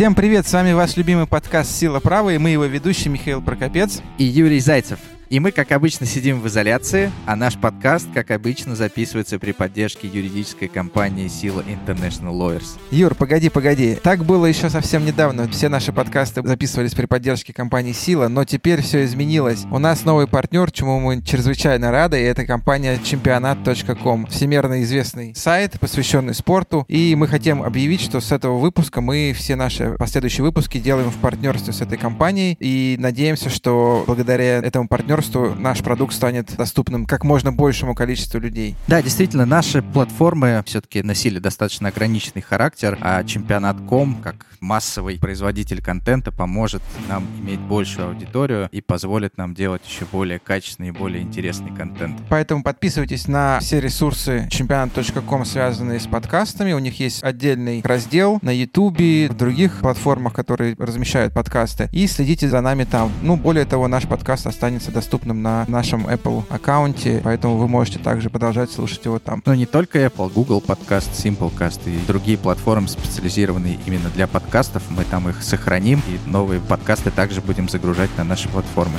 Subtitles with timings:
[0.00, 4.00] Всем привет, с вами ваш любимый подкаст «Сила права» и мы его ведущие Михаил Прокопец
[4.16, 4.98] и Юрий Зайцев.
[5.30, 10.08] И мы, как обычно, сидим в изоляции, а наш подкаст, как обычно, записывается при поддержке
[10.08, 12.80] юридической компании Сила International Lawyers.
[12.90, 13.96] Юр, погоди, погоди.
[14.02, 15.46] Так было еще совсем недавно.
[15.46, 19.66] Все наши подкасты записывались при поддержке компании Сила, но теперь все изменилось.
[19.70, 24.26] У нас новый партнер, чему мы чрезвычайно рады, и это компания чемпионат.ком.
[24.26, 26.84] Всемирно известный сайт, посвященный спорту.
[26.88, 31.18] И мы хотим объявить, что с этого выпуска мы все наши последующие выпуски делаем в
[31.18, 32.56] партнерстве с этой компанией.
[32.58, 38.40] И надеемся, что благодаря этому партнерству партнерству наш продукт станет доступным как можно большему количеству
[38.40, 38.74] людей.
[38.86, 46.32] Да, действительно, наши платформы все-таки носили достаточно ограниченный характер, а чемпионат.ком, как массовый производитель контента,
[46.32, 51.74] поможет нам иметь большую аудиторию и позволит нам делать еще более качественный и более интересный
[51.74, 52.18] контент.
[52.28, 56.72] Поэтому подписывайтесь на все ресурсы чемпионат.ком, связанные с подкастами.
[56.72, 61.90] У них есть отдельный раздел на YouTube, в других платформах, которые размещают подкасты.
[61.92, 63.12] И следите за нами там.
[63.22, 67.98] Ну, более того, наш подкаст останется доступным доступным на нашем Apple аккаунте, поэтому вы можете
[67.98, 69.42] также продолжать слушать его там.
[69.44, 74.84] Но не только Apple, Google подкаст, Simplecast и другие платформы, специализированные именно для подкастов.
[74.88, 78.98] Мы там их сохраним, и новые подкасты также будем загружать на наши платформы.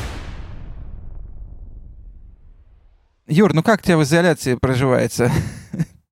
[3.27, 5.31] Юр, ну как тебе в изоляции проживается?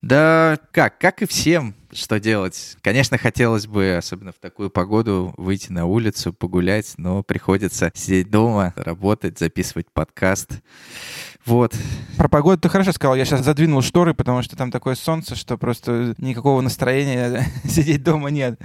[0.02, 2.78] Да как, как и всем что делать?
[2.82, 8.74] Конечно, хотелось бы, особенно в такую погоду, выйти на улицу, погулять, но приходится сидеть дома,
[8.76, 10.62] работать, записывать подкаст.
[11.46, 11.74] Вот.
[12.18, 13.16] Про погоду ты хорошо сказал.
[13.16, 18.30] Я сейчас задвинул шторы, потому что там такое солнце, что просто никакого настроения сидеть дома
[18.30, 18.60] нет.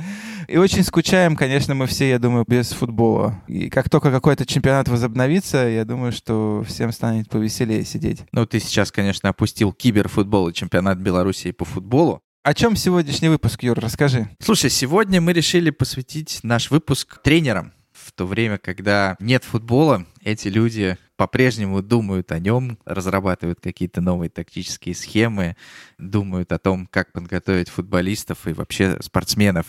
[0.49, 3.43] И очень скучаем, конечно, мы все, я думаю, без футбола.
[3.47, 8.25] И как только какой-то чемпионат возобновится, я думаю, что всем станет повеселее сидеть.
[8.33, 12.23] Ну, ты сейчас, конечно, опустил киберфутбол и чемпионат Беларуси по футболу.
[12.45, 14.29] О чем сегодняшний выпуск, Юр, расскажи.
[14.39, 17.73] Слушай, сегодня мы решили посвятить наш выпуск тренерам.
[17.95, 24.31] В то время, когда нет футбола, эти люди по-прежнему думают о нем, разрабатывают какие-то новые
[24.31, 25.57] тактические схемы,
[25.99, 29.67] думают о том, как подготовить футболистов и вообще спортсменов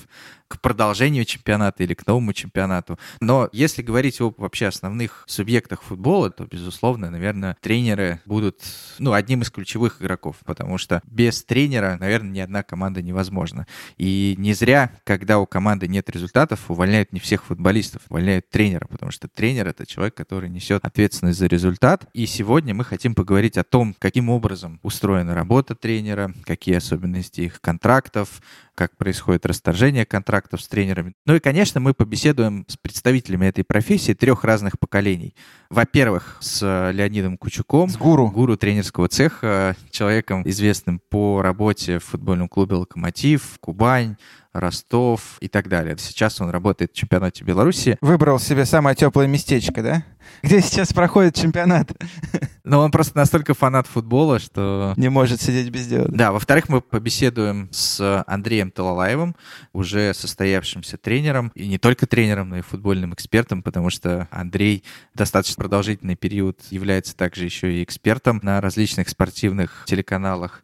[0.47, 2.99] к продолжению чемпионата или к новому чемпионату.
[3.19, 8.61] Но если говорить о вообще основных субъектах футбола, то, безусловно, наверное, тренеры будут
[8.99, 13.65] ну, одним из ключевых игроков, потому что без тренера, наверное, ни одна команда невозможна.
[13.97, 19.11] И не зря, когда у команды нет результатов, увольняют не всех футболистов, увольняют тренера, потому
[19.11, 22.07] что тренер— это человек, который несет ответственность за результат.
[22.13, 27.61] И сегодня мы хотим поговорить о том, каким образом устроена работа тренера, какие особенности их
[27.61, 28.41] контрактов,
[28.75, 31.13] как происходит расторжение контрактов с тренерами.
[31.25, 35.33] Ну и, конечно, мы побеседуем с представителями этой профессии трех разных поколений.
[35.69, 38.29] Во-первых, с Леонидом Кучуком, с гуру.
[38.29, 44.17] гуру тренерского цеха, человеком, известным по работе в футбольном клубе «Локомотив», «Кубань»,
[44.59, 45.95] Ростов и так далее.
[45.99, 47.97] Сейчас он работает в чемпионате Беларуси.
[48.01, 50.03] Выбрал себе самое теплое местечко, да?
[50.41, 51.91] Где сейчас проходит чемпионат?
[52.63, 54.93] Но он просто настолько фанат футбола, что...
[54.97, 56.07] Не может сидеть без дела.
[56.09, 59.35] Да, во-вторых, мы побеседуем с Андреем Талалаевым,
[59.73, 64.83] уже состоявшимся тренером, и не только тренером, но и футбольным экспертом, потому что Андрей
[65.13, 70.63] достаточно продолжительный период является также еще и экспертом на различных спортивных телеканалах.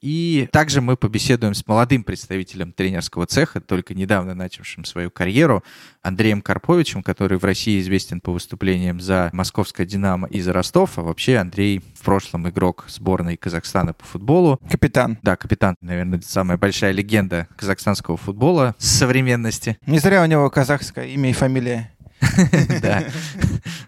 [0.00, 5.62] И также мы побеседуем с молодым представителем тренерского цеха, только недавно начавшим свою карьеру,
[6.02, 11.02] Андреем Карповичем, который в России известен по выступлениям за московское «Динамо» и за Ростов, а
[11.02, 14.58] вообще Андрей в прошлом игрок сборной Казахстана по футболу.
[14.70, 15.18] Капитан.
[15.22, 19.78] Да, капитан, наверное, самая большая легенда казахстанского футбола с современности.
[19.86, 21.92] Не зря у него казахское имя и фамилия.
[22.82, 23.04] Да.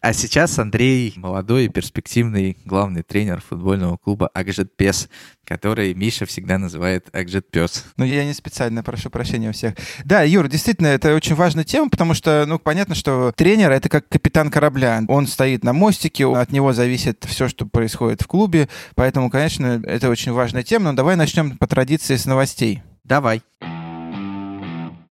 [0.00, 5.09] А сейчас Андрей молодой и перспективный главный тренер футбольного клуба Акжет Пес,
[5.44, 7.84] который Миша всегда называет Акжет Пес.
[7.97, 9.75] Ну, я не специально прошу прощения у всех.
[10.04, 14.09] Да, Юр, действительно, это очень важная тема, потому что, ну, понятно, что тренер— это как
[14.09, 15.03] капитан корабля.
[15.09, 20.09] Он стоит на мостике, от него зависит все, что происходит в клубе, поэтому, конечно, это
[20.10, 20.87] очень важная тема.
[20.87, 22.82] Но давай начнем по традиции с новостей.
[23.04, 23.42] Давай.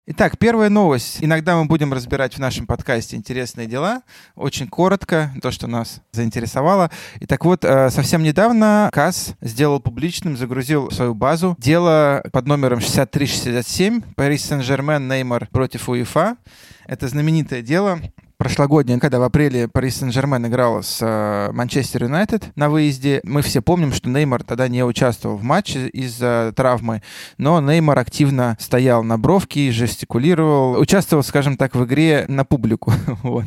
[0.07, 1.17] Итак, первая новость.
[1.21, 4.03] Иногда мы будем разбирать в нашем подкасте интересные дела.
[4.35, 6.91] Очень коротко, то, что нас заинтересовало.
[7.19, 11.55] И так вот, э, совсем недавно КАС сделал публичным, загрузил свою базу.
[11.57, 16.37] Дело под номером 6367 Парис Сен-Жермен Неймар против УЕФА.
[16.85, 17.99] Это знаменитое дело,
[18.45, 23.19] прошлогодняя, когда в апреле Пари Сен-Жермен играл с э, Манчестер Юнайтед на выезде.
[23.23, 27.01] Мы все помним, что Неймар тогда не участвовал в матче из-за травмы,
[27.39, 32.93] но Неймар активно стоял на бровке, жестикулировал, участвовал, скажем так, в игре на публику.
[33.23, 33.45] вот.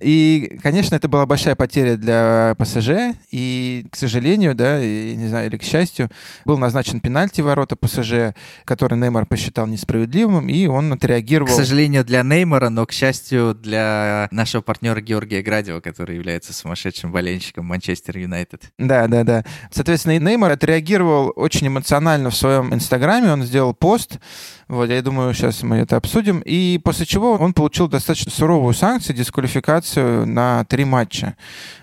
[0.00, 5.46] И, конечно, это была большая потеря для ПСЖ, и, к сожалению, да, и, не знаю,
[5.46, 6.10] или к счастью,
[6.44, 11.52] был назначен пенальти ворота ПСЖ, который Неймар посчитал несправедливым, и он отреагировал...
[11.52, 17.12] К сожалению, для Неймара, но, к счастью, для нашего партнера Георгия Градева, который является сумасшедшим
[17.12, 18.72] болельщиком Манчестер Юнайтед.
[18.78, 19.44] Да, да, да.
[19.70, 24.18] Соответственно, Неймар отреагировал очень эмоционально в своем инстаграме, он сделал пост,
[24.66, 26.40] вот, я думаю, сейчас мы это обсудим.
[26.44, 31.36] И после чего он получил достаточно суровую санкцию, дисквалификацию на три матча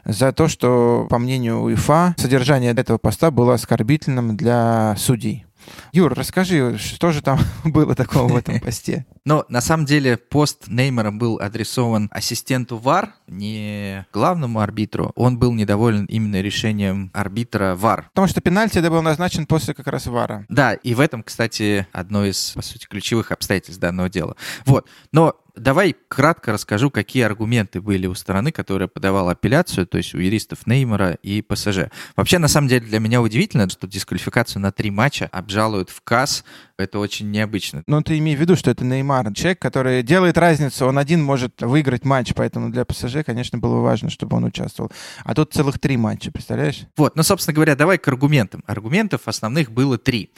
[0.06, 5.46] за то, что, по мнению УЕФА, содержание этого поста было оскорбительным для судей.
[5.91, 9.05] Юр, расскажи, что же там было такого в этом посте?
[9.25, 15.11] Но на самом деле пост Неймара был адресован ассистенту ВАР, не главному арбитру.
[15.15, 18.09] Он был недоволен именно решением арбитра ВАР.
[18.13, 20.45] Потому что пенальти это был назначен после как раз ВАРа.
[20.49, 24.35] Да, и в этом, кстати, одно из, по сути, ключевых обстоятельств данного дела.
[24.65, 24.87] Вот.
[25.11, 30.19] Но давай кратко расскажу, какие аргументы были у стороны, которая подавала апелляцию, то есть у
[30.19, 31.89] юристов Неймара и ПСЖ.
[32.15, 36.44] Вообще, на самом деле, для меня удивительно, что дисквалификацию на три матча обжалуют в КАС.
[36.77, 37.83] Это очень необычно.
[37.88, 40.86] Но ты имей в виду, что это Неймар, человек, который делает разницу.
[40.86, 44.92] Он один может выиграть матч, поэтому для ПСЖ, конечно, было важно, чтобы он участвовал.
[45.24, 46.83] А тут целых три матча, представляешь?
[46.95, 48.63] Вот, ну, собственно говоря, давай к аргументам.
[48.68, 50.31] Аргументов основных было три.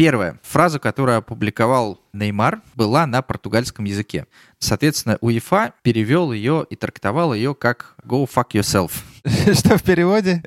[0.00, 4.24] Первая фраза, которую опубликовал Неймар, была на португальском языке.
[4.58, 8.92] Соответственно, УЕФА перевел ее и трактовал ее как «go fuck yourself».
[9.54, 10.42] Что в переводе?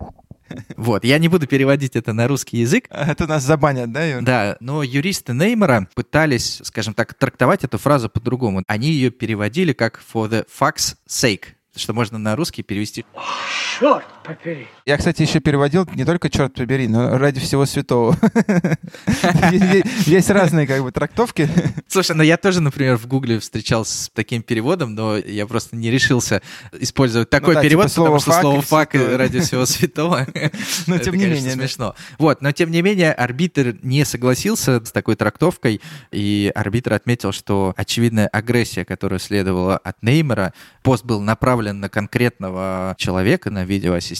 [0.75, 2.85] Вот, я не буду переводить это на русский язык.
[2.89, 4.23] А это нас забанят, да, Юр?
[4.23, 8.63] Да, но юристы Неймара пытались, скажем так, трактовать эту фразу по-другому.
[8.65, 13.05] Они ее переводили как «for the fuck's sake», что можно на русский перевести
[13.79, 14.67] Черт побери.
[14.85, 18.17] Я, кстати, еще переводил не только черт побери, но ради всего святого.
[20.05, 21.49] Есть разные как бы трактовки.
[21.87, 25.91] Слушай, ну я тоже, например, в Гугле встречался с таким переводом, но я просто не
[25.91, 26.41] решился
[26.79, 30.25] использовать ну такой перевод, типа потому что слово фак ради всего святого.
[30.87, 31.51] Но тем не менее.
[31.51, 31.95] смешно.
[32.17, 35.81] Вот, но тем не менее арбитр не согласился с такой трактовкой,
[36.11, 42.95] и арбитр отметил, что очевидная агрессия, которая следовала от Неймера, пост был направлен на конкретного
[42.97, 44.12] человека, на видеоассистента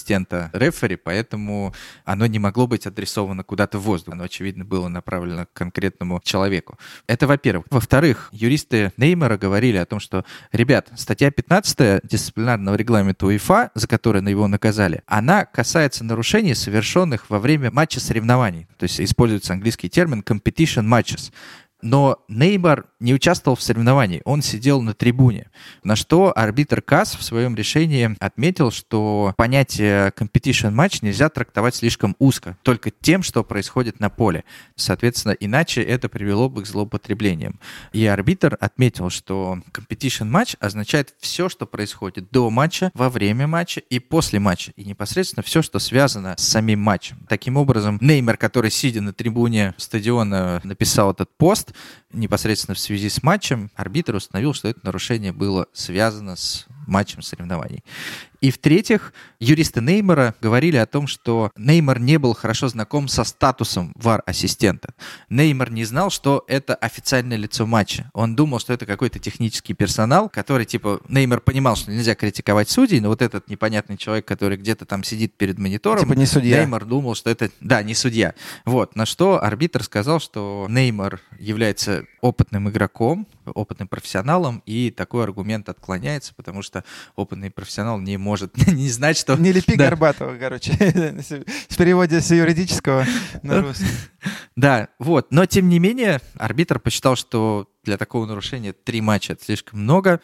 [0.53, 1.73] рефери, поэтому
[2.05, 4.13] оно не могло быть адресовано куда-то в воздух.
[4.13, 6.77] Оно, очевидно, было направлено к конкретному человеку.
[7.07, 7.65] Это во-первых.
[7.69, 14.21] Во-вторых, юристы Неймара говорили о том, что, ребят, статья 15 дисциплинарного регламента УЕФА, за которое
[14.21, 18.67] на его наказали, она касается нарушений, совершенных во время матча соревнований.
[18.77, 21.31] То есть используется английский термин competition matches
[21.83, 25.51] но Неймар не участвовал в соревновании, он сидел на трибуне.
[25.83, 32.15] На что арбитр КАС в своем решении отметил, что понятие competition match нельзя трактовать слишком
[32.19, 34.45] узко, только тем, что происходит на поле.
[34.75, 37.59] Соответственно, иначе это привело бы к злоупотреблениям.
[37.91, 43.81] И арбитр отметил, что competition match означает все, что происходит до матча, во время матча
[43.81, 44.71] и после матча.
[44.77, 47.17] И непосредственно все, что связано с самим матчем.
[47.27, 51.72] Таким образом, Неймар, который, сидя на трибуне стадиона, написал этот пост,
[52.11, 57.83] непосредственно в связи с матчем арбитр установил, что это нарушение было связано с матчем соревнований.
[58.43, 63.93] И в-третьих, юристы Неймара говорили о том, что Неймар не был хорошо знаком со статусом
[63.95, 64.93] вар-ассистента.
[65.29, 68.11] Неймар не знал, что это официальное лицо матча.
[68.13, 72.99] Он думал, что это какой-то технический персонал, который, типа, Неймар понимал, что нельзя критиковать судей,
[72.99, 76.59] но вот этот непонятный человек, который где-то там сидит перед монитором, типа не судья.
[76.59, 78.33] Неймар думал, что это, да, не судья.
[78.65, 85.69] Вот, на что арбитр сказал, что Неймар является опытным игроком, опытным профессионалом, и такой аргумент
[85.69, 86.83] отклоняется, потому что
[87.15, 89.35] опытный профессионал не может не знать, что...
[89.35, 89.89] Не лепи да.
[89.89, 90.73] Горбатого, короче,
[91.69, 93.05] с переводе с юридического
[93.41, 93.85] на русский.
[94.55, 95.31] Да, вот.
[95.31, 100.21] Но, тем не менее, арбитр посчитал, что для такого нарушения три матча— это слишком много,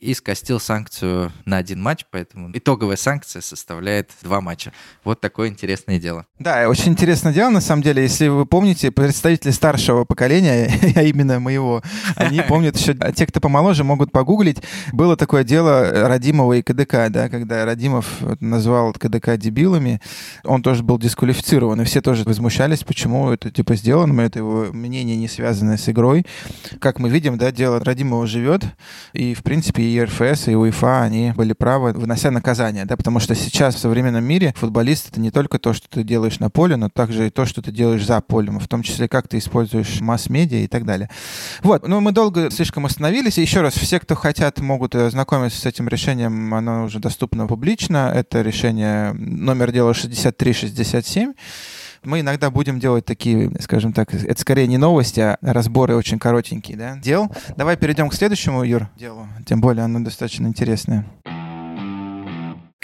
[0.00, 4.72] и скостил санкцию на один матч, поэтому итоговая санкция составляет два матча.
[5.04, 6.26] Вот такое интересное дело.
[6.38, 8.02] Да, очень интересное дело, на самом деле.
[8.02, 11.82] Если вы помните, представители старшего поколения, а именно моего,
[12.16, 14.58] они помнят еще, а те, кто помоложе, могут погуглить.
[14.92, 18.06] Было такое дело Радимова и КДК, да, когда Радимов
[18.40, 20.00] назвал КДК дебилами,
[20.44, 25.16] он тоже был дисквалифицирован, и все тоже возмущались, почему это типа сделано, это его мнение
[25.16, 26.24] не связанное с игрой.
[26.80, 28.62] Как мы видим, да, дело Радимова живет,
[29.12, 33.34] и, в принципе, и РФС, и УЕФА, они были правы, вынося наказание, да, потому что
[33.34, 36.88] сейчас в современном мире футболист— это не только то, что ты делаешь на поле, но
[36.88, 40.58] также и то, что ты делаешь за полем, в том числе, как ты используешь масс-медиа
[40.58, 41.10] и так далее.
[41.62, 43.38] Вот, но мы долго слишком остановились.
[43.38, 48.12] Еще раз, все, кто хотят, могут ознакомиться с этим решением, оно уже доступно публично.
[48.14, 51.34] Это решение номер дела 6367
[52.04, 56.76] мы иногда будем делать такие, скажем так, это скорее не новости, а разборы очень коротенькие,
[56.76, 57.30] да, дел.
[57.56, 59.26] Давай перейдем к следующему, Юр, делу.
[59.46, 61.04] Тем более оно достаточно интересное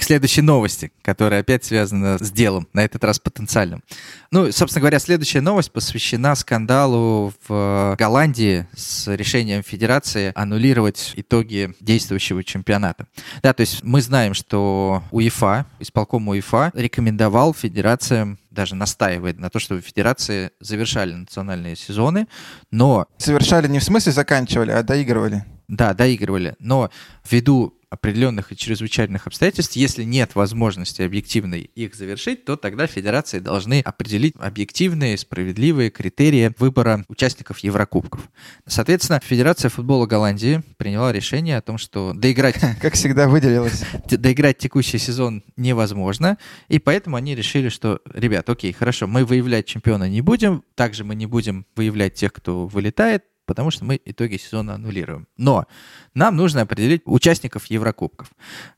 [0.04, 3.82] следующей новости, которая опять связана с делом, на этот раз потенциальным.
[4.30, 12.44] Ну, собственно говоря, следующая новость посвящена скандалу в Голландии с решением Федерации аннулировать итоги действующего
[12.44, 13.06] чемпионата.
[13.42, 19.58] Да, то есть мы знаем, что УЕФА, исполком УЕФА рекомендовал федерациям даже настаивает на то,
[19.58, 22.28] чтобы федерации завершали национальные сезоны,
[22.70, 23.06] но...
[23.18, 25.44] Совершали не в смысле заканчивали, а доигрывали.
[25.68, 26.54] Да, доигрывали.
[26.58, 26.90] Но
[27.28, 33.80] ввиду определенных и чрезвычайных обстоятельств, если нет возможности объективной их завершить, то тогда федерации должны
[33.80, 38.28] определить объективные, справедливые критерии выбора участников Еврокубков.
[38.66, 42.56] Соответственно, Федерация футбола Голландии приняла решение о том, что доиграть...
[42.80, 43.84] Как всегда выделилось.
[44.10, 50.08] Доиграть текущий сезон невозможно, и поэтому они решили, что, ребят, окей, хорошо, мы выявлять чемпиона
[50.08, 54.74] не будем, также мы не будем выявлять тех, кто вылетает, потому что мы итоги сезона
[54.74, 55.26] аннулируем.
[55.36, 55.66] Но
[56.14, 58.30] нам нужно определить участников Еврокубков.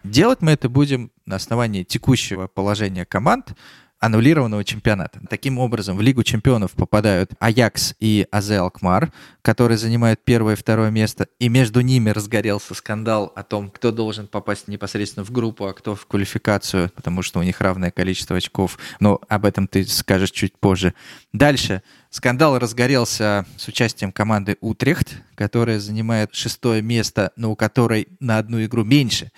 [0.04, 3.54] Делать мы это будем на основании текущего положения команд,
[3.98, 5.20] аннулированного чемпионата.
[5.28, 9.12] Таким образом, в Лигу чемпионов попадают Аякс и Азе Алкмар,
[9.42, 14.26] которые занимают первое и второе место, и между ними разгорелся скандал о том, кто должен
[14.26, 18.78] попасть непосредственно в группу, а кто в квалификацию, потому что у них равное количество очков,
[19.00, 20.94] но об этом ты скажешь чуть позже.
[21.32, 21.82] Дальше
[22.16, 28.64] Скандал разгорелся с участием команды Утрехт, которая занимает шестое место, но у которой на одну
[28.64, 29.30] игру меньше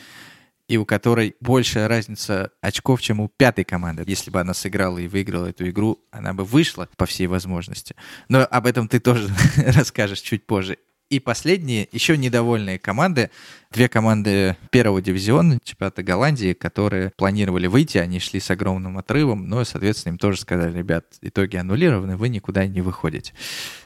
[0.68, 4.04] и у которой большая разница очков, чем у пятой команды.
[4.06, 7.96] Если бы она сыграла и выиграла эту игру, она бы вышла по всей возможности.
[8.28, 10.78] Но об этом ты тоже расскажешь чуть позже.
[11.10, 13.30] И последние, еще недовольные команды,
[13.72, 19.64] две команды первого дивизиона чемпионата Голландии, которые планировали выйти, они шли с огромным отрывом, но,
[19.64, 23.32] соответственно, им тоже сказали, ребят, итоги аннулированы, вы никуда не выходите.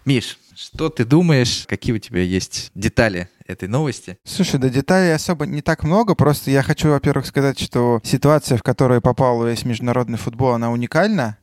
[0.05, 4.19] Миш, что ты думаешь, какие у тебя есть детали этой новости?
[4.25, 8.65] Слушай, да деталей особо не так много, просто я хочу, во-первых, сказать, что ситуация, в
[8.65, 11.39] которую попал весь международный футбол, она уникальна.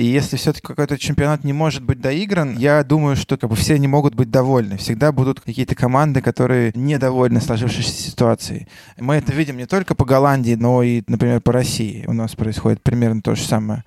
[0.00, 3.78] И если все-таки какой-то чемпионат не может быть доигран, я думаю, что как бы все
[3.78, 4.78] не могут быть довольны.
[4.78, 8.66] Всегда будут какие-то команды, которые недовольны сложившейся ситуацией.
[8.98, 12.06] Мы это видим не только по Голландии, но и, например, по России.
[12.06, 13.84] У нас происходит примерно то же самое.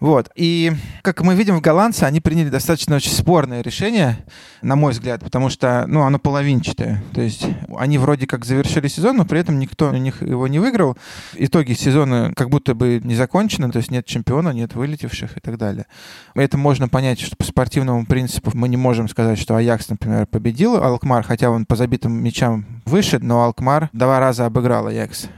[0.00, 0.30] Вот.
[0.36, 4.24] И, как мы видим, в голландцы они приняли достаточно очень спорное решение,
[4.62, 7.02] на мой взгляд, потому что, ну, оно половинчатое.
[7.12, 7.44] То есть
[7.76, 10.96] они вроде как завершили сезон, но при этом никто у них его не выиграл.
[11.34, 15.58] Итоги сезона как будто бы не закончены, то есть нет чемпиона, нет вылетевших и так
[15.58, 15.86] далее.
[16.34, 20.76] Это можно понять, что по спортивному принципу мы не можем сказать, что Аякс, например, победил
[20.76, 25.28] Алкмар, хотя он по забитым мячам выше, но Алкмар два раза обыграл Аякс.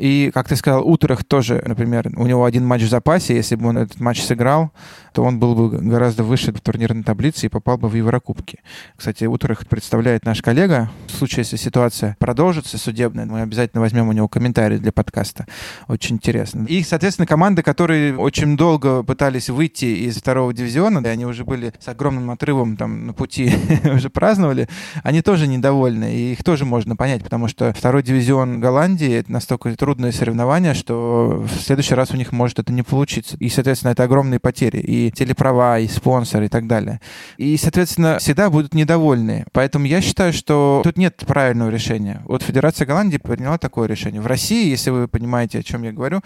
[0.00, 3.34] И, как ты сказал, Утрах тоже, например, у него один матч в запасе.
[3.36, 4.72] Если бы он этот матч сыграл,
[5.12, 8.60] то он был бы гораздо выше в турнирной таблице и попал бы в Еврокубки.
[8.96, 10.90] Кстати, Утрах представляет наш коллега.
[11.06, 15.44] В случае, если ситуация продолжится судебная, мы обязательно возьмем у него комментарий для подкаста.
[15.86, 16.64] Очень интересно.
[16.66, 21.74] И, соответственно, команды, которые очень долго пытались выйти из второго дивизиона, и они уже были
[21.78, 23.52] с огромным отрывом там на пути,
[23.84, 24.66] уже праздновали,
[25.02, 26.14] они тоже недовольны.
[26.14, 31.44] И их тоже можно понять, потому что второй дивизион Голландии— это настолько трудное соревнование, что
[31.46, 33.36] в следующий раз у них может это не получиться.
[33.38, 34.78] И, соответственно, это огромные потери.
[34.78, 37.00] И телеправа, и спонсоры, и так далее.
[37.36, 39.44] И, соответственно, всегда будут недовольны.
[39.52, 42.22] Поэтому я считаю, что тут нет правильного решения.
[42.24, 44.20] Вот Федерация Голландии приняла такое решение.
[44.20, 46.22] В России, если вы понимаете, о чем я говорю,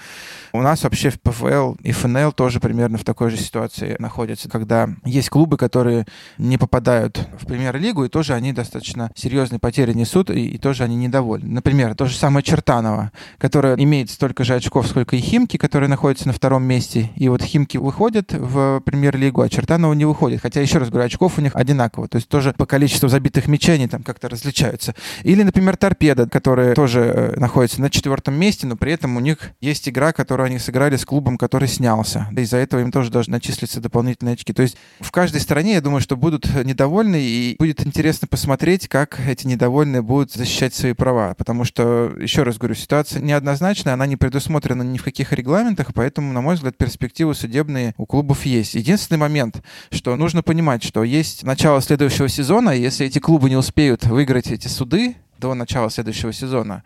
[0.53, 4.89] у нас вообще в ПФЛ и ФНЛ тоже примерно в такой же ситуации находятся, когда
[5.05, 6.07] есть клубы, которые
[6.39, 10.95] не попадают в премьер-лигу, и тоже они достаточно серьезные потери несут, и, и тоже они
[10.95, 11.49] недовольны.
[11.49, 16.29] Например, то же самое Чертаново, которая имеет столько же очков, сколько и Химки, которые находятся
[16.29, 17.11] на втором месте.
[17.17, 20.41] И вот Химки выходят в премьер-лигу, а Чертанова не выходит.
[20.41, 22.07] Хотя, еще раз говорю, очков у них одинаково.
[22.07, 24.95] То есть тоже по количеству забитых мячей они там как-то различаются.
[25.25, 29.51] Или, например, Торпеда, которая тоже э, находится на четвертом месте, но при этом у них
[29.61, 32.29] есть игра, которую они сыграли с клубом, который снялся.
[32.31, 34.53] Да из-за этого им тоже должны начислиться дополнительные очки.
[34.53, 39.19] То есть в каждой стране, я думаю, что будут недовольны, и будет интересно посмотреть, как
[39.27, 41.35] эти недовольные будут защищать свои права.
[41.35, 46.33] Потому что, еще раз говорю, ситуация неоднозначная она не предусмотрена ни в каких регламентах, поэтому,
[46.33, 48.75] на мой взгляд, перспективы судебные у клубов есть.
[48.75, 53.57] Единственный момент, что нужно понимать, что есть начало следующего сезона, и если эти клубы не
[53.57, 56.85] успеют выиграть эти суды, до начала следующего сезона,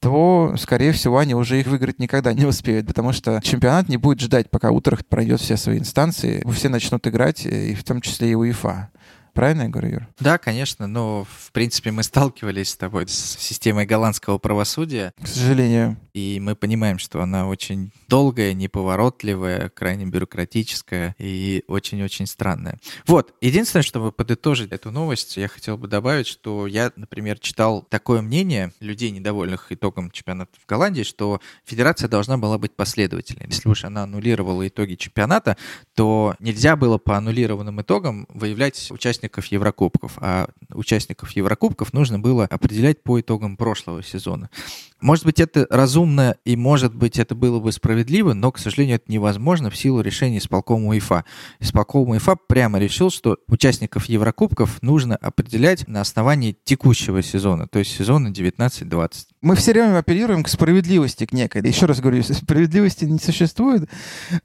[0.00, 4.20] то, скорее всего, они уже их выиграть никогда не успеют, потому что чемпионат не будет
[4.20, 8.34] ждать, пока Утрехт пройдет все свои инстанции, все начнут играть, и в том числе и
[8.34, 8.90] УЕФА.
[9.38, 10.08] Правильно я говорю, Юр?
[10.18, 15.12] Да, конечно, но в принципе мы сталкивались с тобой с системой голландского правосудия.
[15.22, 15.96] К сожалению.
[16.12, 22.80] И мы понимаем, что она очень долгая, неповоротливая, крайне бюрократическая и очень-очень странная.
[23.06, 28.22] Вот, единственное, чтобы подытожить эту новость, я хотел бы добавить, что я, например, читал такое
[28.22, 33.46] мнение людей, недовольных итогом чемпионата в Голландии, что федерация должна была быть последовательной.
[33.46, 35.56] Если уж она аннулировала итоги чемпионата,
[35.94, 43.02] то нельзя было по аннулированным итогам выявлять участников Еврокубков, а участников Еврокубков нужно было определять
[43.02, 44.50] по итогам прошлого сезона.
[45.00, 49.10] Может быть, это разумно, и может быть, это было бы справедливо, но, к сожалению, это
[49.12, 51.24] невозможно в силу решения исполкома УЕФА.
[51.60, 57.96] Исполком УЕФА прямо решил, что участников Еврокубков нужно определять на основании текущего сезона, то есть
[57.96, 59.12] сезона 19-20.
[59.40, 61.62] Мы все время апеллируем к справедливости, к некой.
[61.62, 63.88] Еще раз говорю, справедливости не существует,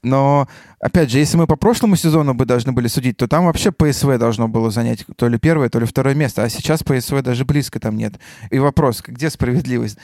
[0.04, 3.72] но, опять же, если мы по прошлому сезону бы должны были судить, то там вообще
[3.72, 7.44] ПСВ должно было занять то ли первое, то ли второе место, а сейчас ПСВ даже
[7.44, 8.20] близко там нет.
[8.50, 9.98] И вопрос, где справедливость?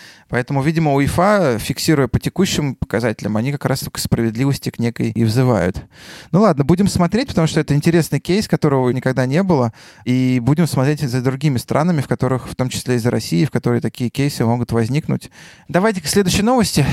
[0.62, 5.84] Видимо, УЕФА, фиксируя по текущим показателям, они как раз к справедливости к некой и взывают.
[6.32, 9.72] Ну ладно, будем смотреть, потому что это интересный кейс, которого никогда не было,
[10.04, 13.50] и будем смотреть за другими странами, в которых, в том числе и за Россией, в
[13.50, 15.30] которой такие кейсы могут возникнуть.
[15.68, 16.84] Давайте к следующей новости.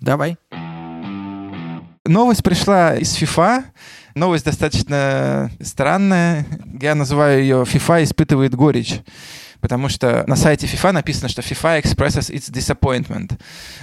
[0.00, 0.36] Давай.
[2.04, 3.64] Новость пришла из FIFA.
[4.14, 6.46] Новость достаточно странная.
[6.80, 9.02] Я называю ее «FIFA испытывает горечь»
[9.60, 13.38] потому что на сайте FIFA написано, что FIFA expresses its disappointment.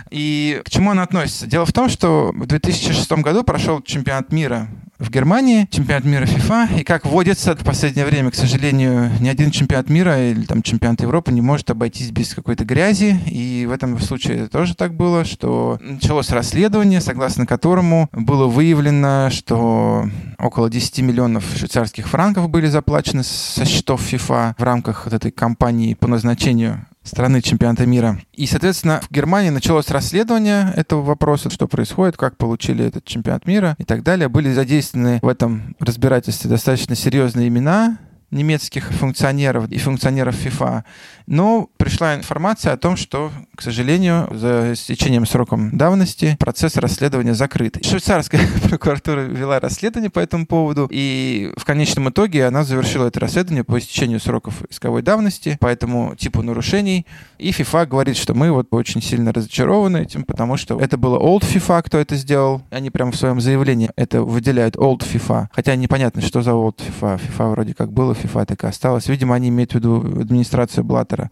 [0.10, 1.48] И к чему она относится?
[1.48, 4.68] Дело в том, что в 2006 году прошел чемпионат мира
[5.04, 9.52] в Германии, чемпионат мира FIFA, и как водится в последнее время, к сожалению, ни один
[9.52, 14.00] чемпионат мира или там чемпионат Европы не может обойтись без какой-то грязи, и в этом
[14.00, 21.44] случае тоже так было, что началось расследование, согласно которому было выявлено, что около 10 миллионов
[21.56, 27.42] швейцарских франков были заплачены со счетов FIFA в рамках вот этой кампании по назначению страны
[27.42, 28.20] чемпионата мира.
[28.34, 33.76] И, соответственно, в Германии началось расследование этого вопроса, что происходит, как получили этот чемпионат мира
[33.78, 34.30] и так далее.
[34.30, 37.98] Были задействованы в этом разбирательстве достаточно серьезные имена,
[38.32, 40.84] немецких функционеров и функционеров ФИФА.
[41.28, 47.86] Но пришла информация о том, что, к сожалению, за истечением сроком давности процесс расследования закрыт.
[47.86, 53.64] Швейцарская прокуратура вела расследование по этому поводу, и в конечном итоге она завершила это расследование
[53.64, 57.06] по истечению сроков исковой давности по этому типу нарушений.
[57.38, 61.42] И ФИФА говорит, что мы вот очень сильно разочарованы этим, потому что это было Old
[61.44, 62.64] FIFA, кто это сделал.
[62.72, 65.48] Они прямо в своем заявлении это выделяют Old FIFA.
[65.52, 67.20] Хотя непонятно, что за Old FIFA.
[67.20, 69.08] FIFA вроде как было, FIFA так и осталось.
[69.08, 71.30] Видимо, они имеют в виду администрацию Блаттера.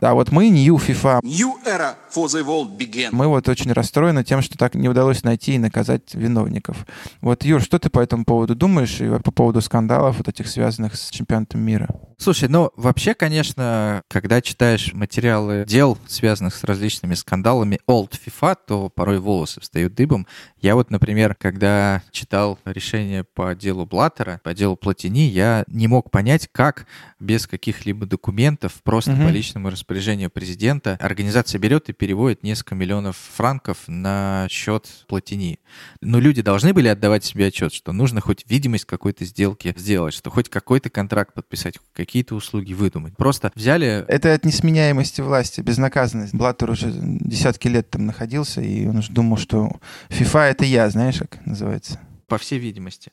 [0.00, 3.10] А вот мы, New FIFA, New era for the world began.
[3.12, 6.86] мы вот очень расстроены тем, что так не удалось найти и наказать виновников.
[7.20, 10.96] Вот, Юр, что ты по этому поводу думаешь и по поводу скандалов вот этих связанных
[10.96, 11.88] с чемпионатом мира?
[12.18, 18.88] Слушай, ну вообще, конечно, когда читаешь материалы дел, связанных с различными скандалами Old FIFA, то
[18.88, 20.26] порой волосы встают дыбом.
[20.60, 26.10] Я вот, например, когда читал решение по делу Блаттера, по делу Платини, я не мог
[26.10, 26.86] понять, как
[27.20, 29.24] без каких-либо документов, просто угу.
[29.24, 35.58] по личному распоряжению президента, организация берет и переводит несколько миллионов франков на счет Платини.
[36.00, 40.30] Но люди должны были отдавать себе отчет, что нужно хоть видимость какой-то сделки сделать, что
[40.30, 43.16] хоть какой-то контракт подписать, какие-то услуги выдумать.
[43.16, 44.04] Просто взяли...
[44.08, 46.34] Это от несменяемости власти, безнаказанность.
[46.34, 51.18] Блаттер уже десятки лет там находился, и он уже думал, что FIFA— это я, знаешь,
[51.18, 53.12] как называется по всей видимости.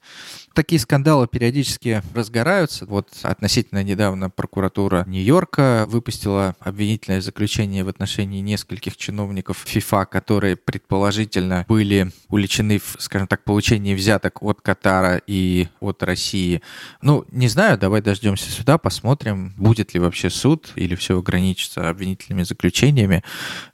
[0.53, 2.85] Такие скандалы периодически разгораются.
[2.85, 11.65] Вот относительно недавно прокуратура Нью-Йорка выпустила обвинительное заключение в отношении нескольких чиновников ФИФА, которые предположительно
[11.67, 16.61] были уличены в, скажем так, получении взяток от Катара и от России.
[17.01, 22.43] Ну, не знаю, давай дождемся сюда, посмотрим, будет ли вообще суд или все ограничится обвинительными
[22.43, 23.23] заключениями.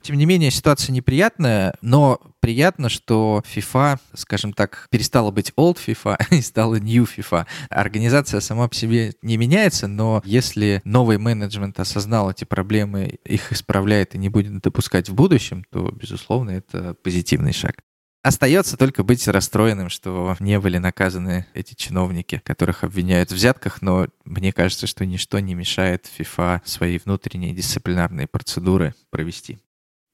[0.02, 6.18] Тем не менее, ситуация неприятная, но приятно, что FIFA, скажем так, перестала быть old FIFA
[6.30, 7.46] и стала new FIFA.
[7.68, 14.14] Организация сама по себе не меняется, но если новый менеджмент осознал эти проблемы, их исправляет
[14.14, 17.76] и не будет допускать в будущем, то, безусловно, это позитивный шаг.
[18.22, 24.08] Остается только быть расстроенным, что не были наказаны эти чиновники, которых обвиняют в взятках, но
[24.26, 29.58] мне кажется, что ничто не мешает FIFA свои внутренние дисциплинарные процедуры провести.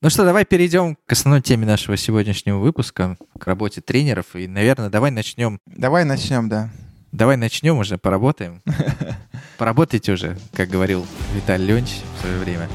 [0.03, 4.37] Ну что, давай перейдем к основной теме нашего сегодняшнего выпуска, к работе тренеров.
[4.37, 5.59] И, наверное, давай начнем.
[5.65, 6.69] Давай начнем, да.
[7.13, 8.63] Давай начнем уже, поработаем.
[9.59, 12.69] Поработайте уже, как говорил Виталий Ленч в свое время.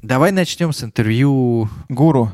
[0.00, 1.68] Давай начнем с интервью...
[1.90, 2.32] Гуру.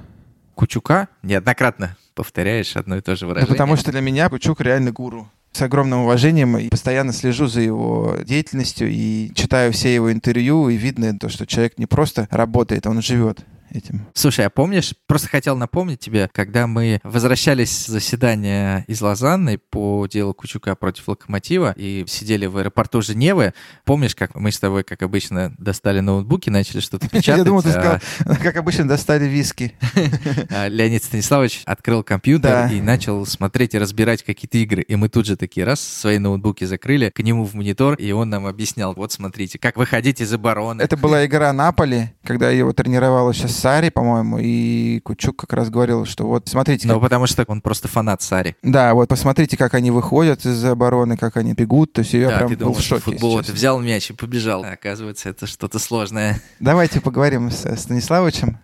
[0.55, 1.09] Кучука.
[1.25, 3.49] Неоднократно повторяешь одно и то же выражение.
[3.49, 5.29] Да потому что для меня Кучук реально гуру.
[5.55, 10.75] С огромным уважением и постоянно слежу за его деятельностью и читаю все его интервью, и
[10.75, 14.07] видно то, что человек не просто работает, он живет этим.
[14.15, 20.07] Слушай, а помнишь, просто хотел напомнить тебе, когда мы возвращались с заседания из Лозанны по
[20.07, 25.03] делу Кучука против Локомотива и сидели в аэропорту Женевы, помнишь, как мы с тобой, как
[25.03, 27.39] обычно, достали ноутбуки, начали что-то печатать?
[27.39, 27.99] Я думал, ты сказал,
[28.43, 29.75] как обычно, достали виски.
[30.51, 34.83] А Леонид Станиславович открыл компьютер и начал смотреть и разбирать какие-то игры.
[34.83, 38.31] И мы тут же такие раз свои ноутбуки закрыли, к нему в монитор, и он
[38.31, 40.83] нам объяснял, вот смотрите, как выходить из обороны.
[40.83, 46.05] Это была игра Наполи, когда его тренировала сейчас Сари, по-моему, и Кучук как раз говорил,
[46.05, 46.87] что вот смотрите...
[46.87, 47.05] Ну, как...
[47.05, 48.59] потому что он просто фанат Сари.
[48.63, 52.37] Да, вот посмотрите, как они выходят из обороны, как они бегут, то есть я да,
[52.37, 53.01] прям ты был думал, в шоке.
[53.05, 54.65] Футбол, ты взял мяч и побежал.
[54.65, 56.43] А, оказывается, это что-то сложное.
[56.61, 58.59] Давайте поговорим с Станиславовичем.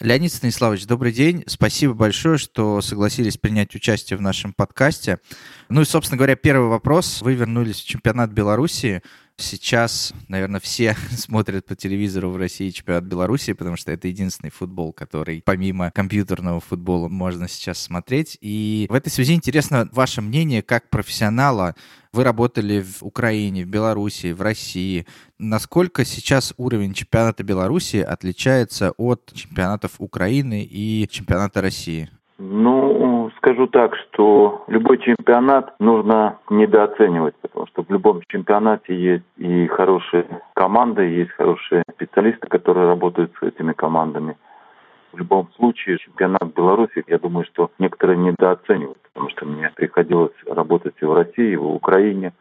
[0.00, 1.44] Леонид Станиславович, добрый день.
[1.46, 5.18] Спасибо большое, что согласились принять участие в нашем подкасте.
[5.68, 7.20] Ну и, собственно говоря, первый вопрос.
[7.20, 9.02] Вы вернулись в чемпионат Беларуси.
[9.40, 14.92] Сейчас, наверное, все смотрят по телевизору в России чемпионат Беларуси, потому что это единственный футбол,
[14.92, 18.36] который помимо компьютерного футбола можно сейчас смотреть.
[18.40, 21.76] И в этой связи интересно ваше мнение как профессионала.
[22.12, 25.06] Вы работали в Украине, в Беларуси, в России.
[25.38, 32.10] Насколько сейчас уровень чемпионата Беларуси отличается от чемпионатов Украины и чемпионата России?
[32.38, 39.66] Ну, скажу так, что любой чемпионат нужно недооценивать, потому что в любом чемпионате есть и
[39.68, 44.36] хорошие команды, есть хорошие специалисты, которые работают с этими командами.
[45.12, 50.94] В любом случае, чемпионат Беларуси, я думаю, что некоторые недооценивают, потому что мне приходилось работать
[51.00, 52.32] и в России, и в Украине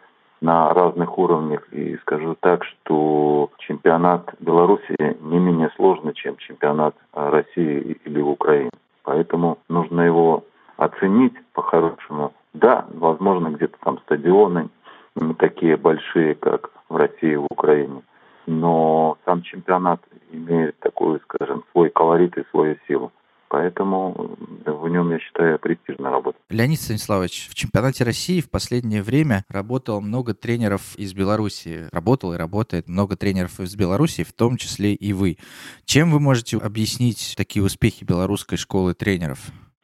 [0.41, 1.65] на разных уровнях.
[1.71, 8.71] И скажу так, что чемпионат Беларуси не менее сложный, чем чемпионат России или Украины.
[9.03, 10.43] Поэтому нужно его
[10.77, 12.33] оценить по-хорошему.
[12.53, 14.69] Да, возможно, где-то там стадионы
[15.15, 18.01] не такие большие, как в России и в Украине.
[18.45, 23.11] Но сам чемпионат имеет такой, скажем, свой колорит и свою силу.
[23.49, 24.35] Поэтому
[24.65, 26.41] в нем, я считаю, престижно работать.
[26.49, 31.87] Леонид Станиславович, в чемпионате России в последнее время работало много тренеров из Беларуси.
[31.93, 35.37] Работал и работает много тренеров из Беларуси, в том числе и вы.
[35.85, 39.39] Чем вы можете объяснить такие успехи белорусской школы тренеров?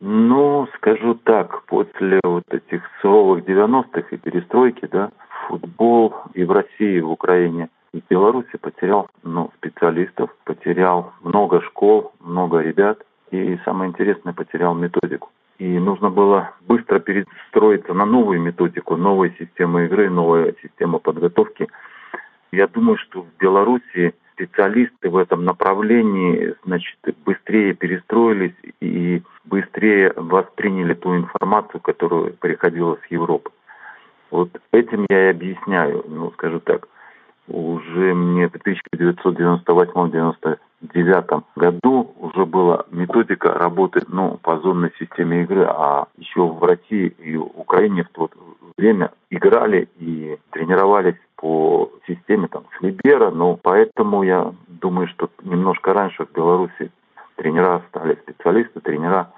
[0.06, 5.12] Ну, скажу так, после вот этих суровых 90-х и перестройки, да,
[5.48, 11.62] футбол и в России, и в Украине, и в Беларуси потерял ну, специалистов, потерял много
[11.62, 13.00] школ, много ребят–
[13.34, 15.32] и самое интересное, потерял методику.
[15.58, 21.68] И нужно было быстро перестроиться на новую методику, новую систему игры, новая система подготовки.
[22.52, 30.93] Я думаю, что в Беларуси специалисты в этом направлении значит, быстрее перестроились и быстрее восприняли
[30.93, 33.50] ту информацию, которую приходила с Европы.
[34.32, 36.88] Вот этим я и объясняю, ну, скажу так,
[37.48, 46.08] уже мне в 1998-99 году уже была методика работы ну, по зонной системе игры, а
[46.17, 48.30] еще в России и Украине в то
[48.78, 55.91] время играли и тренировались по системе там с Либера, но поэтому я думаю, что немножко
[55.91, 56.89] раньше в Беларуси
[57.36, 59.29] тренера стали специалисты, тренера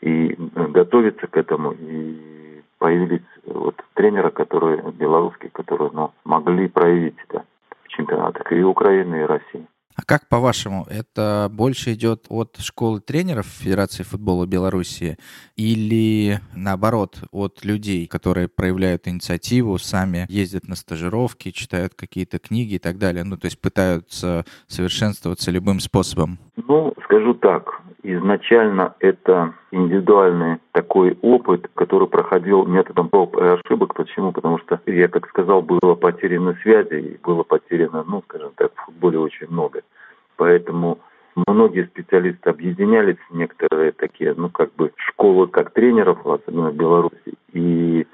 [0.00, 7.44] и готовятся к этому, и появились вот тренеры, которые белорусские, которые ну, могли проявить себя
[7.84, 9.66] в чемпионатах и Украины, и России.
[9.96, 15.16] А как, по-вашему, это больше идет от школы тренеров Федерации футбола Беларуси
[15.56, 22.78] или, наоборот, от людей, которые проявляют инициативу, сами ездят на стажировки, читают какие-то книги и
[22.78, 26.38] так далее, ну, то есть пытаются совершенствоваться любым способом?
[26.56, 27.80] Ну, скажу так,
[28.14, 33.94] изначально это индивидуальный такой опыт, который проходил методом проб и ошибок.
[33.94, 34.32] Почему?
[34.32, 38.84] Потому что, я как сказал, было потеряно связи, и было потеряно, ну, скажем так, в
[38.86, 39.82] футболе очень много.
[40.36, 40.98] Поэтому
[41.46, 48.06] многие специалисты объединялись, некоторые такие, ну, как бы школы как тренеров, особенно в Беларуси, и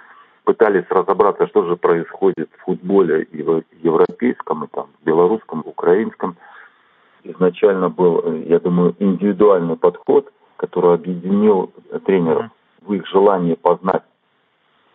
[0.44, 5.68] пытались разобраться, что же происходит в футболе и в европейском, и там, в белорусском, в
[5.68, 6.37] украинском.
[7.24, 11.72] Изначально был, я думаю, индивидуальный подход, который объединил
[12.04, 12.46] тренеров
[12.80, 14.02] в их желании познать.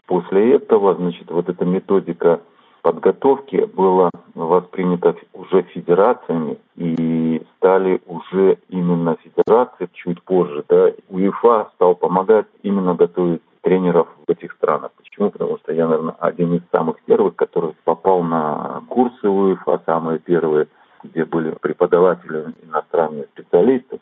[0.06, 2.42] После этого, значит, вот эта методика
[2.82, 11.96] подготовки была воспринята уже федерациями и стали уже именно федерации чуть позже, да, УЕФА стал
[11.96, 14.92] помогать именно готовить тренеров в этих странах.
[14.96, 15.32] Почему?
[15.32, 20.68] Потому что я, наверное, один из самых первых, который попал на курсы УЕФА самые первые,
[21.04, 24.00] где были преподаватели иностранные специалисты,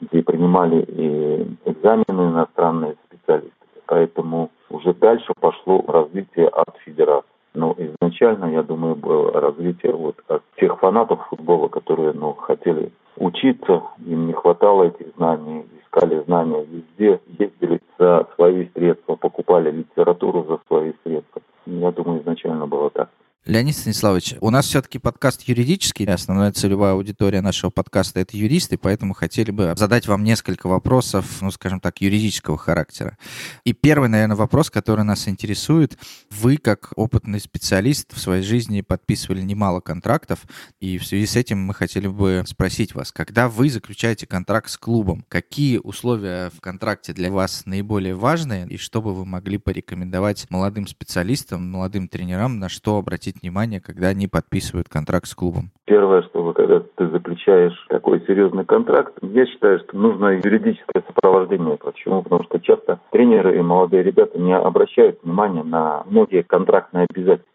[0.00, 3.52] где принимали и экзамены иностранные специалисты.
[3.86, 7.30] Поэтому уже дальше пошло развитие от федерации.
[7.54, 13.82] Но изначально, я думаю, было развитие вот от тех фанатов футбола, которые ну, хотели учиться,
[14.04, 20.58] им не хватало этих знаний, искали знания везде, ездили за свои средства, покупали литературу за
[20.66, 21.40] свои средства.
[21.64, 23.08] Я думаю, изначально было так.
[23.46, 26.04] Леонид Станиславович, у нас все-таки подкаст юридический.
[26.06, 31.52] Основная целевая аудитория нашего подкаста— это юристы, поэтому хотели бы задать вам несколько вопросов, ну,
[31.52, 33.16] скажем так, юридического характера.
[33.62, 35.96] И первый, наверное, вопрос, который нас интересует.
[36.28, 40.40] Вы, как опытный специалист, в своей жизни подписывали немало контрактов,
[40.80, 44.76] и в связи с этим мы хотели бы спросить вас, когда вы заключаете контракт с
[44.76, 50.50] клубом, какие условия в контракте для вас наиболее важные, и что бы вы могли порекомендовать
[50.50, 55.70] молодым специалистам, молодым тренерам, на что обратить обратить внимание, когда они подписывают контракт с клубом?
[55.84, 61.76] Первое, что когда ты заключаешь такой серьезный контракт, я считаю, что нужно юридическое сопровождение.
[61.76, 62.22] Почему?
[62.22, 67.52] Потому что часто тренеры и молодые ребята не обращают внимания на многие контрактные обязательства.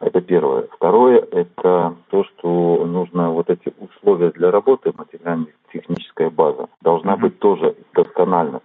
[0.00, 0.66] Это первое.
[0.76, 7.74] Второе– это то, что нужно вот эти условия для работы, материально-техническая база, должна быть тоже
[7.94, 8.60] доскональна,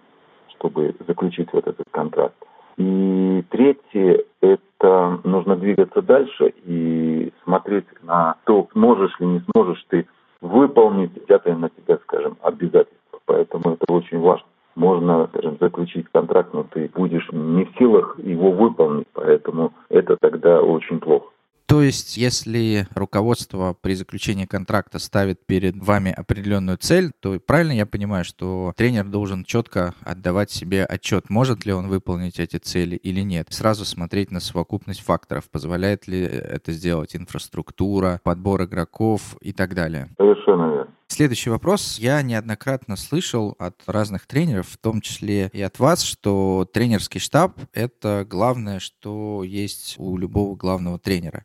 [0.56, 2.34] чтобы заключить вот этот контракт.
[2.76, 10.06] И третье– это нужно двигаться дальше и смотреть на то, сможешь ли, не сможешь ты
[10.40, 13.18] выполнить взятые на тебя, скажем, обязательства.
[13.24, 14.46] Поэтому это очень важно.
[14.74, 20.60] Можно, скажем, заключить контракт, но ты будешь не в силах его выполнить, поэтому это тогда
[20.60, 21.26] очень плохо.
[21.66, 27.86] То есть, если руководство при заключении контракта ставит перед вами определенную цель, то правильно я
[27.86, 33.20] понимаю, что тренер должен четко отдавать себе отчет, может ли он выполнить эти цели или
[33.20, 33.48] нет.
[33.50, 40.08] Сразу смотреть на совокупность факторов, позволяет ли это сделать инфраструктура, подбор игроков и так далее.
[40.18, 40.95] Совершенно верно.
[41.08, 41.98] Следующий вопрос.
[41.98, 47.58] Я неоднократно слышал от разных тренеров, в том числе и от вас, что тренерский штаб—
[47.72, 51.44] это главное, что есть у любого главного тренера.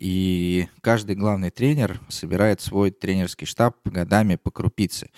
[0.00, 5.08] И каждый главный тренер собирает свой тренерский штаб годами по крупице.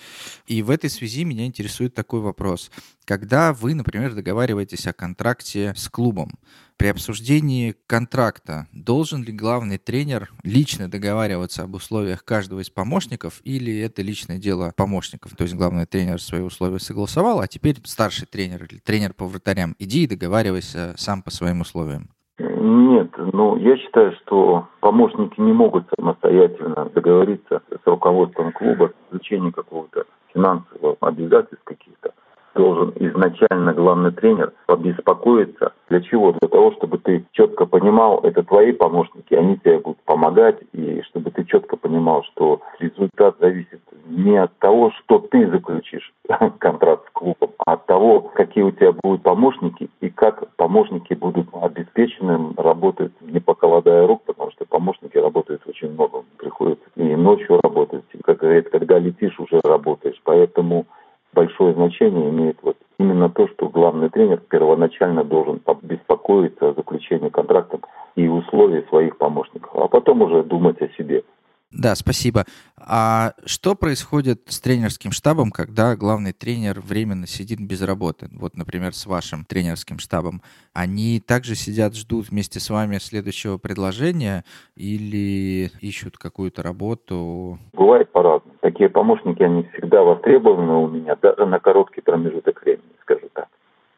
[0.45, 2.71] И в этой связи меня интересует такой вопрос.
[3.05, 6.37] Когда вы, например, договариваетесь о контракте с клубом,
[6.79, 13.81] при обсуждении контракта должен ли главный тренер лично договариваться об условиях каждого из помощников или
[13.81, 15.35] это личное дело помощников?
[15.35, 19.75] То есть главный тренер свои условия согласовал, а теперь старший тренер или тренер по вратарям,
[19.77, 22.07] иди и договаривайся сам по своим условиям.
[22.39, 29.51] Нет, ну я считаю, что помощники не могут самостоятельно договориться с руководством клуба о заключении
[29.51, 32.13] какого-то финансового обязательств каких-то
[32.59, 35.71] должен изначально главный тренер побеспокоиться.
[35.87, 36.33] Для чего?
[36.33, 41.31] Для того, чтобы ты четко понимал, это твои помощники, они тебе будут помогать, и чтобы
[41.31, 46.11] ты четко понимал, что результат зависит не от того, что ты заключишь
[46.59, 51.47] контракт с клубом, а от того, какие у тебя будут помощники и как помощники будут
[51.53, 58.03] обеспечены работать не поколодая рук, потому что помощники работают очень много, приходится и ночью работать,
[58.13, 60.19] и, как говорится, когда летишь, уже работаешь.
[60.25, 60.85] Поэтому
[61.33, 67.79] большое значение имеет вот именно то, что главный тренер первоначально должен беспокоиться о заключении контракта
[68.15, 71.23] и условий своих помощников, а потом уже думать о себе.
[71.71, 72.45] Да, спасибо.
[72.77, 78.27] А что происходит с тренерским штабом, когда главный тренер временно сидит без работы?
[78.31, 80.41] Вот, например, с вашим тренерским штабом.
[80.73, 87.59] Они также сидят, ждут вместе с вами следующего предложения или ищут какую-то работу?
[87.73, 88.55] Бывает по-разному.
[88.61, 93.47] Такие помощники, они всегда востребованы у меня, даже на короткий промежуток времени, скажу так.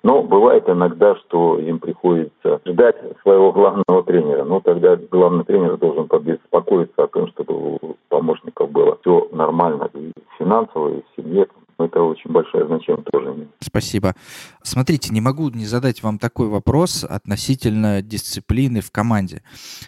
[0.04, 4.44] Но бывает иногда, что им приходится ждать своего главного тренера.
[4.44, 10.12] Но тогда главный тренер должен побеспокоиться о том, чтобы у помощников было все нормально и
[10.38, 11.48] финансово, и в семье.
[11.78, 13.50] Это очень большое значение тоже имеет.
[13.60, 14.14] Спасибо.
[14.62, 19.42] Смотрите, не могу не задать вам такой вопрос относительно дисциплины в команде.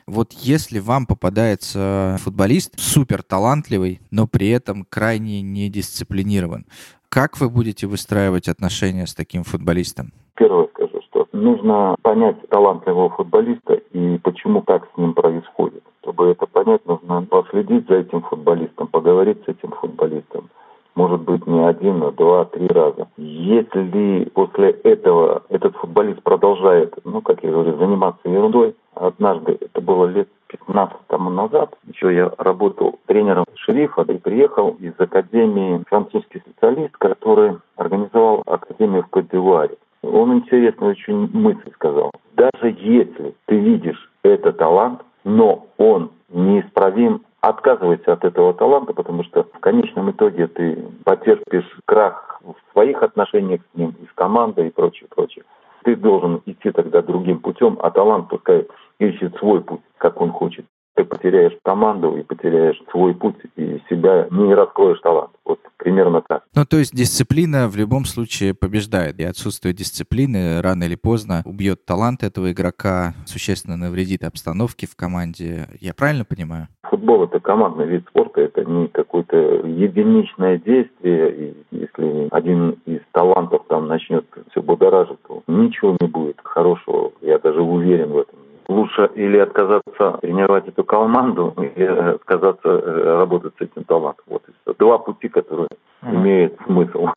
[0.07, 6.65] Вот если вам попадается футболист супер талантливый, но при этом крайне недисциплинирован,
[7.13, 10.07] как вы будете выстраивать отношения с таким футболистом?
[10.33, 15.83] Первое скажу, что нужно понять талантливого футболиста и почему так с ним происходит.
[16.01, 20.49] Чтобы это понять, нужно последить за этим футболистом, поговорить с этим футболистом.
[20.95, 23.07] Может быть, не один, а два, три раза.
[23.17, 30.07] Если после этого этот футболист продолжает, ну, как я говорю, заниматься ерундой, однажды, это было
[30.07, 36.95] лет 15 тому назад, еще я работал тренером шерифа и приехал из академии французский специалист,
[36.97, 39.77] который организовал академию в Кодивуаре.
[40.01, 42.11] Он интересную очень мысль сказал.
[42.33, 49.43] Даже если ты видишь этот талант, но он неисправим, отказывайся от этого таланта, потому что
[49.43, 54.71] в конечном итоге ты потерпишь крах в своих отношениях с ним, и с командой, и
[54.71, 55.45] прочее, прочее.
[55.83, 58.67] Ты должен идти тогда другим путем, а талант пускай
[58.99, 60.65] ищет свой путь, как он хочет
[61.23, 65.31] потеряешь команду и потеряешь свой путь, и себя не раскроешь талант.
[65.45, 66.43] Вот примерно так.
[66.55, 71.85] Ну, то есть дисциплина в любом случае побеждает, и отсутствие дисциплины рано или поздно убьет
[71.85, 75.67] талант этого игрока, существенно навредит обстановке в команде.
[75.79, 76.67] Я правильно понимаю?
[76.83, 83.63] Футбол— это командный вид спорта, это не какое-то единичное действие, и если один из талантов
[83.69, 89.09] там начнет все будоражить, то ничего не будет хорошего, я даже уверен в этом лучше
[89.15, 94.25] или отказаться тренировать эту команду, или отказаться э, работать с этим талантом.
[94.27, 94.43] Вот
[94.79, 95.67] два пути, которые
[96.01, 96.15] mm-hmm.
[96.15, 97.07] имеют смысл.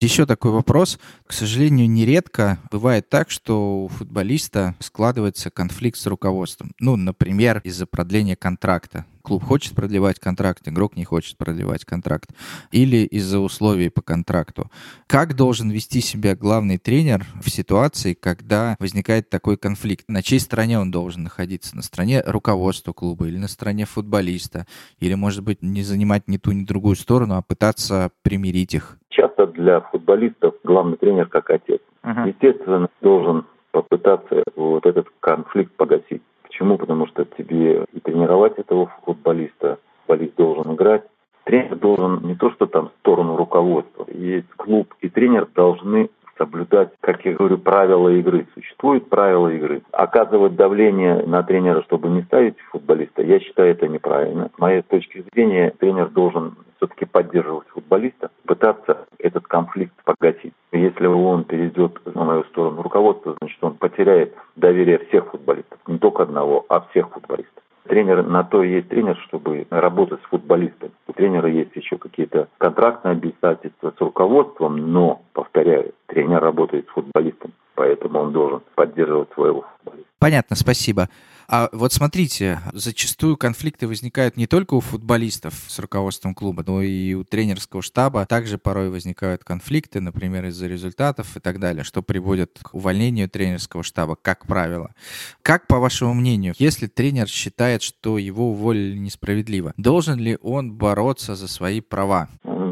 [0.00, 0.96] Еще такой вопрос.
[1.26, 6.72] К сожалению, нередко бывает так, что у футболиста складывается конфликт с руководством.
[6.78, 12.30] Ну, например, из-за продления контракта клуб хочет продлевать контракт, игрок не хочет продлевать контракт,
[12.70, 14.70] или из-за условий по контракту.
[15.08, 20.04] Как должен вести себя главный тренер в ситуации, когда возникает такой конфликт?
[20.08, 21.74] На чьей стороне он должен находиться?
[21.74, 24.64] На стороне руководства клуба или на стороне футболиста?
[25.00, 28.97] Или, может быть, не занимать ни ту, ни другую сторону, а пытаться примирить их?
[29.18, 31.80] Часто для футболистов главный тренер как отец.
[32.04, 32.28] Uh-huh.
[32.28, 36.22] Естественно, должен попытаться вот этот конфликт погасить.
[36.44, 36.78] Почему?
[36.78, 41.02] Потому что тебе и тренировать этого футболиста, футболист должен играть.
[41.44, 44.06] Тренер должен не то, что там в сторону руководства.
[44.12, 48.46] Есть клуб и тренер должны соблюдать, как я говорю, правила игры.
[48.54, 49.82] Существуют правила игры.
[49.90, 54.48] Оказывать давление на тренера, чтобы не ставить футболиста, я считаю это неправильно.
[54.54, 60.54] С моей точки зрения, тренер должен все-таки поддерживать футболиста, пытаться этот конфликт погасить.
[60.72, 66.22] Если он перейдет на мою сторону руководства, значит, он потеряет доверие всех футболистов, не только
[66.22, 67.62] одного, а всех футболистов.
[67.84, 70.90] Тренер на то и есть тренер, чтобы работать с футболистом.
[71.06, 77.52] У тренера есть еще какие-то контрактные обязательства с руководством, но, повторяю, тренер работает с футболистом,
[77.74, 80.10] поэтому он должен поддерживать своего футболиста.
[80.18, 81.08] Понятно, спасибо.
[81.50, 87.14] А вот смотрите, зачастую конфликты возникают не только у футболистов с руководством клуба, но и
[87.14, 88.26] у тренерского штаба.
[88.26, 93.82] Также порой возникают конфликты, например, из-за результатов и так далее, что приводит к увольнению тренерского
[93.82, 94.94] штаба, как правило.
[95.40, 101.34] Как, по вашему мнению, если тренер считает, что его уволили несправедливо, должен ли он бороться
[101.34, 102.28] за свои права?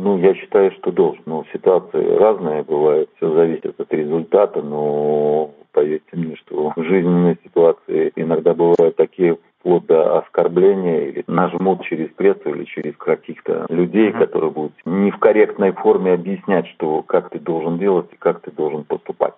[0.06, 1.20] Ну, я считаю, что должен.
[1.26, 8.54] Но ситуации разные бывают, все зависит от результата, но поверьте мне, что жизненные ситуации иногда
[8.54, 14.74] бывают такие вплоть до оскорбления или нажмут через прессу или через каких-то людей, которые будут
[14.84, 19.34] не в корректной форме объяснять, что как ты должен делать и как ты должен поступать.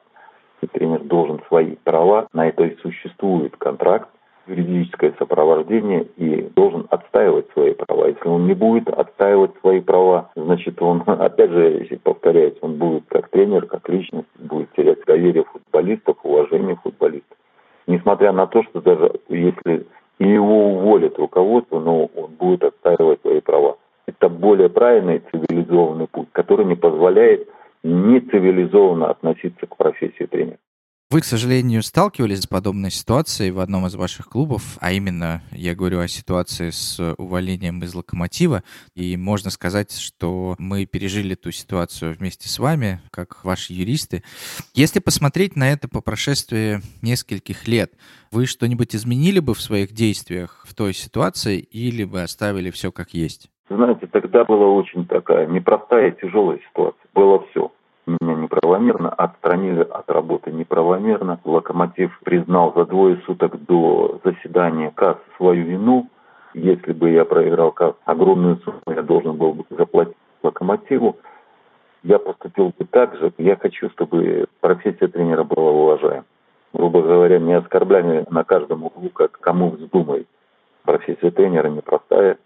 [0.60, 4.10] И тренер должен свои права, на это и существует контракт,
[4.48, 8.08] юридическое сопровождение и должен отстаивать свои права.
[8.08, 13.28] Если он не будет отстаивать свои права, значит он, опять же, повторяюсь, он будет как
[13.28, 17.36] тренер, как личность, будет терять доверие футболистов, уважение футболистов.
[17.86, 19.86] Несмотря на то, что даже если
[20.18, 23.76] его уволят руководство, но он будет отстаивать свои права.
[24.06, 27.48] Это более правильный цивилизованный путь, который не позволяет
[27.82, 30.58] нецивилизованно относиться к профессии тренера.
[31.10, 35.74] Вы, к сожалению, сталкивались с подобной ситуацией в одном из ваших клубов, а именно, я
[35.74, 38.62] говорю о ситуации с увольнением из «Локомотива»,
[38.94, 44.22] и можно сказать, что мы пережили ту ситуацию вместе с вами, как ваши юристы.
[44.74, 47.94] Если посмотреть на это по прошествии нескольких лет,
[48.30, 53.14] вы что-нибудь изменили бы в своих действиях в той ситуации или бы оставили все как
[53.14, 53.48] есть?
[53.70, 57.08] Знаете, тогда была очень такая непростая, тяжелая ситуация.
[57.14, 57.72] Было все
[58.08, 61.38] меня неправомерно отстранили от работы неправомерно.
[61.44, 66.08] Локомотив признал за двое суток до заседания КАС свою вину.
[66.54, 71.16] Если бы я проиграл КАС, огромную сумму я должен был бы заплатить Локомотиву.
[72.02, 73.32] Я поступил бы так же.
[73.38, 76.24] Я хочу, чтобы профессия тренера была уважаема.
[76.72, 80.26] Грубо говоря, не оскорбляли на каждом углу, как кому вздумает.
[80.84, 82.38] Профессия тренера непростая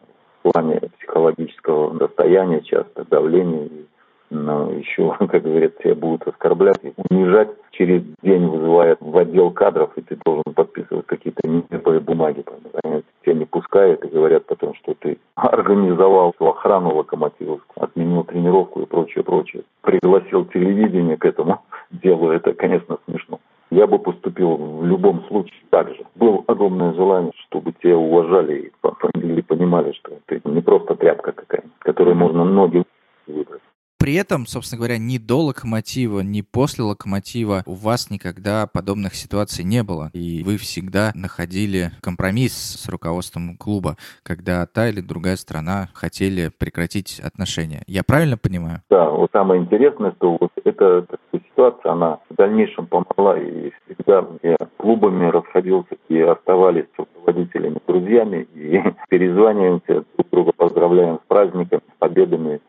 [0.42, 3.86] в плане психологического состояния, часто давления и
[4.32, 7.50] но еще, как говорят, тебя будут оскорблять унижать.
[7.72, 12.42] Через день вызывают в отдел кадров, и ты должен подписывать какие-то нелепые бумаги.
[12.42, 13.06] Понимаете?
[13.22, 19.24] Тебя не пускают и говорят потом, что ты организовал охрану локомотивов, отменил тренировку и прочее,
[19.24, 19.62] прочее.
[19.82, 22.30] Пригласил телевидение к этому делу.
[22.30, 23.38] Это, конечно, смешно.
[23.70, 26.04] Я бы поступил в любом случае так же.
[26.14, 28.70] Было огромное желание, чтобы тебя уважали
[29.14, 32.82] и понимали, что ты не просто тряпка какая-то, которой можно ноги
[33.26, 33.62] выбрать.
[34.02, 39.64] При этом, собственно говоря, ни до локомотива, ни после локомотива у вас никогда подобных ситуаций
[39.64, 40.10] не было.
[40.12, 47.20] И вы всегда находили компромисс с руководством клуба, когда та или другая страна хотели прекратить
[47.20, 47.84] отношения.
[47.86, 48.82] Я правильно понимаю?
[48.90, 54.26] Да, вот самое интересное, что вот эта, эта ситуация, она в дальнейшем помогла и всегда
[54.42, 61.82] я клубами расходился и оставались с руководителями, друзьями и перезваниваемся, друг друга поздравляем с праздниками,
[61.86, 62.60] с победами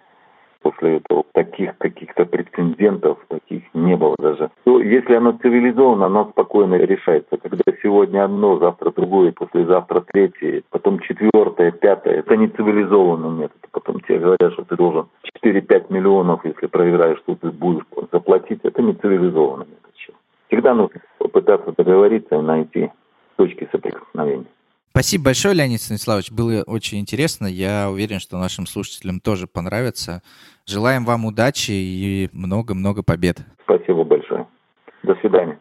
[0.64, 4.50] после этого таких каких-то прецедентов, таких не было даже.
[4.64, 7.38] То, если оно цивилизовано, оно спокойно решается.
[7.38, 13.58] Когда сегодня одно, завтра другое, послезавтра третье, потом четвертое, пятое, это не цивилизованный метод.
[13.72, 15.08] Потом тебе говорят, что ты должен
[15.44, 18.62] 4-5 миллионов, если проиграешь, что ты будешь заплатить.
[18.64, 19.84] Это не цивилизованный метод.
[20.48, 22.92] Всегда нужно попытаться договориться и найти
[23.38, 24.46] точки соприкосновения.
[24.92, 26.32] Спасибо большое, Леонид Станиславович.
[26.32, 27.48] Было очень интересно.
[27.48, 30.22] Я уверен, что нашим слушателям тоже понравится.
[30.66, 33.40] Желаем вам удачи и много-много побед.
[33.64, 34.48] Спасибо большое.
[35.04, 35.60] До свидания.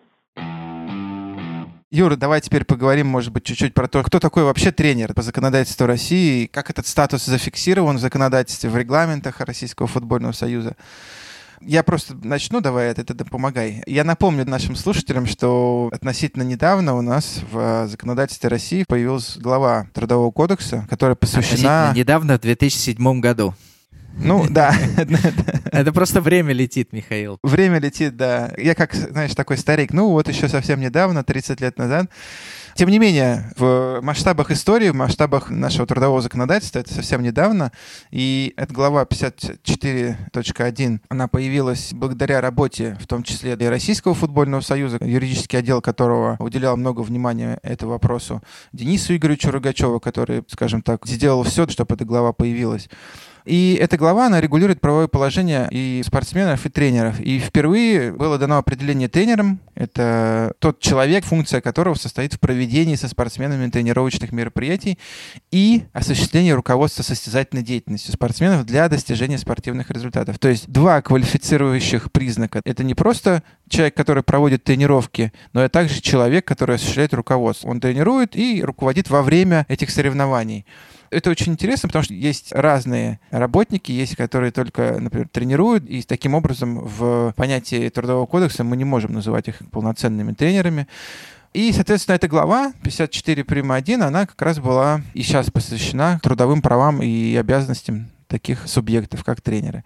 [1.90, 5.86] Юра, давай теперь поговорим, может быть, чуть-чуть про то, кто такой вообще тренер по законодательству
[5.86, 10.74] России, как этот статус зафиксирован в законодательстве, в регламентах Российского футбольного союза.
[11.61, 13.82] Я просто начну, давай, это, это помогай.
[13.86, 20.30] Я напомню нашим слушателям, что относительно недавно у нас в законодательстве России появилась глава Трудового
[20.30, 21.92] кодекса, которая посвящена...
[21.94, 23.55] недавно, в 2007 году.
[24.18, 24.74] Ну, да.
[25.72, 27.38] Это просто время летит, Михаил.
[27.42, 28.52] Время летит, да.
[28.56, 29.92] Я как, знаешь, такой старик.
[29.92, 32.10] Ну, вот еще совсем недавно, 30 лет назад,
[32.74, 37.70] тем не менее, в масштабах истории, в масштабах нашего трудового законодательства, это совсем недавно,
[38.10, 44.98] и эта глава 54.1, она появилась благодаря работе, в том числе и Российского футбольного союза,
[45.00, 48.42] юридический отдел которого уделял много внимания этому вопросу,
[48.72, 52.88] Денису Игоревичу Рогачеву, который, скажем так, сделал все, чтобы эта глава появилась.
[53.45, 57.20] И эта глава, она регулирует правовое положение и спортсменов, и тренеров.
[57.20, 59.61] И впервые было дано определение тренерам.
[59.74, 64.99] Это тот человек, функция которого состоит в проведении со спортсменами тренировочных мероприятий
[65.51, 70.38] и осуществлении руководства состязательной деятельностью спортсменов для достижения спортивных результатов.
[70.38, 72.61] То есть два квалифицирующих признака.
[72.64, 77.68] Это не просто человек, который проводит тренировки, но это также человек, который осуществляет руководство.
[77.68, 80.66] Он тренирует и руководит во время этих соревнований
[81.12, 86.34] это очень интересно, потому что есть разные работники, есть, которые только, например, тренируют, и таким
[86.34, 90.88] образом в понятии Трудового кодекса мы не можем называть их полноценными тренерами.
[91.52, 93.72] И, соответственно, эта глава 54 прим.
[93.72, 99.42] 1, она как раз была и сейчас посвящена трудовым правам и обязанностям таких субъектов, как
[99.42, 99.84] тренеры.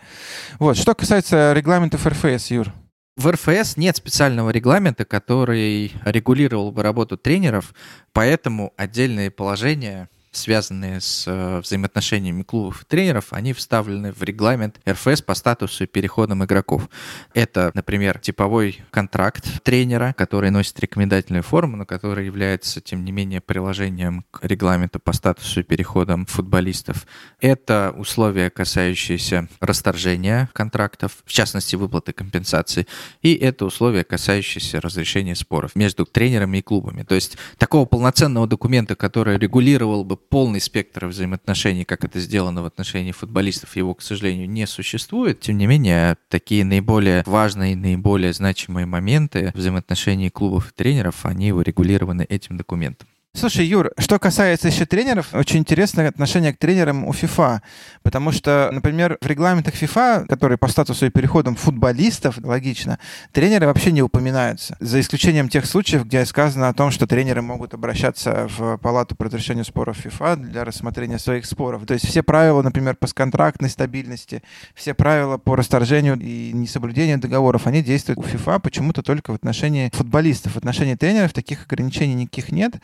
[0.60, 0.76] Вот.
[0.76, 2.72] Что касается регламентов РФС, Юр.
[3.16, 7.74] В РФС нет специального регламента, который регулировал бы работу тренеров,
[8.12, 15.22] поэтому отдельные положения связанные с э, взаимоотношениями клубов и тренеров, они вставлены в регламент РФС
[15.22, 16.88] по статусу и переходам игроков.
[17.34, 23.40] Это, например, типовой контракт тренера, который носит рекомендательную форму, но который является, тем не менее,
[23.40, 27.06] приложением к регламенту по статусу и переходам футболистов.
[27.40, 32.86] Это условия, касающиеся расторжения контрактов, в частности, выплаты компенсации,
[33.22, 37.02] и это условия, касающиеся разрешения споров между тренерами и клубами.
[37.02, 42.66] То есть такого полноценного документа, который регулировал бы полный спектр взаимоотношений, как это сделано в
[42.66, 45.40] отношении футболистов, его, к сожалению, не существует.
[45.40, 52.26] Тем не менее, такие наиболее важные, наиболее значимые моменты взаимоотношений клубов и тренеров, они урегулированы
[52.28, 53.08] этим документом.
[53.38, 57.60] Слушай, Юр, что касается еще тренеров, очень интересное отношение к тренерам у ФИФА,
[58.02, 62.98] потому что, например, в регламентах ФИФА, которые по статусу и переходам футболистов, логично,
[63.32, 67.74] тренеры вообще не упоминаются, за исключением тех случаев, где сказано о том, что тренеры могут
[67.74, 71.84] обращаться в палату по разрешению споров ФИФА для рассмотрения своих споров.
[71.84, 74.42] То есть все правила, например, по контрактной стабильности,
[74.74, 79.90] все правила по расторжению и несоблюдению договоров, они действуют у ФИФА почему-то только в отношении
[79.92, 80.54] футболистов.
[80.54, 82.76] В отношении тренеров таких ограничений никаких нет.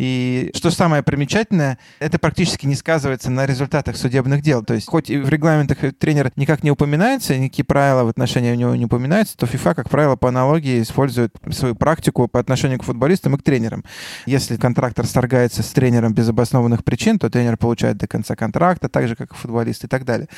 [0.00, 4.64] И что самое примечательное, это практически не сказывается на результатах судебных дел.
[4.64, 8.74] То есть хоть и в регламентах тренер никак не упоминается, никакие правила в отношении него
[8.74, 13.34] не упоминаются, то FIFA, как правило, по аналогии использует свою практику по отношению к футболистам
[13.34, 13.84] и к тренерам.
[14.24, 19.06] Если контракт расторгается с тренером без обоснованных причин, то тренер получает до конца контракта, так
[19.06, 20.28] же, как и футболист и так далее.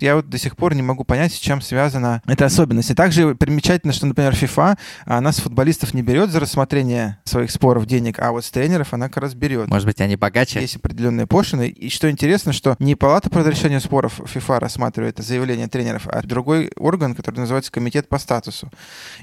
[0.00, 2.90] Я вот до сих пор не могу понять, с чем связана эта особенность.
[2.90, 7.86] И также примечательно, что, например, FIFA, она с футболистов не берет за рассмотрение своих споров
[7.86, 9.68] денег, а вот с тренеров она как раз берет.
[9.68, 10.60] Может быть, они богаче?
[10.60, 11.68] Есть определенные пошлины.
[11.68, 16.72] И что интересно, что не палата по разрешению споров ФИФА рассматривает заявление тренеров, а другой
[16.76, 18.70] орган, который называется комитет по статусу.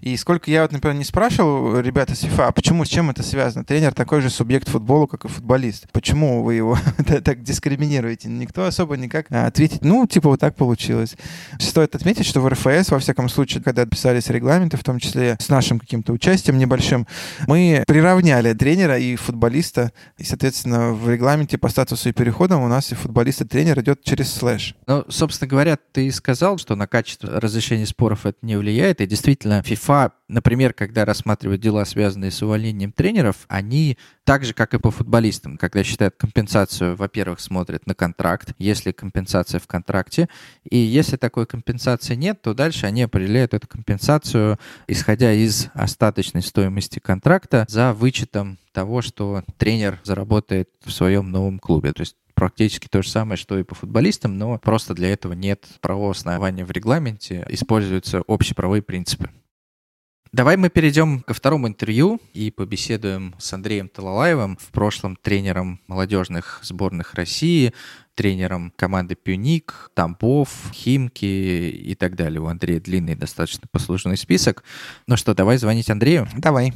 [0.02, 3.24] И сколько я вот, например, не спрашивал ребята с ФИФА, а почему, с чем это
[3.24, 3.66] связано?
[3.66, 5.92] Тренер такой же субъект футбола, как и футболист.
[5.92, 6.78] Почему вы его
[7.24, 8.30] так дискриминируете?
[8.30, 11.16] Никто особо никак а, ответить, ну, типа, вот так получилось.
[11.60, 15.50] Стоит отметить, что в РФС, во всяком случае, когда писались регламенты, в том числе с
[15.50, 17.08] нашим каким-то участием небольшим,
[17.48, 19.69] мы приравняли тренера и футболиста,
[20.18, 24.04] и, соответственно, в регламенте по статусу и переходам у нас и футболист, и тренер идет
[24.04, 24.76] через слэш.
[24.88, 29.62] Ну, собственно говоря, ты сказал, что на качество разрешения споров это не влияет, и действительно,
[29.62, 34.92] FIFA например, когда рассматривают дела, связанные с увольнением тренеров, они так же, как и по
[34.92, 40.30] футболистам, когда считают компенсацию, во-первых, смотрят на контракт, если компенсация в контракте,
[40.64, 47.00] и если такой компенсации нет, то дальше они определяют эту компенсацию, исходя из остаточной стоимости
[47.00, 51.94] контракта, за вычетом того, что тренер заработает в своем новом клубе.
[51.94, 55.68] То есть практически то же самое, что и по футболистам, но просто для этого нет
[55.82, 59.30] правового основания в регламенте, используются общеправовые принципы.
[60.32, 66.60] Давай мы перейдем ко второму интервью и побеседуем с Андреем Талалаевым, в прошлом тренером молодежных
[66.62, 67.74] сборных России,
[68.14, 72.40] тренером команды Пюник, Тампов, Химки и так далее.
[72.42, 74.64] У Андрея длинный достаточно послужный список.
[75.08, 76.28] Ну что, давай звонить Андрею?
[76.38, 76.74] Давай.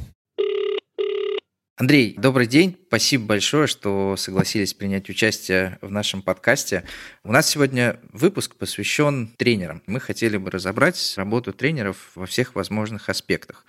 [1.76, 2.78] Андрей, добрый день.
[2.86, 6.84] Спасибо большое, что согласились принять участие в нашем подкасте.
[7.24, 9.82] У нас сегодня выпуск посвящен тренерам.
[9.88, 13.66] Мы хотели бы разобрать работу тренеров во всех возможных аспектах.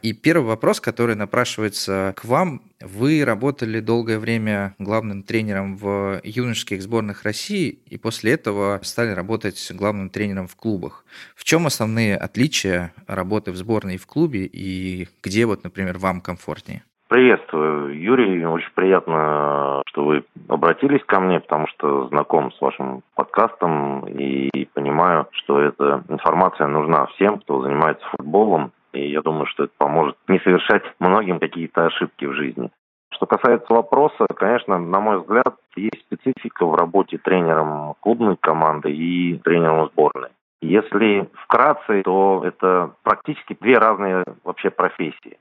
[0.00, 2.62] И первый вопрос, который напрашивается к вам.
[2.80, 9.70] Вы работали долгое время главным тренером в юношеских сборных России и после этого стали работать
[9.74, 11.04] главным тренером в клубах.
[11.36, 16.22] В чем основные отличия работы в сборной и в клубе и где вот, например, вам
[16.22, 16.82] комфортнее?
[17.12, 18.42] Приветствую, Юрий.
[18.46, 25.26] Очень приятно, что вы обратились ко мне, потому что знаком с вашим подкастом и понимаю,
[25.32, 28.72] что эта информация нужна всем, кто занимается футболом.
[28.94, 32.70] И я думаю, что это поможет не совершать многим какие-то ошибки в жизни.
[33.10, 39.36] Что касается вопроса, конечно, на мой взгляд, есть специфика в работе тренером клубной команды и
[39.44, 40.30] тренером сборной.
[40.62, 45.36] Если вкратце, то это практически две разные вообще профессии.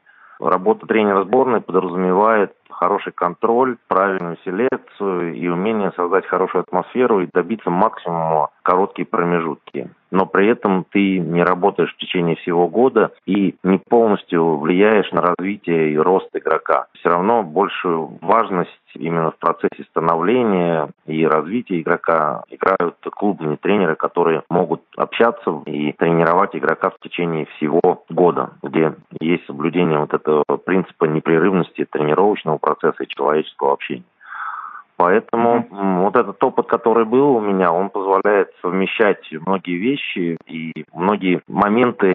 [0.50, 7.70] Работа тренера сборной подразумевает хороший контроль, правильную селекцию и умение создать хорошую атмосферу и добиться
[7.70, 9.90] максимума короткие промежутки.
[10.12, 15.22] Но при этом ты не работаешь в течение всего года и не полностью влияешь на
[15.22, 16.88] развитие и рост игрока.
[16.94, 24.44] Все равно большую важность именно в процессе становления и развития игрока играют клубные тренеры, которые
[24.50, 31.06] могут общаться и тренировать игрока в течение всего года, где есть соблюдение вот этого принципа
[31.06, 34.04] непрерывности тренировочного процесса и человеческого общения.
[35.02, 36.04] Поэтому mm-hmm.
[36.04, 42.14] вот этот опыт, который был у меня, он позволяет совмещать многие вещи и многие моменты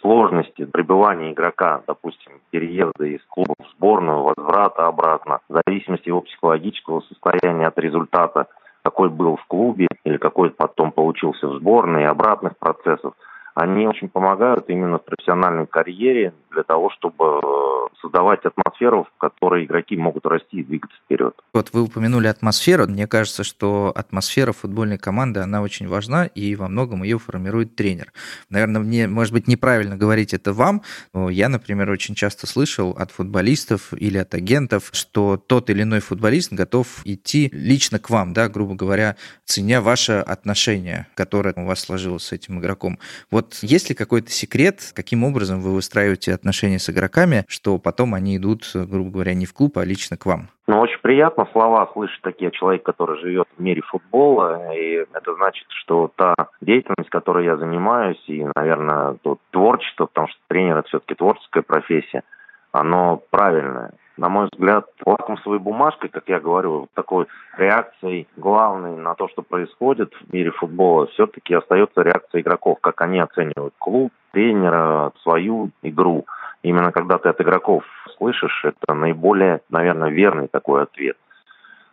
[0.00, 7.00] сложности пребывания игрока, допустим, переезда из клуба в сборную, возврата обратно, в зависимости его психологического
[7.08, 8.46] состояния от результата,
[8.84, 13.14] какой был в клубе или какой потом получился в сборной, и обратных процессов–
[13.54, 19.64] они очень помогают именно в профессиональной карьере для того, чтобы э, создавать атмосферу, в которой
[19.64, 21.34] игроки могут расти и двигаться вперед.
[21.54, 22.86] Вот вы упомянули атмосферу.
[22.86, 28.12] Мне кажется, что атмосфера футбольной команды, она очень важна, и во многом ее формирует тренер.
[28.50, 30.82] Наверное, мне, может быть, неправильно говорить это вам,
[31.12, 36.00] но я, например, очень часто слышал от футболистов или от агентов, что тот или иной
[36.00, 41.80] футболист готов идти лично к вам, да, грубо говоря, ценя ваше отношение, которое у вас
[41.80, 42.98] сложилось с этим игроком.
[43.30, 48.14] Вот вот есть ли какой-то секрет, каким образом вы выстраиваете отношения с игроками, что потом
[48.14, 50.48] они идут, грубо говоря, не в клуб, а лично к вам?
[50.68, 55.66] Ну, очень приятно слова слышать такие человек, который живет в мире футбола, и это значит,
[55.82, 61.14] что та деятельность, которой я занимаюсь, и, наверное, то творчество, потому что тренер это все-таки
[61.14, 62.22] творческая профессия,
[62.70, 69.28] оно правильное на мой взгляд, лакмусовой бумажкой, как я говорю, такой реакцией главной на то,
[69.28, 75.70] что происходит в мире футбола, все-таки остается реакция игроков, как они оценивают клуб, тренера, свою
[75.82, 76.26] игру.
[76.62, 77.84] Именно когда ты от игроков
[78.16, 81.16] слышишь, это наиболее, наверное, верный такой ответ.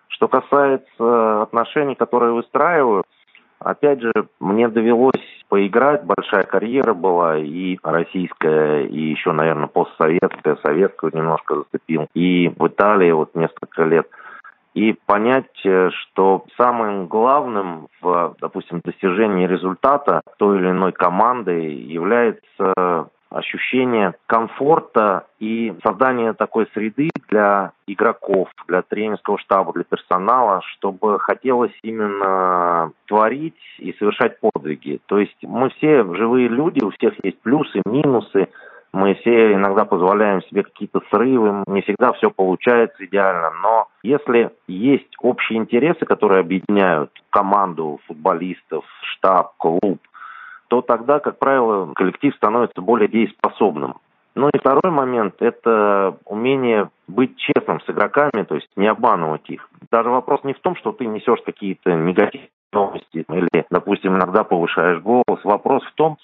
[0.09, 3.03] Что касается отношений, которые выстраиваю,
[3.59, 11.11] Опять же, мне довелось поиграть, большая карьера была, и российская, и еще, наверное, постсоветская, советскую
[11.13, 14.07] немножко зацепил, и в Италии вот несколько лет.
[14.75, 23.09] И понять, э, что самым главным в, допустим, достижении результата той или иной команды является
[23.29, 31.73] ощущение комфорта и создание такой среды для игроков, для тренерского штаба, для персонала, чтобы хотелось
[31.83, 34.99] именно творить и совершать подвиги.
[35.05, 38.47] То есть мы все живые люди, у всех есть плюсы, минусы,
[38.91, 45.13] мы все иногда позволяем себе какие-то срывы, не всегда все получается идеально, но если есть
[45.21, 49.99] общие интересы, которые объединяют команду футболистов, штаб, клуб,
[50.69, 53.95] то тогда, как правило, коллектив становится более дееспособным.
[54.35, 59.67] Ну и второй момент– это умение быть честным с игроками, то есть не обманывать их.
[59.91, 65.01] Даже вопрос не в том, что ты несешь какие-то негативные новости или, допустим, иногда повышаешь
[65.01, 65.43] голос.
[65.43, 66.17] Вопрос в том,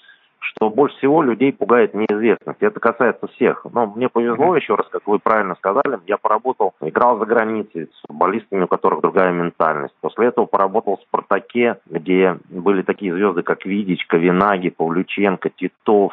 [0.46, 2.62] что больше всего людей пугает неизвестность.
[2.62, 3.66] Это касается всех.
[3.72, 8.06] Но мне повезло, еще раз, как вы правильно сказали, я поработал, играл за границей с
[8.06, 9.94] футболистами, у которых другая ментальность.
[10.00, 16.12] После этого поработал в «Спартаке», где были такие звезды, как Видич, Ковинаги, Павлюченко, Титов.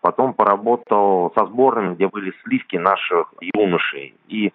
[0.00, 4.14] Потом поработал со сборными, где были сливки наших юношей.
[4.28, 4.52] И,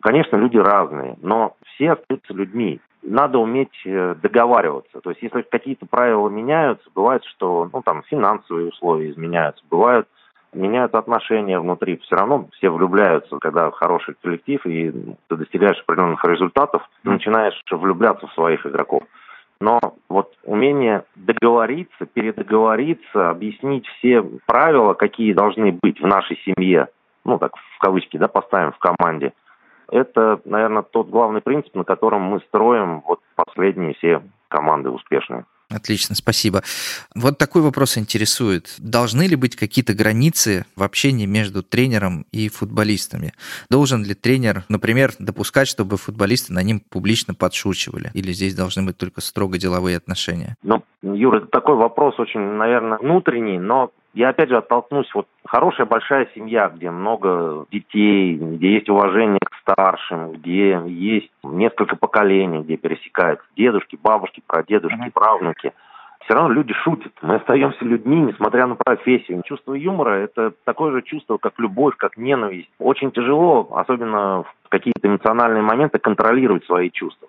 [0.00, 5.00] конечно, люди разные, но все остаются людьми надо уметь э, договариваться.
[5.00, 10.08] То есть, если какие-то правила меняются, бывает, что ну, там финансовые условия изменяются, бывают
[10.54, 11.98] меняются отношения внутри.
[11.98, 14.90] Все равно все влюбляются, когда хороший коллектив, и
[15.28, 19.02] ты достигаешь определенных результатов, ты начинаешь влюбляться в своих игроков.
[19.60, 19.78] Но
[20.08, 26.88] вот умение договориться, передоговориться, объяснить все правила, какие должны быть в нашей семье,
[27.24, 29.32] ну так в кавычки, да, поставим в команде–
[29.90, 35.44] это, наверное, тот главный принцип, на котором мы строим вот последние все команды успешные.
[35.70, 36.62] Отлично, спасибо.
[37.14, 38.74] Вот такой вопрос интересует.
[38.78, 43.34] Должны ли быть какие-то границы в общении между тренером и футболистами?
[43.68, 48.10] Должен ли тренер, например, допускать, чтобы футболисты на ним публично подшучивали?
[48.14, 50.56] Или здесь должны быть только строго деловые отношения?
[50.62, 56.28] Ну, Юра, такой вопрос очень, наверное, внутренний, но я опять же оттолкнусь, вот хорошая большая
[56.34, 63.46] семья, где много детей, где есть уважение к старшим, где есть несколько поколений, где пересекаются
[63.56, 65.12] дедушки, бабушки, прадедушки, mm-hmm.
[65.12, 65.72] правнуки.
[66.24, 67.12] Все равно люди шутят.
[67.22, 69.42] Мы остаемся людьми, несмотря на профессию.
[69.46, 72.68] Чувство юмора– это такое же чувство, как любовь, как ненависть.
[72.78, 77.28] Очень тяжело, особенно в какие-то эмоциональные моменты, контролировать свои чувства.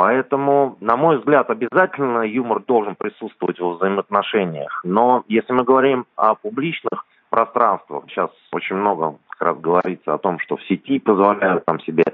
[0.00, 4.80] Поэтому, на мой взгляд, обязательно юмор должен присутствовать во взаимоотношениях.
[4.82, 10.38] Но если мы говорим о публичных пространствах, сейчас очень много как раз говорится о том,
[10.38, 12.04] что в сети позволяют там себе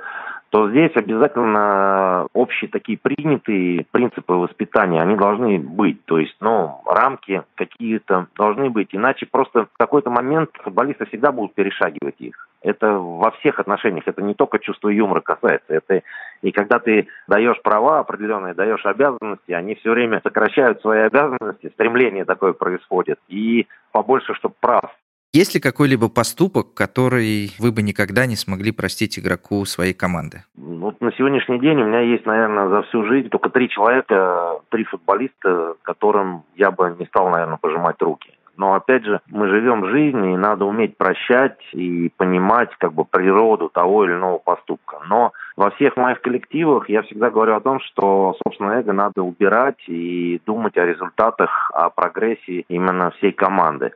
[0.50, 6.04] то здесь обязательно общие такие принятые принципы воспитания, они должны быть.
[6.06, 8.88] То есть, ну, рамки какие-то должны быть.
[8.92, 12.45] Иначе просто в какой-то момент футболисты всегда будут перешагивать их.
[12.62, 14.04] Это во всех отношениях.
[14.06, 15.74] Это не только чувство юмора касается.
[15.74, 16.02] Это
[16.42, 22.24] и когда ты даешь права определенные, даешь обязанности, они все время сокращают свои обязанности, стремление
[22.24, 23.18] такое происходит.
[23.28, 24.90] И побольше, чтобы прав
[25.36, 30.44] есть ли какой-либо поступок, который вы бы никогда не смогли простить игроку своей команды?
[30.56, 34.84] Вот на сегодняшний день у меня есть, наверное, за всю жизнь только три человека, три
[34.84, 38.30] футболиста, которым я бы не стал, наверное, пожимать руки.
[38.56, 43.04] Но опять же, мы живем в жизни, и надо уметь прощать и понимать как бы
[43.04, 44.98] природу того или иного поступка.
[45.08, 49.82] Но во всех моих коллективах я всегда говорю о том, что, собственно, эго надо убирать
[49.88, 53.92] и думать о результатах, о прогрессии именно всей команды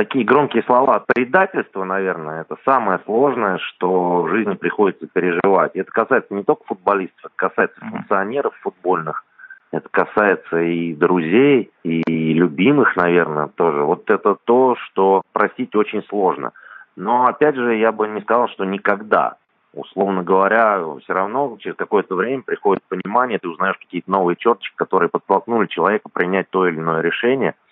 [0.00, 5.72] такие громкие слова предательство, наверное, это самое сложное, что в жизни приходится переживать.
[5.74, 9.24] Это касается не только футболистов, это касается функционеров футбольных,
[9.72, 12.02] это касается и друзей, и
[12.34, 13.82] любимых, наверное, тоже.
[13.82, 16.52] Вот это то, что простить очень сложно.
[16.96, 19.36] Но, опять же, я бы не сказал, что никогда.
[19.72, 25.08] Условно говоря, все равно через какое-то время приходит понимание, ты узнаешь какие-то новые черточки, которые
[25.08, 27.54] подтолкнули человека принять то или иное решение–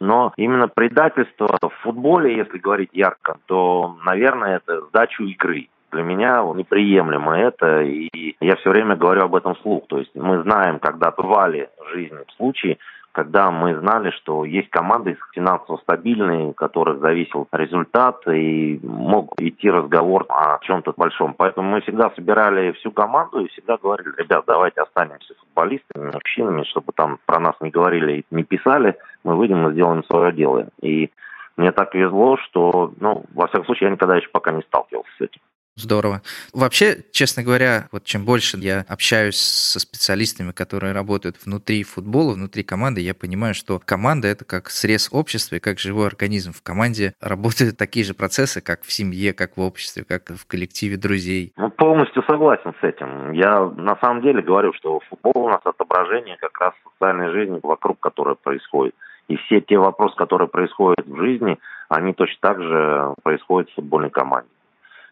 [0.00, 5.68] но именно предательство в футболе, если говорить ярко, то, наверное, это сдачу игры.
[5.94, 9.86] Для меня неприемлемо это, и я все время говорю об этом вслух.
[9.86, 12.78] То есть мы знаем, когда бывали в жизни случаи,
[13.12, 19.70] когда мы знали, что есть команды финансово стабильные, у которых зависел результат, и мог идти
[19.70, 21.32] разговор о чем-то большом.
[21.34, 26.92] Поэтому мы всегда собирали всю команду и всегда говорили, ребят, давайте останемся футболистами, мужчинами, чтобы
[26.92, 30.66] там про нас не говорили и не писали, мы выйдем и сделаем свое дело.
[30.82, 31.10] И
[31.56, 35.20] мне так везло, что, ну, во всяком случае, я никогда еще пока не сталкивался с
[35.20, 35.40] этим.
[35.76, 36.22] Здорово.
[36.52, 42.62] Вообще, честно говоря, вот чем больше я общаюсь со специалистами, которые работают внутри футбола, внутри
[42.62, 46.52] команды, я понимаю, что команда это как срез общества и как живой организм.
[46.52, 50.96] В команде работают такие же процессы, как в семье, как в обществе, как в коллективе
[50.96, 51.52] друзей.
[51.56, 53.32] Ну, полностью согласен с этим.
[53.32, 57.98] Я на самом деле говорю, что футбол у нас отображение как раз социальной жизни, вокруг
[57.98, 58.94] которой происходит.
[59.26, 61.58] И все те вопросы, которые происходят в жизни,
[61.88, 64.48] они точно так же происходят в футбольной команде.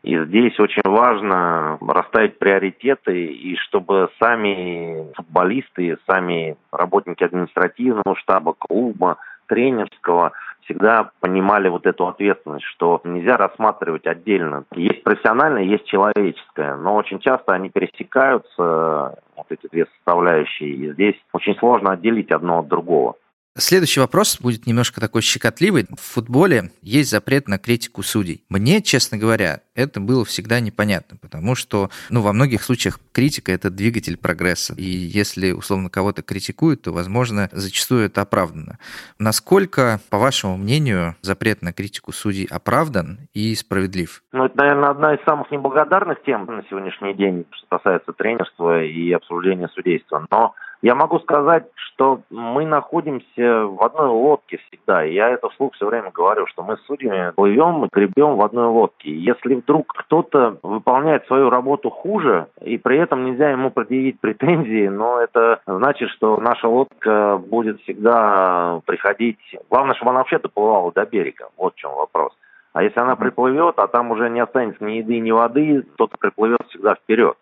[0.03, 9.19] И здесь очень важно расставить приоритеты, и чтобы сами футболисты, сами работники административного штаба, клуба,
[9.47, 10.33] тренерского
[10.63, 14.65] всегда понимали вот эту ответственность, что нельзя рассматривать отдельно.
[14.75, 21.17] Есть профессиональное, есть человеческое, но очень часто они пересекаются, вот эти две составляющие, и здесь
[21.33, 23.17] очень сложно отделить одно от другого.
[23.55, 25.87] Следующий вопрос будет немножко такой щекотливый.
[25.91, 28.45] В футболе есть запрет на критику судей.
[28.49, 33.69] Мне, честно говоря, это было всегда непонятно, потому что, ну, во многих случаях критика— это
[33.69, 34.73] двигатель прогресса.
[34.79, 38.79] И если, условно, кого-то критикуют, то, возможно, зачастую это оправдано.
[39.19, 44.23] Насколько, по вашему мнению, запрет на критику судей оправдан и справедлив?
[44.33, 49.13] Ну, это, наверное, одна из самых неблагодарных тем на сегодняшний день, что касается тренерства и
[49.13, 50.27] обсуждения судейства.
[50.31, 55.05] Но я могу сказать, что мы находимся в одной лодке всегда.
[55.05, 58.43] И я это вслух все время говорю, что мы с судьями плывем и гребем в
[58.43, 59.14] одной лодке.
[59.14, 65.20] Если вдруг кто-то выполняет свою работу хуже, и при этом нельзя ему предъявить претензии, но
[65.20, 69.39] это значит, что наша лодка будет всегда приходить...
[69.70, 71.49] Главное, чтобы она вообще доплывала до берега.
[71.57, 72.33] Вот в чем вопрос.
[72.72, 76.62] А если она приплывет, а там уже не останется ни еды, ни воды, кто-то приплывет
[76.68, 77.37] всегда вперед.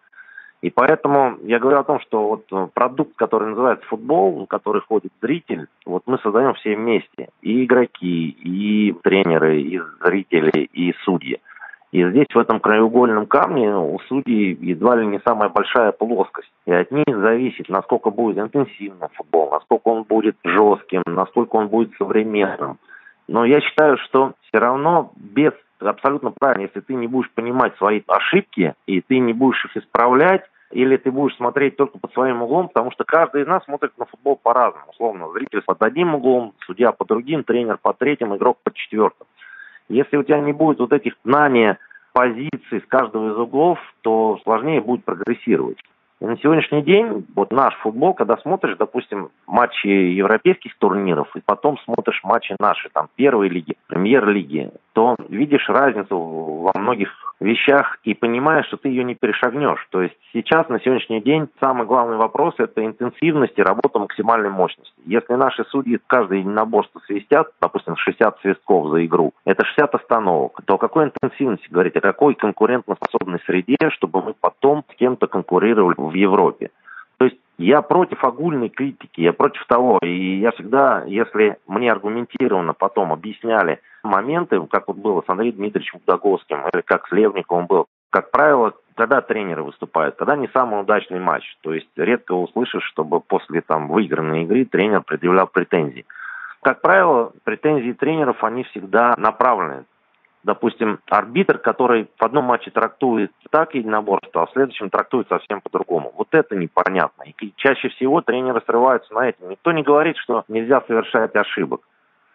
[0.63, 4.83] И поэтому я говорю о том, что вот э, продукт, который называется футбол, в который
[4.83, 7.29] ходит зритель, вот мы создаем все вместе.
[7.41, 11.41] И игроки, и тренеры, и зрители, и судьи.
[11.93, 16.53] И здесь, в этом краеугольном камне, у судей едва ли не самая большая плоскость.
[16.67, 21.93] И от них зависит, насколько будет интенсивным футбол, насколько он будет жестким, насколько он будет
[21.99, 22.79] современным.
[23.27, 25.53] Но я считаю, что все равно без
[25.89, 30.45] абсолютно правильно, если ты не будешь понимать свои ошибки, и ты не будешь их исправлять,
[30.71, 34.07] или ты будешь смотреть только под своим углом, потому что каждый из нас смотрит на
[34.07, 34.87] футбол по-разному.
[34.91, 39.27] Условно, зритель под одним углом, судья по другим, тренер по третьим, игрок по четвертым.
[39.89, 41.75] Если у тебя не будет вот этих знаний
[42.13, 45.79] позиций с каждого из углов, то сложнее будет прогрессировать.
[46.21, 51.79] И на сегодняшний день вот наш футбол, когда смотришь, допустим, матчи европейских турниров, и потом
[51.79, 54.71] смотришь матчи наши, там, первой лиги, премьер-лиги,
[55.01, 57.09] то видишь разницу во многих
[57.41, 59.87] вещах и понимаешь, что ты ее не перешагнешь.
[59.89, 64.93] То есть сейчас, на сегодняшний день, самый главный вопрос– это интенсивность и работа максимальной мощности.
[65.07, 70.75] Если наши судьи каждое единоборство свистят, допустим, 60 свистков за игру, это 60 остановок, то
[70.75, 76.13] о какой интенсивности говорить, о какой конкурентоспособной среде, чтобы мы потом с кем-то конкурировали в
[76.13, 76.69] Европе.
[77.17, 82.75] То есть я против огульной критики, я против того, и я всегда, если мне аргументированно
[82.75, 87.87] потом объясняли моменты, как вот было с Андреем Дмитриевичем Удоговским, или как с Левниковым был,
[88.11, 91.45] как правило, когда тренеры выступают, когда не самый удачный матч.
[91.63, 96.05] То есть редко услышишь, чтобы после там выигранной игры тренер предъявлял претензии.
[96.63, 99.85] Как правило, претензии тренеров, они всегда направлены
[100.43, 106.13] допустим, арбитр, который в одном матче трактует так единоборство, а в следующем трактует совсем по-другому.
[106.17, 107.25] Вот это непонятно.
[107.25, 109.51] И чаще всего тренеры срываются на этом.
[109.51, 111.83] Никто не говорит, что нельзя совершать ошибок.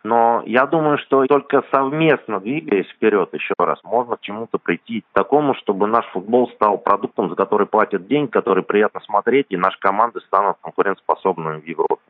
[0.05, 5.55] Но я думаю, что только совместно двигаясь вперед еще раз, можно к чему-то прийти такому,
[5.55, 10.19] чтобы наш футбол стал продуктом, за который платят деньги, который приятно смотреть, и наши команды
[10.27, 12.03] станут конкурентоспособными в Европе.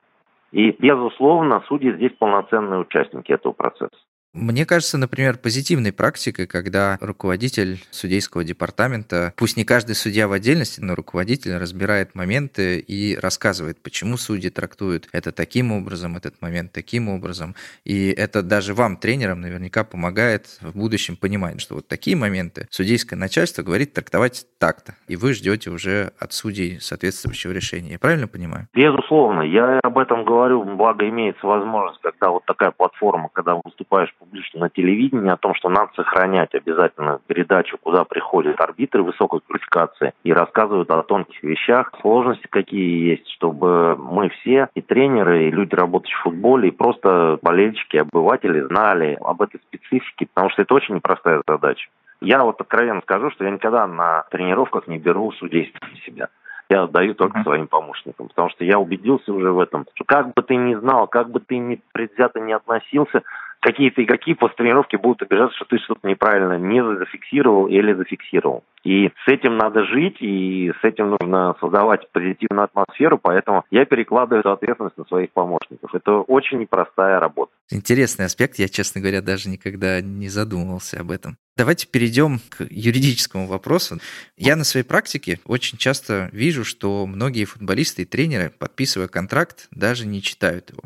[0.51, 3.95] И, безусловно, судьи здесь полноценные участники этого процесса.
[4.36, 10.81] Мне кажется, например, позитивной практикой, когда руководитель судейского департамента, пусть не каждый судья в отдельности,
[10.81, 17.07] но руководитель разбирает моменты и рассказывает, почему судьи трактуют это таким образом, этот момент таким
[17.07, 17.55] образом.
[17.86, 23.17] И это даже вам, тренерам, наверняка помогает в будущем понимать, что вот такие моменты судейское
[23.17, 24.95] начальство говорит трактовать так-то.
[25.07, 27.91] И вы ждете уже от судей соответствующего решения.
[27.91, 28.67] Я правильно понимаю?
[28.73, 29.43] Безусловно.
[29.43, 34.69] Я об этом говорю, благо имеется возможность, когда вот такая платформа, когда выступаешь публично на
[34.69, 40.89] телевидении о том, что надо сохранять обязательно передачу, куда приходят арбитры высокой квалификации и рассказывают
[40.91, 46.23] о тонких вещах, сложности какие есть, чтобы мы все, и тренеры, и люди, работающие в
[46.23, 51.88] футболе, и просто болельщики, обыватели знали об этой специфике, потому что это очень непростая задача.
[52.21, 56.30] Я вот откровенно скажу, что я никогда на тренировках не беру судейство на себя
[56.69, 60.41] я отдаю только своим помощникам, потому что я убедился уже в этом, что как бы
[60.41, 63.21] ты ни знал, как бы ты ни предвзято не относился,
[63.59, 68.63] какие-то игроки после тренировки будут обижаться, что ты что-то неправильно не зафиксировал или зафиксировал.
[68.83, 74.41] И с этим надо жить, и с этим нужно создавать позитивную атмосферу, поэтому я перекладываю
[74.41, 75.95] эту ответственность на своих помощников.
[75.95, 77.51] Это очень непростая работа.
[77.72, 81.38] Интересный аспект, я, честно говоря, даже никогда не задумывался об этом.
[81.57, 83.97] Давайте перейдем к юридическому вопросу.
[84.38, 90.05] Я на своей практике очень часто вижу, что многие футболисты и тренеры, подписывая контракт, даже
[90.05, 90.84] не читают его.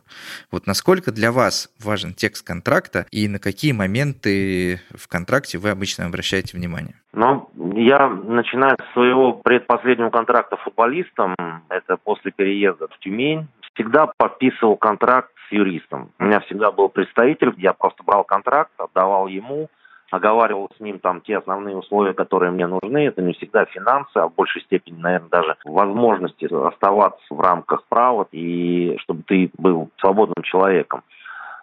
[0.52, 6.06] Вот насколько для вас важен текст контракта и на какие моменты в контракте вы обычно
[6.06, 6.96] обращаете внимание?
[7.12, 11.36] Ну, я начиная с своего предпоследнего контракта футболистом,
[11.68, 13.48] это после переезда в Тюмень,
[13.80, 16.12] всегда подписывал контракт с юристом.
[16.20, 19.70] У меня всегда был представитель, я просто брал контракт, отдавал ему,
[20.12, 23.06] оговаривал с ним там те основные условия, которые мне нужны.
[23.08, 28.28] Это не всегда финансы, а в большей степени, наверное, даже возможности оставаться в рамках права
[28.34, 31.04] и чтобы ты был свободным человеком.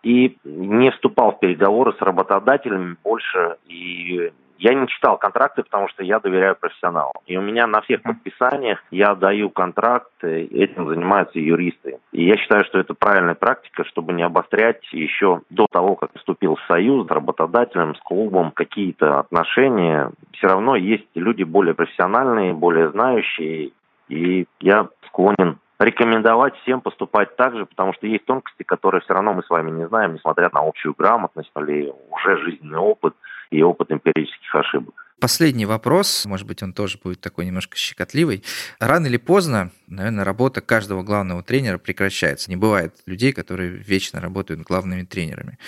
[0.02, 6.02] И не вступал в переговоры с работодателями больше и я не читал контракты, потому что
[6.02, 7.12] я доверяю профессионалам.
[7.26, 11.98] И у меня на всех подписаниях я даю контракт, этим занимаются юристы.
[12.12, 16.56] И я считаю, что это правильная практика, чтобы не обострять еще до того, как вступил
[16.56, 20.10] в союз с работодателем, с клубом, какие-то отношения.
[20.32, 23.70] Все равно есть люди более профессиональные, более знающие.
[24.08, 29.34] И я склонен рекомендовать всем поступать так же, потому что есть тонкости, которые все равно
[29.34, 33.14] мы с вами не знаем, несмотря на общую грамотность или уже жизненный опыт
[33.50, 35.05] и опыт эмпирических ошибок.
[35.18, 38.44] Последний вопрос, может быть, он тоже будет такой немножко щекотливый.
[38.78, 42.50] Рано или поздно, наверное, работа каждого главного тренера прекращается.
[42.50, 45.58] Не бывает людей, которые вечно работают главными тренерами.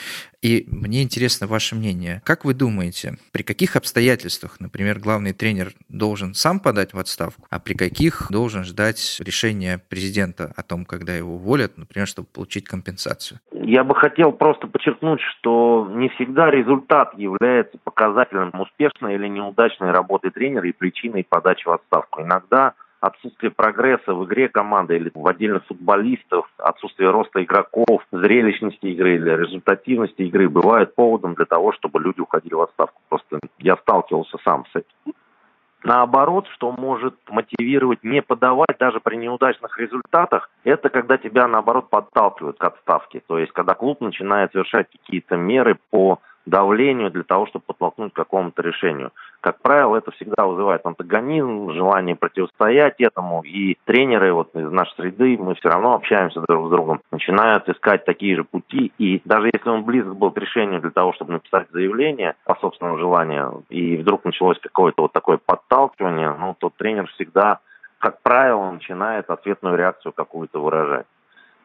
[0.43, 2.21] И мне интересно ваше мнение.
[2.25, 7.59] Как вы думаете, при каких обстоятельствах, например, главный тренер должен сам подать в отставку, а
[7.59, 13.41] при каких должен ждать решения президента о том, когда его уволят, например, чтобы получить компенсацию?
[13.53, 20.31] Я бы хотел просто подчеркнуть, что не всегда результат является показателем успешной или неудачной работы
[20.31, 22.23] тренера и причиной подачи в отставку.
[22.23, 29.17] Иногда отсутствие прогресса в игре команды или в отдельных футболистов, отсутствие роста игроков, зрелищности игры
[29.17, 33.01] или результативности игры бывает поводом для того, чтобы люди уходили в отставку.
[33.09, 35.15] Просто я сталкивался сам с этим.
[35.85, 42.59] Наоборот, что может мотивировать не подавать даже при неудачных результатах, это когда тебя, наоборот, подталкивают
[42.59, 43.23] к отставке.
[43.27, 48.17] То есть, когда клуб начинает совершать какие-то меры по давлению для того, чтобы подтолкнуть к
[48.17, 49.13] какому-то решению.
[49.41, 55.39] Как правило, это всегда вызывает антагонизм, желание противостоять этому, и тренеры вот из нашей среды,
[55.39, 59.69] мы все равно общаемся друг с другом, начинают искать такие же пути, и даже если
[59.69, 64.25] он близок был к решению для того, чтобы написать заявление по собственному желанию, и вдруг
[64.25, 67.61] началось какое-то вот такое подталкивание, ну, то тренер всегда,
[67.99, 71.07] как правило, начинает ответную реакцию какую-то выражать.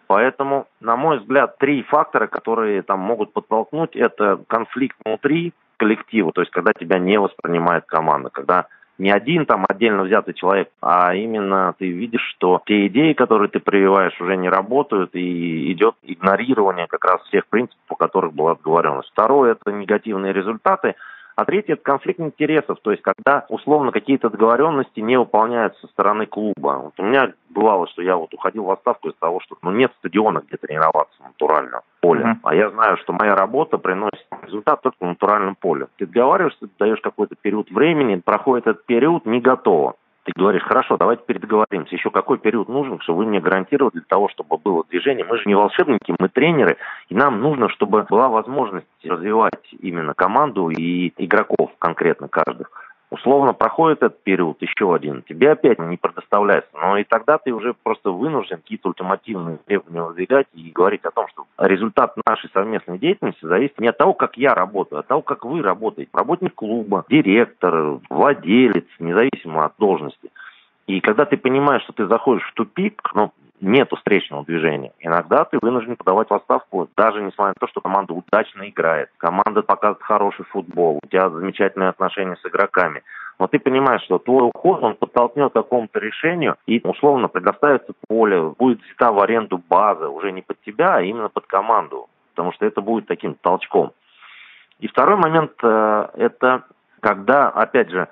[0.08, 6.42] Поэтому, на мой взгляд, три фактора, которые там могут подтолкнуть, это конфликт внутри коллектива, то
[6.42, 8.68] есть когда тебя не воспринимает команда, когда
[9.00, 13.60] не один там отдельно взятый человек, а именно ты видишь, что те идеи, которые ты
[13.60, 19.10] прививаешь, уже не работают, и идет игнорирование как раз всех принципов, по которых была договоренность.
[19.12, 20.96] Второе– это негативные результаты–
[21.36, 26.26] а третье– это конфликт интересов, то есть когда условно какие-то договоренности не выполняются со стороны
[26.26, 26.82] клуба.
[26.84, 29.92] Вот у меня бывало, что я вот уходил в отставку из-за того, что ну, нет
[30.00, 32.24] стадиона, где тренироваться натурально, поле.
[32.24, 32.40] Mm-hmm.
[32.44, 35.88] А я знаю, что моя работа приносит результат только в натуральном поле.
[35.98, 39.96] Ты договариваешься, ты даешь какой-то период времени, проходит этот период, не готово.
[40.24, 41.96] Ты говоришь, хорошо, давайте передоговоримся.
[41.96, 45.26] Еще какой период нужен, чтобы вы мне гарантировали для того, чтобы было движение.
[45.26, 46.78] Мы же не волшебники, мы тренеры,
[47.10, 52.72] и нам нужно, чтобы была возможность развивать именно команду и игроков конкретно каждых.
[53.14, 56.72] Условно проходит этот период, еще один, тебе опять не предоставляется.
[56.74, 61.28] Но и тогда ты уже просто вынужден какие-то ультимативные требования выдвигать и говорить о том,
[61.28, 65.22] что результат нашей совместной деятельности зависит не от того, как я работаю, а от того,
[65.22, 66.10] как вы работаете.
[66.12, 70.32] Работник клуба, директор, владелец, независимо от должности.
[70.88, 73.32] И когда ты понимаешь, что ты заходишь в тупик, ну,
[73.62, 74.92] нет встречного движения.
[75.00, 79.62] Иногда ты вынужден подавать в отставку, даже несмотря на то, что команда удачно играет, команда
[79.62, 83.04] показывает хороший футбол, у тебя замечательные отношения с игроками.
[83.40, 88.54] Но ты понимаешь, что твой уход, он подтолкнет к какому-то решению, и условно предоставится поле,
[88.58, 92.66] будет взята в аренду база уже не под тебя, а именно под команду, потому что
[92.66, 93.94] это будет таким толчком.
[94.80, 96.64] И второй момент э, это
[97.00, 98.08] когда, опять же,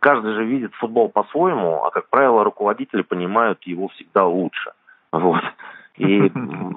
[0.00, 4.72] каждый же видит футбол по-своему, а, как правило, руководители понимают его всегда лучше.
[5.12, 5.42] Вот.
[5.96, 6.30] И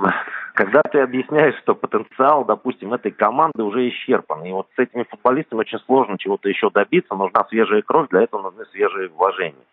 [0.53, 5.61] когда ты объясняешь, что потенциал, допустим, этой команды уже исчерпан, и вот с этими футболистами
[5.61, 9.65] очень сложно чего-то еще добиться, нужна свежая кровь, для этого нужны свежие вложения.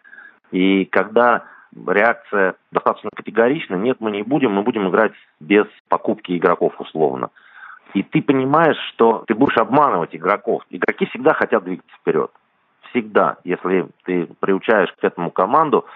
[0.53, 1.44] И когда
[1.86, 7.30] реакция достаточно категорична, нет, мы не будем, мы будем играть без покупки игроков условно.
[7.94, 10.62] И ты понимаешь, что ты будешь обманывать игроков.
[10.70, 12.30] Игроки всегда хотят двигаться вперед.
[12.91, 15.87] Всегда, если ты приучаешь к этому команду,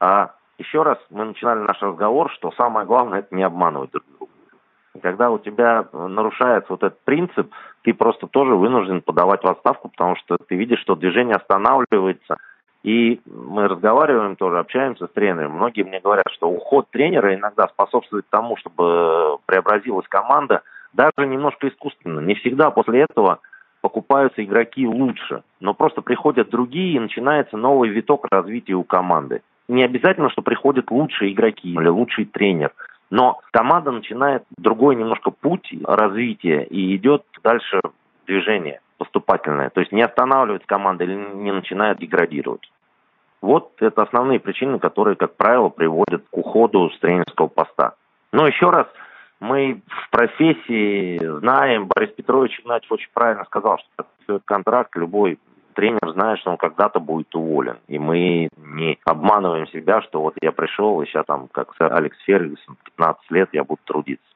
[0.00, 4.32] а еще раз мы начинали наш разговор, что самое главное это не обманывать друг друга.
[5.02, 7.50] Когда у тебя нарушается вот этот принцип,
[7.82, 12.36] ты просто тоже вынужден подавать в отставку, потому что ты видишь, что движение останавливается.
[12.84, 15.48] И мы разговариваем тоже, общаемся с тренерами.
[15.48, 20.62] Многие мне говорят, что уход тренера иногда способствует тому, чтобы преобразилась команда,
[20.92, 22.20] даже немножко искусственно.
[22.20, 23.40] Не всегда после этого
[23.84, 29.42] покупаются игроки лучше, но просто приходят другие, и начинается новый виток развития у команды.
[29.68, 32.72] Не обязательно, что приходят лучшие игроки или лучший тренер,
[33.10, 37.82] но команда начинает другой немножко путь развития и идет дальше
[38.26, 39.68] движение поступательное.
[39.68, 42.66] То есть не останавливается команда или не начинает деградировать.
[43.42, 47.96] Вот это основные причины, которые, как правило, приводят к уходу с тренерского поста.
[48.32, 48.86] Но еще раз–
[49.44, 53.78] мы в профессии знаем, Борис Петрович Игнатьев очень правильно сказал,
[54.24, 55.38] что контракт любой
[55.74, 57.76] тренер знает, что он когда-то будет уволен.
[57.86, 62.16] И мы не обманываем себя, что вот я пришел, и сейчас там, как сэр Алекс
[62.24, 64.26] Фергюсон, 15 лет я буду трудиться.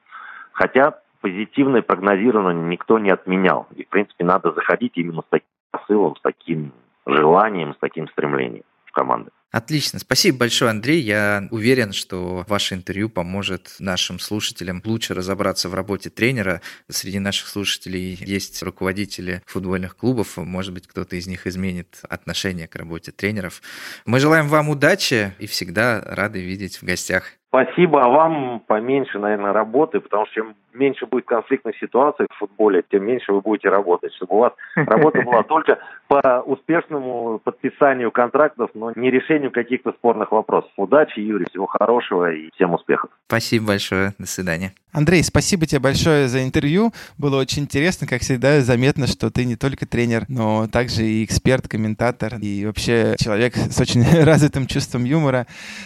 [0.51, 3.67] Хотя позитивное прогнозирование никто не отменял.
[3.75, 6.71] И, в принципе, надо заходить именно с таким посылом, с таким
[7.05, 9.31] желанием, с таким стремлением команды.
[9.51, 9.97] Отлично.
[9.97, 11.01] Спасибо большое, Андрей.
[11.01, 16.61] Я уверен, что ваше интервью поможет нашим слушателям лучше разобраться в работе тренера.
[16.87, 20.37] Среди наших слушателей есть руководители футбольных клубов.
[20.37, 23.63] Может быть, кто-то из них изменит отношение к работе тренеров.
[24.05, 27.38] Мы желаем вам удачи и всегда рады видеть в гостях.
[27.49, 32.83] Спасибо, а вам поменьше, наверное, работы, потому что чем меньше будет конфликтных ситуаций в футболе,
[32.91, 38.69] тем меньше вы будете работать, чтобы у вас работа была только по успешному подписанию контрактов,
[38.75, 40.71] но не решению каких-то спорных вопросов.
[40.77, 43.09] Удачи, Юрий, всего хорошего и всем успехов.
[43.27, 44.73] Спасибо большое, до свидания.
[44.91, 46.91] Андрей, спасибо тебе большое за интервью.
[47.19, 51.67] Было очень интересно, как всегда, заметно, что ты не только тренер, но также и эксперт,
[51.67, 55.45] комментатор и вообще человек с очень развитым чувством юмора.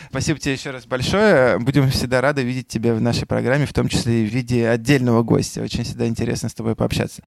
[0.09, 1.52] Спасибо тебе еще раз большое.
[1.59, 5.23] Будем всегда рады видеть тебя в нашей программе, в том числе и в виде отдельного
[5.23, 5.61] гостя.
[5.61, 7.23] Очень всегда интересно с тобой пообщаться.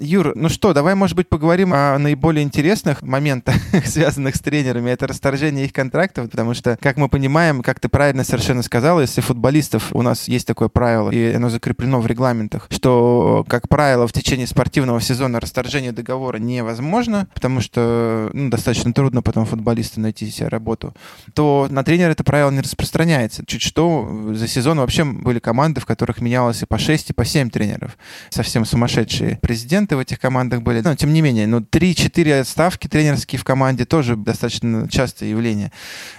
[0.00, 4.90] Юр, ну что, давай, может быть, поговорим о наиболее интересных моментах, связанных с тренерами.
[4.90, 9.20] Это расторжение их контрактов, потому что, как мы понимаем, как ты правильно совершенно сказал, если
[9.20, 14.12] футболистов у нас есть такое правило, и оно закреплено в регламентах, что, как правило, в
[14.12, 20.48] течение спортивного сезона расторжение договора невозможно, потому что ну, достаточно трудно потом футболисту найти себе
[20.48, 20.94] работу,
[21.34, 23.44] то на тренера это правило не распространяется.
[23.46, 27.26] Чуть что, за сезон вообще были команды, в которых менялось и по 6, и по
[27.26, 27.98] 7 тренеров.
[28.30, 30.80] Совсем сумасшедшие президенты ассистенты в этих командах были.
[30.80, 35.72] Но, тем не менее, ну, 3-4 отставки тренерские в команде тоже достаточно частое явление.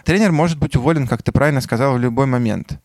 [0.03, 2.79] Тренер может быть уволен, как ты правильно сказал, в любой момент.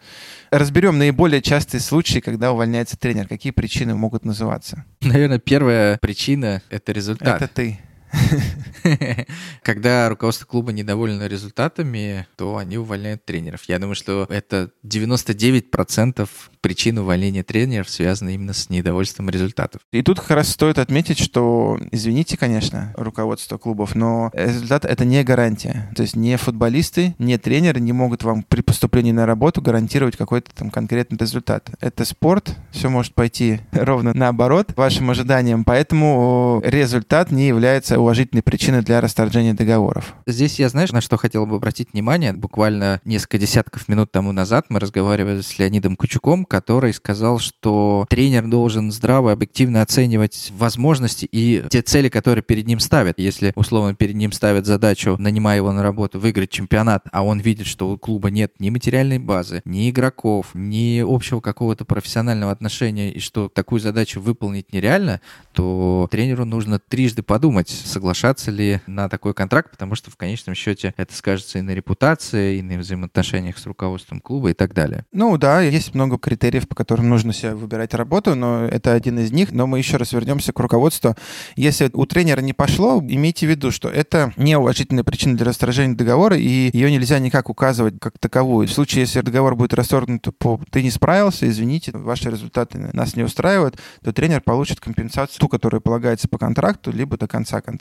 [0.51, 3.27] Разберем наиболее частые случаи, когда увольняется тренер.
[3.29, 4.85] Какие причины могут называться?
[5.03, 7.43] Наверное, первая причина— это результат.
[7.43, 7.79] Это ты.
[9.63, 13.65] Когда руководство клуба недовольно результатами, то они увольняют тренеров.
[13.65, 16.29] Я думаю, что это 99%
[16.61, 19.83] причин увольнения тренеров связаны именно с недовольством результатов.
[19.93, 25.23] И тут как раз стоит отметить, что, извините, конечно, руководство клубов, но результат— это не
[25.23, 25.91] гарантия.
[25.95, 30.55] То есть не футболисты, не тренеры не могут вам при поступлении на работу гарантировать какой-то
[30.55, 31.71] там конкретный результат.
[31.81, 38.83] Это спорт, все может пойти ровно наоборот вашим ожиданиям, поэтому результат не является уважительной причиной
[38.83, 40.15] для расторжения договоров.
[40.27, 42.33] Здесь я, знаешь, на что хотел бы обратить внимание?
[42.33, 48.47] Буквально несколько десятков минут тому назад мы разговаривали с Леонидом Кучуком, который сказал, что тренер
[48.47, 53.19] должен здраво, объективно оценивать возможности и те цели, которые перед ним ставят.
[53.19, 57.67] Если, условно, перед ним ставят задачу, нанимая его на работу, выиграть чемпионат, а он видит,
[57.67, 63.21] что у клуба нет ни материальной базы, ни игроков, ни общего какого-то профессионального отношения, и
[63.21, 65.21] что такую задачу выполнить нереально,
[65.53, 70.95] то тренеру нужно трижды подумать, соглашаться ли на такой контракт, потому что в конечном счете
[70.97, 75.05] это скажется и на репутации, и на взаимоотношениях с руководством клуба и так далее.
[75.13, 79.33] Ну да, есть много критериев, по которым нужно себе выбирать работу, но это один из
[79.33, 79.53] них.
[79.53, 81.15] Но мы еще раз вернемся к руководству.
[81.55, 86.37] Если у тренера не пошло, имейте в виду, что это неуважительная причина для расторжения договора,
[86.37, 88.69] и ее нельзя никак указывать как таковую.
[88.69, 93.23] В случае, если договор будет расторгнут по «ты не справился, извините, ваши результаты нас не
[93.23, 97.76] устраивают», то тренер получит компенсацию, ту, которая полагается по контракту, либо до конца контракта.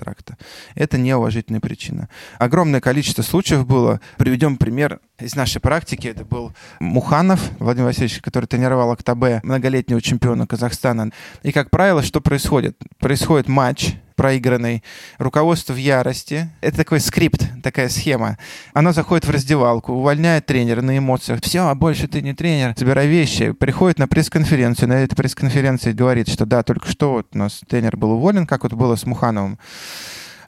[0.75, 2.09] Это неуважительная причина.
[2.39, 3.99] Огромное количество случаев было.
[4.17, 6.07] Приведем пример из нашей практики.
[6.07, 11.11] Это был Муханов Владимир Васильевич, который тренировал Актабе, многолетнего чемпиона Казахстана.
[11.43, 12.77] И, как правило, что происходит?
[12.99, 14.84] Происходит матч, проигранный,
[15.18, 16.49] руководство в ярости.
[16.61, 18.38] Это такой скрипт, такая схема.
[18.74, 21.41] Оно заходит в раздевалку, увольняет тренера на эмоциях.
[21.43, 23.51] Все, а больше ты не тренер, собирай вещи.
[23.51, 27.97] Приходит на пресс-конференцию, на этой пресс-конференции говорит, что да, только что вот у нас тренер
[27.97, 29.59] был уволен, как вот было с Мухановым.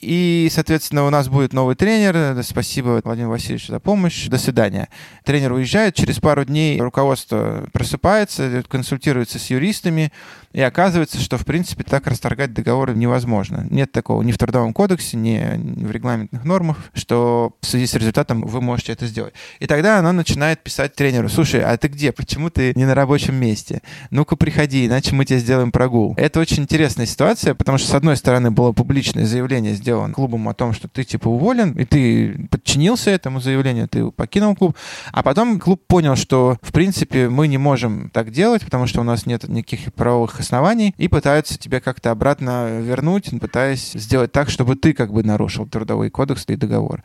[0.00, 2.42] И, соответственно, у нас будет новый тренер.
[2.42, 4.28] Спасибо, Владимир Васильевич, за помощь.
[4.28, 4.88] До свидания.
[5.24, 5.94] Тренер уезжает.
[5.94, 10.12] Через пару дней руководство просыпается, консультируется с юристами,
[10.52, 13.66] и оказывается, что, в принципе, так расторгать договор невозможно.
[13.70, 18.42] Нет такого ни в Трудовом кодексе, ни в регламентных нормах, что в связи с результатом
[18.42, 19.34] вы можете это сделать.
[19.58, 22.12] И тогда она начинает писать тренеру, слушай, а ты где?
[22.12, 23.82] Почему ты не на рабочем месте?
[24.10, 26.14] Ну-ка приходи, иначе мы тебе сделаем прогул.
[26.16, 29.74] Это очень интересная ситуация, потому что, с одной стороны, было публичное заявление
[30.12, 34.76] клубом о том, что ты, типа, уволен, и ты подчинился этому заявлению, ты покинул клуб,
[35.12, 39.04] а потом клуб понял, что, в принципе, мы не можем так делать, потому что у
[39.04, 44.76] нас нет никаких правовых оснований, и пытаются тебя как-то обратно вернуть, пытаясь сделать так, чтобы
[44.76, 47.02] ты как бы нарушил трудовой кодекс и договор.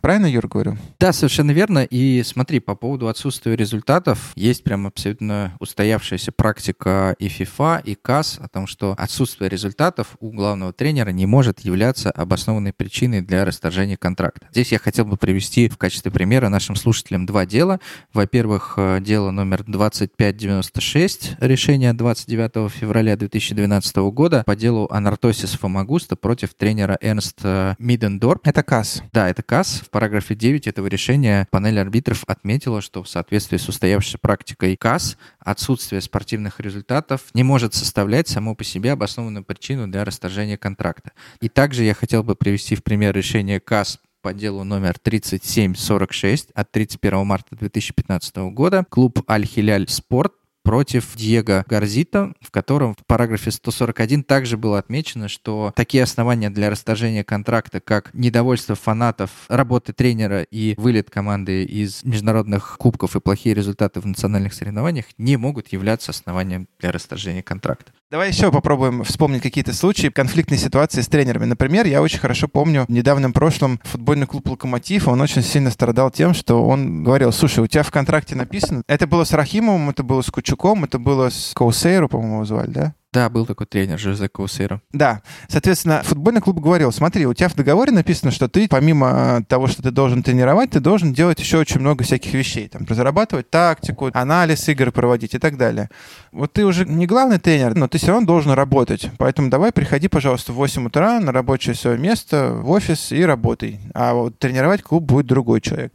[0.00, 0.76] Правильно, Юр, говорю?
[0.98, 1.84] Да, совершенно верно.
[1.84, 8.38] И смотри, по поводу отсутствия результатов, есть прям абсолютно устоявшаяся практика и FIFA, и КАС
[8.40, 13.96] о том, что отсутствие результатов у главного тренера не может являться обоснованной причиной для расторжения
[13.96, 14.48] контракта.
[14.50, 17.80] Здесь я хотел бы привести в качестве примера нашим слушателям два дела.
[18.12, 26.54] Во-первых, э, дело номер 2596, решение 29 февраля 2012 года по делу Анартосис Фомагуста против
[26.54, 27.40] тренера Эрнст
[27.78, 28.46] Мидендорп.
[28.46, 29.02] Это КАС.
[29.12, 29.80] Да, это КАС.
[29.84, 35.16] В параграфе 9 этого решения панель арбитров отметила, что в соответствии с устоявшейся практикой КАС
[35.38, 41.12] отсутствие спортивных результатов не может составлять само по себе обоснованную причину для расторжения контракта.
[41.40, 46.72] И также я хотел бы привести в пример решение КАС по делу номер 3746 от
[46.72, 48.84] 31 марта 2015 года.
[48.88, 50.32] Клуб Аль-Хиляль Спорт
[50.66, 56.70] против Диего Гарзита, в котором в параграфе 141 также было отмечено, что такие основания для
[56.70, 63.54] расторжения контракта, как недовольство фанатов работы тренера и вылет команды из международных кубков и плохие
[63.54, 67.92] результаты в национальных соревнованиях, не могут являться основанием для расторжения контракта.
[68.10, 71.44] Давай еще попробуем вспомнить какие-то случаи конфликтной ситуации с тренерами.
[71.44, 76.10] Например, я очень хорошо помню в недавнем прошлом футбольный клуб «Локомотив», он очень сильно страдал
[76.10, 80.02] тем, что он говорил, слушай, у тебя в контракте написано, это было с Рахимовым, это
[80.02, 82.95] было с Кучуком, это было с Коусейру, по-моему, его звали, да?
[83.16, 84.82] Да, был такой тренер Жозе Каусейро.
[84.92, 85.22] Да.
[85.48, 89.82] Соответственно, футбольный клуб говорил, смотри, у тебя в договоре написано, что ты, помимо того, что
[89.82, 92.68] ты должен тренировать, ты должен делать еще очень много всяких вещей.
[92.68, 95.88] Там, разрабатывать тактику, анализ игр проводить и так далее.
[96.30, 99.08] Вот ты уже не главный тренер, но ты все равно должен работать.
[99.16, 103.80] Поэтому давай приходи, пожалуйста, в 8 утра на рабочее свое место, в офис и работай.
[103.94, 105.94] А вот тренировать клуб будет другой человек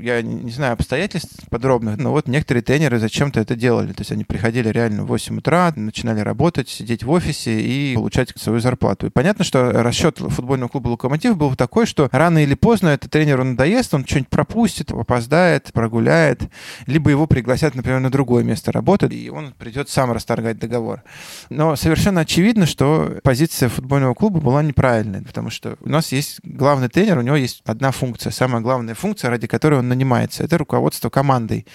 [0.00, 3.92] я не знаю обстоятельств подробных, но вот некоторые тренеры зачем-то это делали.
[3.92, 8.32] То есть они приходили реально в 8 утра, начинали работать, сидеть в офисе и получать
[8.36, 9.06] свою зарплату.
[9.06, 13.44] И понятно, что расчет футбольного клуба «Локомотив» был такой, что рано или поздно этот тренеру
[13.44, 16.42] надоест, он что-нибудь пропустит, опоздает, прогуляет,
[16.86, 21.02] либо его пригласят, например, на другое место работы, и он придет сам расторгать договор.
[21.50, 26.88] Но совершенно очевидно, что позиция футбольного клуба была неправильной, потому что у нас есть главный
[26.88, 30.42] тренер, у него есть одна функция, самая главная функция, ради которой он нанимается.
[30.44, 31.66] Это руководство командой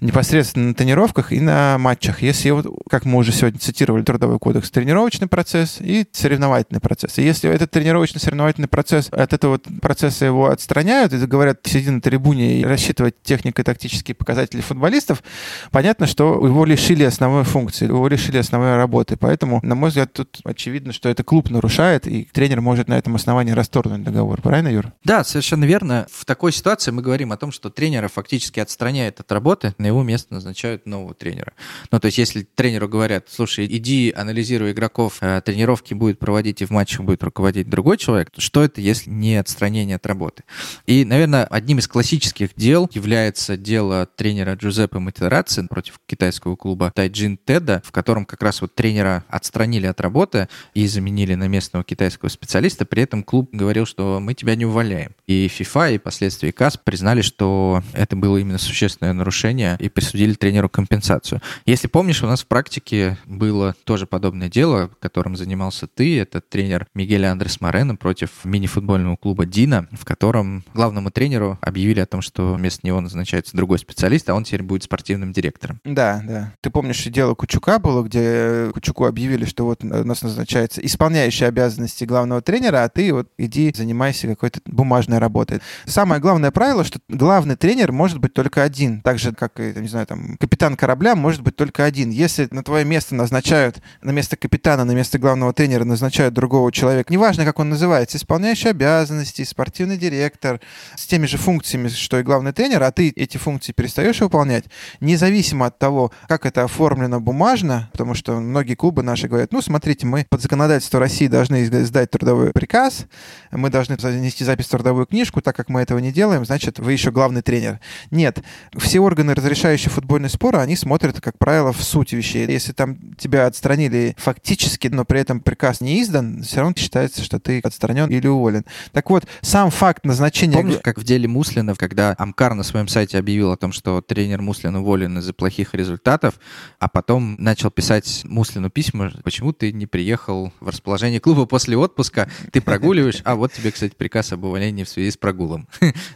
[0.00, 2.22] непосредственно на тренировках и на матчах.
[2.22, 7.18] Если, вот, как мы уже сегодня цитировали Трудовой кодекс, тренировочный процесс и соревновательный процесс.
[7.18, 12.60] И если этот тренировочно-соревновательный процесс, от этого процесса его отстраняют и говорят, сиди на трибуне
[12.60, 15.22] и рассчитывать технико-тактические показатели футболистов,
[15.70, 19.16] понятно, что его лишили основной функции, его лишили основной работы.
[19.16, 23.16] Поэтому, на мой взгляд, тут очевидно, что это клуб нарушает, и тренер может на этом
[23.16, 24.40] основании расторгнуть договор.
[24.40, 24.92] Правильно, Юр?
[25.04, 26.06] Да, совершенно верно.
[26.12, 30.02] В такой ситуации мы говорим о том, что тренера фактически отстраняет от работы, на его
[30.02, 31.52] место назначают нового тренера.
[31.90, 36.64] Ну, то есть, если тренеру говорят, слушай, иди анализируй игроков, э, тренировки будет проводить и
[36.64, 40.44] в матчах будет руководить другой человек, то что это, если не отстранение от работы?
[40.86, 47.38] И, наверное, одним из классических дел является дело тренера Джузеппе Матераци против китайского клуба Тайджин
[47.38, 52.28] Теда, в котором как раз вот тренера отстранили от работы и заменили на местного китайского
[52.28, 52.84] специалиста.
[52.84, 55.12] При этом клуб говорил, что мы тебя не увольняем.
[55.26, 60.68] И FIFA, и последствия КАС признали, что это было именно существенное нарушение и присудили тренеру
[60.68, 61.40] компенсацию.
[61.66, 66.18] Если помнишь, у нас в практике было тоже подобное дело, которым занимался ты.
[66.18, 72.06] Это тренер Мигель Андрес Морено против мини-футбольного клуба Дина, в котором главному тренеру объявили о
[72.06, 75.80] том, что вместо него назначается другой специалист, а он теперь будет спортивным директором.
[75.84, 76.52] Да, да.
[76.60, 82.04] Ты помнишь, дело Кучука было, где Кучуку объявили, что вот у нас назначается исполняющий обязанности
[82.04, 85.60] главного тренера, а ты вот иди занимайся какой-то бумажной работой.
[85.86, 89.80] Самое главное правило, что главный тренер может быть только один, так же, как и ты,
[89.80, 92.10] не знаю, там, капитан корабля может быть только один.
[92.10, 97.12] Если на твое место назначают, на место капитана, на место главного тренера назначают другого человека,
[97.12, 100.60] неважно, как он называется, исполняющий обязанности, спортивный директор,
[100.96, 104.64] с теми же функциями, что и главный тренер, а ты эти функции перестаешь выполнять,
[105.00, 110.06] независимо от того, как это оформлено бумажно, потому что многие клубы наши говорят, ну, смотрите,
[110.06, 113.06] мы под законодательство России должны издать трудовой приказ,
[113.50, 116.92] мы должны занести запись в трудовую книжку, так как мы этого не делаем, значит, вы
[116.92, 117.80] еще главный тренер.
[118.10, 118.38] Нет,
[118.76, 122.46] все органы, разрешающие футбольный спор, они смотрят, как правило, в суть вещей.
[122.46, 127.40] Если там тебя отстранили фактически, но при этом приказ не издан, все равно считается, что
[127.40, 128.64] ты отстранен или уволен.
[128.92, 130.54] Так вот, сам факт назначения...
[130.54, 134.42] Помнишь, как в деле Муслина, когда Амкар на своем сайте объявил о том, что тренер
[134.42, 136.38] Муслин уволен из-за плохих результатов,
[136.78, 142.30] а потом начал писать Муслину письма, почему ты не приехал в расположение клуба после отпуска,
[142.52, 145.66] ты прогуливаешь, а вот тебе, кстати, приказ об увольнении в связи с прогулом.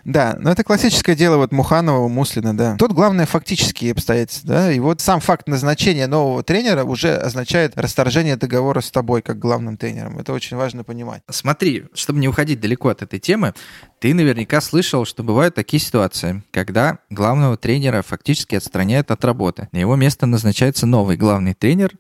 [0.05, 2.77] Да, но это классическое дело вот Муханова, Муслина, да.
[2.77, 8.37] Тут главное фактические обстоятельства, да, и вот сам факт назначения нового тренера уже означает расторжение
[8.37, 10.19] договора с тобой как главным тренером.
[10.19, 11.23] Это очень важно понимать.
[11.31, 13.55] Смотри, чтобы не уходить далеко от этой темы,
[14.01, 19.69] ты наверняка слышал, что бывают такие ситуации, когда главного тренера фактически отстраняют от работы.
[19.73, 21.93] На его место назначается новый главный тренер,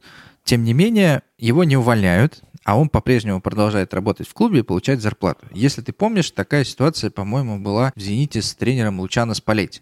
[0.44, 5.00] тем не менее, его не увольняют, а он по-прежнему продолжает работать в клубе и получать
[5.00, 5.46] зарплату.
[5.52, 9.80] Если ты помнишь, такая ситуация, по-моему, была в «Зените» с тренером Лучано Спалетти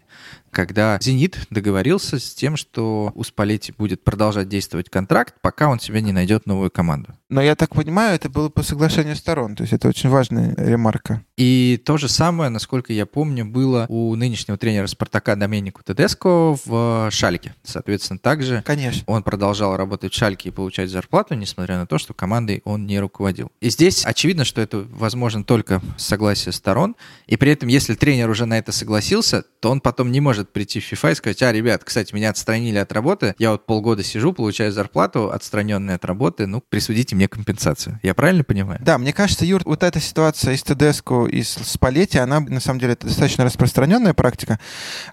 [0.51, 6.01] когда «Зенит» договорился с тем, что у Спалетти будет продолжать действовать контракт, пока он себе
[6.01, 7.15] не найдет новую команду.
[7.29, 11.23] Но я так понимаю, это было по соглашению сторон, то есть это очень важная ремарка.
[11.37, 17.09] И то же самое, насколько я помню, было у нынешнего тренера «Спартака» Доменику Тедеско в
[17.09, 17.55] Шальке.
[17.63, 19.03] Соответственно, также Конечно.
[19.07, 22.99] он продолжал работать в Шальке и получать зарплату, несмотря на то, что командой он не
[22.99, 23.51] руководил.
[23.61, 26.95] И здесь очевидно, что это возможно только с согласия сторон,
[27.27, 30.51] и при этом, если тренер уже на это согласился, то он потом не может может
[30.51, 34.33] прийти FIFA и сказать, а, ребят, кстати, меня отстранили от работы, я вот полгода сижу,
[34.33, 37.99] получаю зарплату, отстраненная от работы, ну, присудите мне компенсацию.
[38.01, 38.79] Я правильно понимаю?
[38.83, 42.79] Да, мне кажется, Юр, вот эта ситуация из ТДСКу и с Палетти, она, на самом
[42.79, 44.59] деле, достаточно распространенная практика,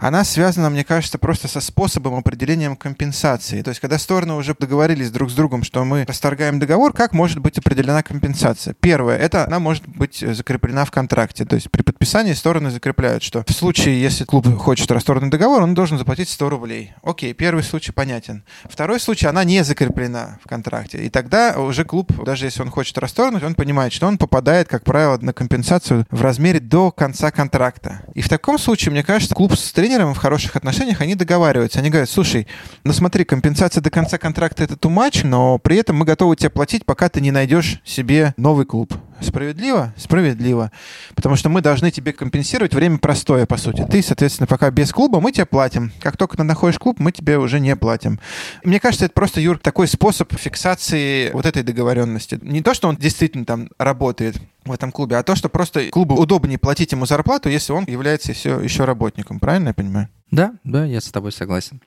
[0.00, 3.62] она связана, мне кажется, просто со способом определения компенсации.
[3.62, 7.38] То есть, когда стороны уже договорились друг с другом, что мы расторгаем договор, как может
[7.38, 8.74] быть определена компенсация?
[8.80, 11.44] Первое, это она может быть закреплена в контракте.
[11.44, 15.62] То есть, при подписании стороны закрепляют, что в случае, если клуб хочет расторгнуть договорный договор,
[15.62, 16.92] он должен заплатить 100 рублей.
[17.02, 18.44] Окей, первый случай понятен.
[18.64, 20.98] Второй случай, она не закреплена в контракте.
[20.98, 24.84] И тогда уже клуб, даже если он хочет расторгнуть, он понимает, что он попадает, как
[24.84, 28.02] правило, на компенсацию в размере до конца контракта.
[28.14, 31.78] И в таком случае, мне кажется, клуб с тренером в хороших отношениях, они договариваются.
[31.78, 32.46] Они говорят, слушай,
[32.84, 36.50] ну смотри, компенсация до конца контракта это too much, но при этом мы готовы тебе
[36.50, 38.92] платить, пока ты не найдешь себе новый клуб.
[39.20, 39.92] Справедливо?
[39.96, 40.70] Справедливо.
[41.14, 43.86] Потому что мы должны тебе компенсировать время простое, по сути.
[43.90, 45.92] Ты, соответственно, пока без клуба, мы тебе платим.
[46.00, 48.20] Как только ты находишь клуб, мы тебе уже не платим.
[48.64, 52.38] Мне кажется, это просто, Юр, такой способ фиксации вот этой договоренности.
[52.42, 56.14] Не то, что он действительно там работает, в этом клубе, а то, что просто клубу
[56.14, 59.40] удобнее платить ему зарплату, если он является еще, еще работником.
[59.40, 60.08] Правильно я понимаю?
[60.30, 61.80] Да, да, я с тобой согласен.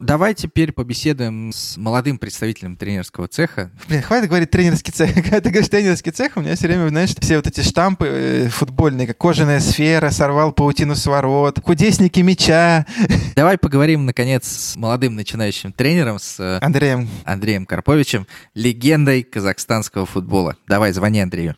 [0.00, 3.70] Давай теперь побеседуем с молодым представителем тренерского цеха.
[3.88, 5.14] Блин, хватит говорить тренерский цех.
[5.14, 8.48] Когда ты говоришь тренерский цех, у меня все время, знаешь, все вот эти штампы э,
[8.48, 12.84] футбольные, как кожаная сфера, сорвал паутину с ворот, кудесники мяча.
[13.36, 17.08] Давай поговорим, наконец, с молодым начинающим тренером, с э, Андреем.
[17.24, 20.56] Андреем Карповичем, легендой казахстанского футбола.
[20.66, 21.54] Давай, звони Андрею.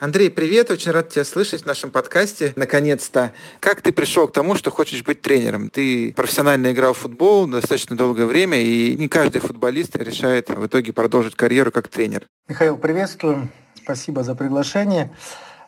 [0.00, 3.32] Андрей, привет, очень рад тебя слышать в нашем подкасте, наконец-то.
[3.58, 5.70] Как ты пришел к тому, что хочешь быть тренером?
[5.70, 10.92] Ты профессионально играл в футбол достаточно долгое время, и не каждый футболист решает в итоге
[10.92, 12.26] продолжить карьеру как тренер.
[12.46, 13.48] Михаил, приветствую.
[13.74, 15.10] Спасибо за приглашение.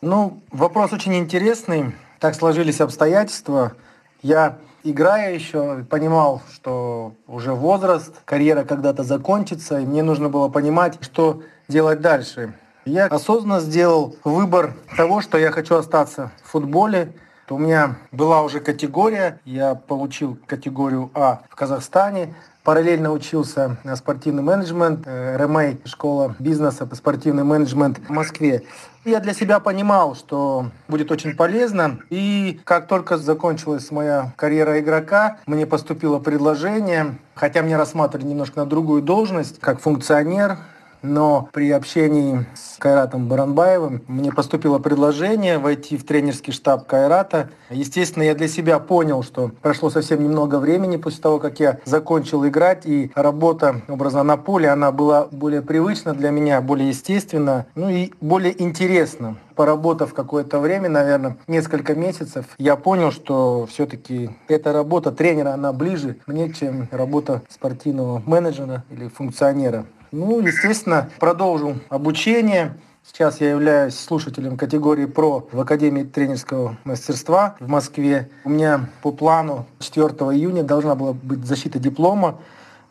[0.01, 1.93] Ну, вопрос очень интересный.
[2.21, 3.75] Так сложились обстоятельства.
[4.21, 10.99] Я, играя еще, понимал, что уже возраст, карьера когда-то закончится, и мне нужно было понимать,
[11.01, 12.53] что делать дальше.
[12.85, 17.13] Я осознанно сделал выбор того, что я хочу остаться в футболе.
[17.49, 22.33] У меня была уже категория, я получил категорию А в Казахстане,
[22.63, 28.63] Параллельно учился на спортивный менеджмент, э, РМА, школа бизнеса по спортивный менеджмент в Москве.
[29.03, 31.97] Я для себя понимал, что будет очень полезно.
[32.11, 38.67] И как только закончилась моя карьера игрока, мне поступило предложение, хотя меня рассматривали немножко на
[38.67, 40.59] другую должность, как функционер,
[41.01, 47.49] но при общении с Кайратом Баранбаевым мне поступило предложение войти в тренерский штаб Кайрата.
[47.69, 52.45] Естественно, я для себя понял, что прошло совсем немного времени после того, как я закончил
[52.47, 57.89] играть, и работа, образно, на поле, она была более привычна для меня, более естественна, ну
[57.89, 65.11] и более интересна поработав какое-то время, наверное, несколько месяцев, я понял, что все-таки эта работа
[65.11, 69.85] тренера, она ближе мне, чем работа спортивного менеджера или функционера.
[70.11, 72.77] Ну, естественно, продолжил обучение.
[73.01, 78.29] Сейчас я являюсь слушателем категории ПРО в Академии тренерского мастерства в Москве.
[78.43, 82.39] У меня по плану 4 июня должна была быть защита диплома.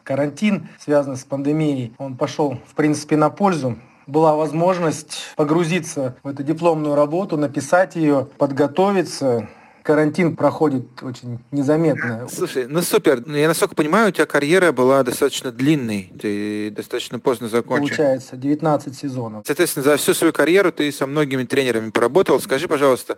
[0.03, 3.77] Карантин, связанный с пандемией, он пошел, в принципе, на пользу
[4.07, 9.47] была возможность погрузиться в эту дипломную работу, написать ее, подготовиться,
[9.83, 12.29] карантин проходит очень незаметно.
[12.31, 13.23] Слушай, ну супер.
[13.27, 16.13] Ну, я насколько понимаю, у тебя карьера была достаточно длинной.
[16.21, 17.89] Ты достаточно поздно закончил.
[17.89, 19.45] Получается, 19 сезонов.
[19.47, 22.41] Соответственно, за всю свою карьеру ты со многими тренерами поработал.
[22.41, 23.17] Скажи, пожалуйста,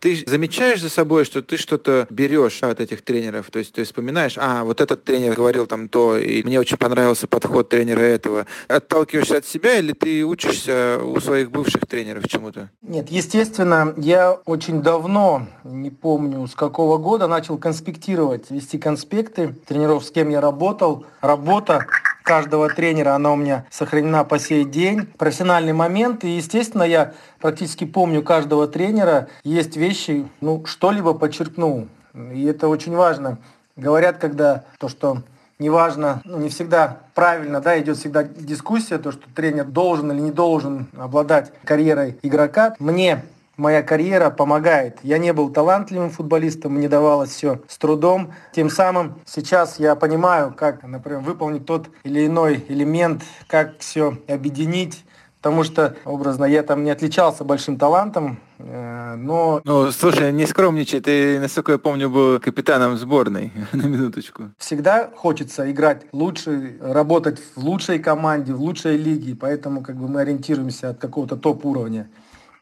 [0.00, 4.34] ты замечаешь за собой, что ты что-то берешь от этих тренеров, то есть ты вспоминаешь,
[4.36, 8.46] а, вот этот тренер говорил там то, и мне очень понравился подход тренера этого.
[8.68, 12.70] Отталкиваешься от себя или ты учишься у своих бывших тренеров чему-то?
[12.82, 20.04] Нет, естественно, я очень давно, не помню с какого года, начал конспектировать, вести конспекты тренеров,
[20.04, 21.06] с кем я работал.
[21.20, 21.86] Работа
[22.28, 25.06] каждого тренера, она у меня сохранена по сей день.
[25.16, 29.28] Профессиональный момент, и, естественно, я практически помню каждого тренера.
[29.44, 31.88] Есть вещи, ну, что-либо подчеркнул.
[32.34, 33.38] И это очень важно.
[33.76, 35.22] Говорят, когда то, что
[35.58, 40.30] неважно, ну, не всегда правильно, да, идет всегда дискуссия, то, что тренер должен или не
[40.30, 42.74] должен обладать карьерой игрока.
[42.78, 43.22] Мне
[43.58, 44.98] моя карьера помогает.
[45.02, 48.32] Я не был талантливым футболистом, мне давалось все с трудом.
[48.54, 55.04] Тем самым сейчас я понимаю, как, например, выполнить тот или иной элемент, как все объединить.
[55.40, 59.60] Потому что, образно, я там не отличался большим талантом, э, но...
[59.64, 64.50] Ну, слушай, не скромничай, ты, насколько я помню, был капитаном сборной, на минуточку.
[64.58, 70.22] Всегда хочется играть лучше, работать в лучшей команде, в лучшей лиге, поэтому как бы мы
[70.22, 72.08] ориентируемся от какого-то топ-уровня.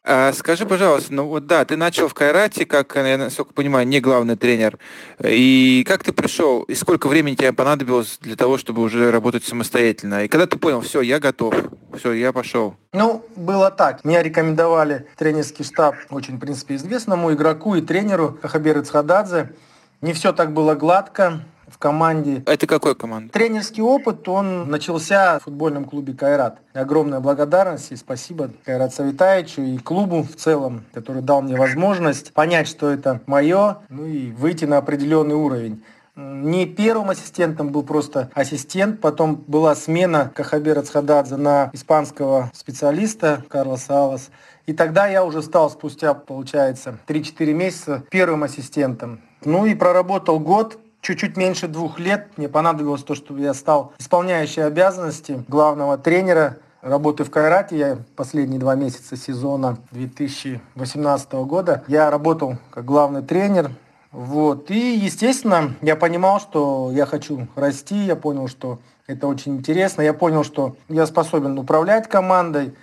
[0.09, 3.99] А скажи, пожалуйста, ну вот да, ты начал в Кайрате, как, я насколько понимаю, не
[3.99, 4.79] главный тренер.
[5.21, 6.63] И как ты пришел?
[6.63, 10.23] И сколько времени тебе понадобилось для того, чтобы уже работать самостоятельно?
[10.23, 11.57] И когда ты понял, все, я готов,
[11.99, 12.77] все, я пошел?
[12.93, 14.05] Ну, было так.
[14.05, 19.55] Меня рекомендовали тренерский штаб очень, в принципе, известному игроку и тренеру Хаберу Цхададзе.
[20.03, 21.41] Не все так было гладко
[21.87, 22.43] команде.
[22.47, 23.33] Это какой команда?
[23.33, 26.59] Тренерский опыт, он начался в футбольном клубе «Кайрат».
[26.75, 32.67] Огромная благодарность и спасибо Кайрат Савитаевичу и клубу в целом, который дал мне возможность понять,
[32.67, 35.85] что это мое, ну и выйти на определенный уровень.
[36.17, 43.93] Не первым ассистентом был просто ассистент, потом была смена Кахабера Цхададзе на испанского специалиста Карлоса
[43.97, 44.31] Алас.
[44.67, 49.21] И тогда я уже стал спустя, получается, 3-4 месяца первым ассистентом.
[49.45, 54.65] Ну и проработал год, чуть-чуть меньше двух лет мне понадобилось то, чтобы я стал исполняющей
[54.65, 57.79] обязанности главного тренера работы в Кайрате.
[57.79, 63.71] Я последние два месяца сезона 2018 года я работал как главный тренер.
[64.11, 64.69] Вот.
[64.73, 70.13] И, естественно, я понимал, что я хочу расти, я понял, что это очень интересно, я
[70.13, 72.75] понял, что я способен управлять командой,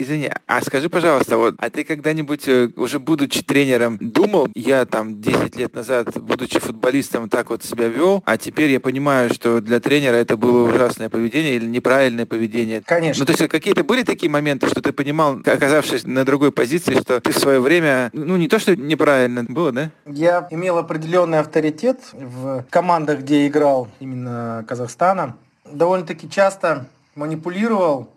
[0.00, 5.20] Извини, а скажи, пожалуйста, вот, а ты когда-нибудь, э, уже будучи тренером, думал, я там
[5.20, 9.78] 10 лет назад, будучи футболистом, так вот себя вел, а теперь я понимаю, что для
[9.78, 12.80] тренера это было ужасное поведение или неправильное поведение?
[12.80, 13.20] Конечно.
[13.20, 17.20] Ну, то есть какие-то были такие моменты, что ты понимал, оказавшись на другой позиции, что
[17.20, 19.90] ты в свое время, ну, не то, что неправильно было, да?
[20.06, 25.36] Я имел определенный авторитет в командах, где играл именно Казахстана.
[25.70, 28.08] Довольно-таки часто манипулировал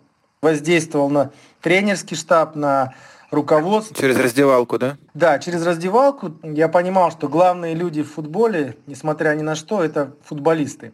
[0.44, 1.30] воздействовал на
[1.60, 2.94] тренерский штаб, на
[3.30, 3.96] руководство.
[3.96, 4.96] Через раздевалку, да?
[5.14, 10.12] Да, через раздевалку я понимал, что главные люди в футболе, несмотря ни на что, это
[10.24, 10.92] футболисты.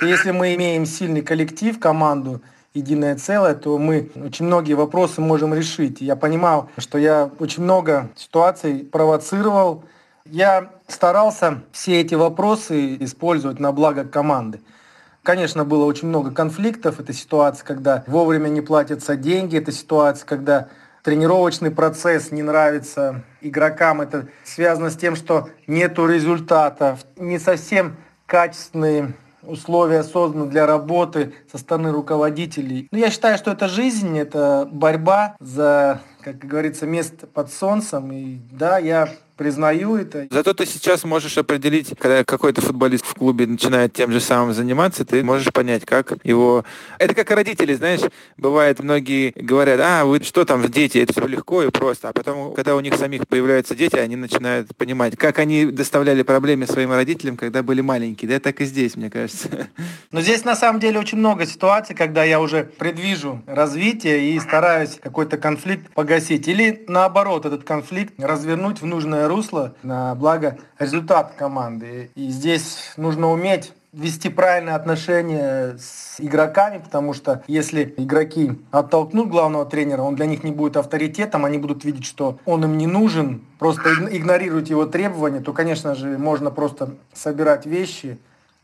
[0.00, 2.40] И если мы имеем сильный коллектив, команду,
[2.74, 6.00] единое целое, то мы очень многие вопросы можем решить.
[6.00, 9.84] Я понимал, что я очень много ситуаций провоцировал.
[10.24, 14.60] Я старался все эти вопросы использовать на благо команды.
[15.22, 16.98] Конечно, было очень много конфликтов.
[16.98, 19.56] Это ситуация, когда вовремя не платятся деньги.
[19.56, 20.68] Это ситуация, когда
[21.04, 24.00] тренировочный процесс не нравится игрокам.
[24.00, 27.96] Это связано с тем, что нет результатов, не совсем
[28.26, 32.88] качественные условия созданы для работы со стороны руководителей.
[32.90, 38.12] Но я считаю, что это жизнь, это борьба за, как говорится, место под солнцем.
[38.12, 40.26] И да, я признаю это.
[40.30, 45.04] Зато ты сейчас можешь определить, когда какой-то футболист в клубе начинает тем же самым заниматься,
[45.04, 46.64] ты можешь понять, как его...
[46.98, 48.00] Это как родители, знаешь,
[48.36, 52.08] бывает, многие говорят, а, вы что там, дети, это все легко и просто.
[52.08, 56.66] А потом, когда у них самих появляются дети, они начинают понимать, как они доставляли проблемы
[56.66, 58.30] своим родителям, когда были маленькие.
[58.30, 59.48] Да, так и здесь, мне кажется.
[60.10, 64.98] Но здесь на самом деле очень много ситуаций, когда я уже предвижу развитие и стараюсь
[65.02, 66.48] какой-то конфликт погасить.
[66.48, 72.10] Или наоборот, этот конфликт развернуть в нужное русло на благо результата команды.
[72.14, 79.66] И здесь нужно уметь вести правильные отношения с игроками, потому что если игроки оттолкнут главного
[79.66, 83.42] тренера, он для них не будет авторитетом, они будут видеть, что он им не нужен,
[83.58, 88.18] просто игнорировать его требования, то, конечно же, можно просто собирать вещи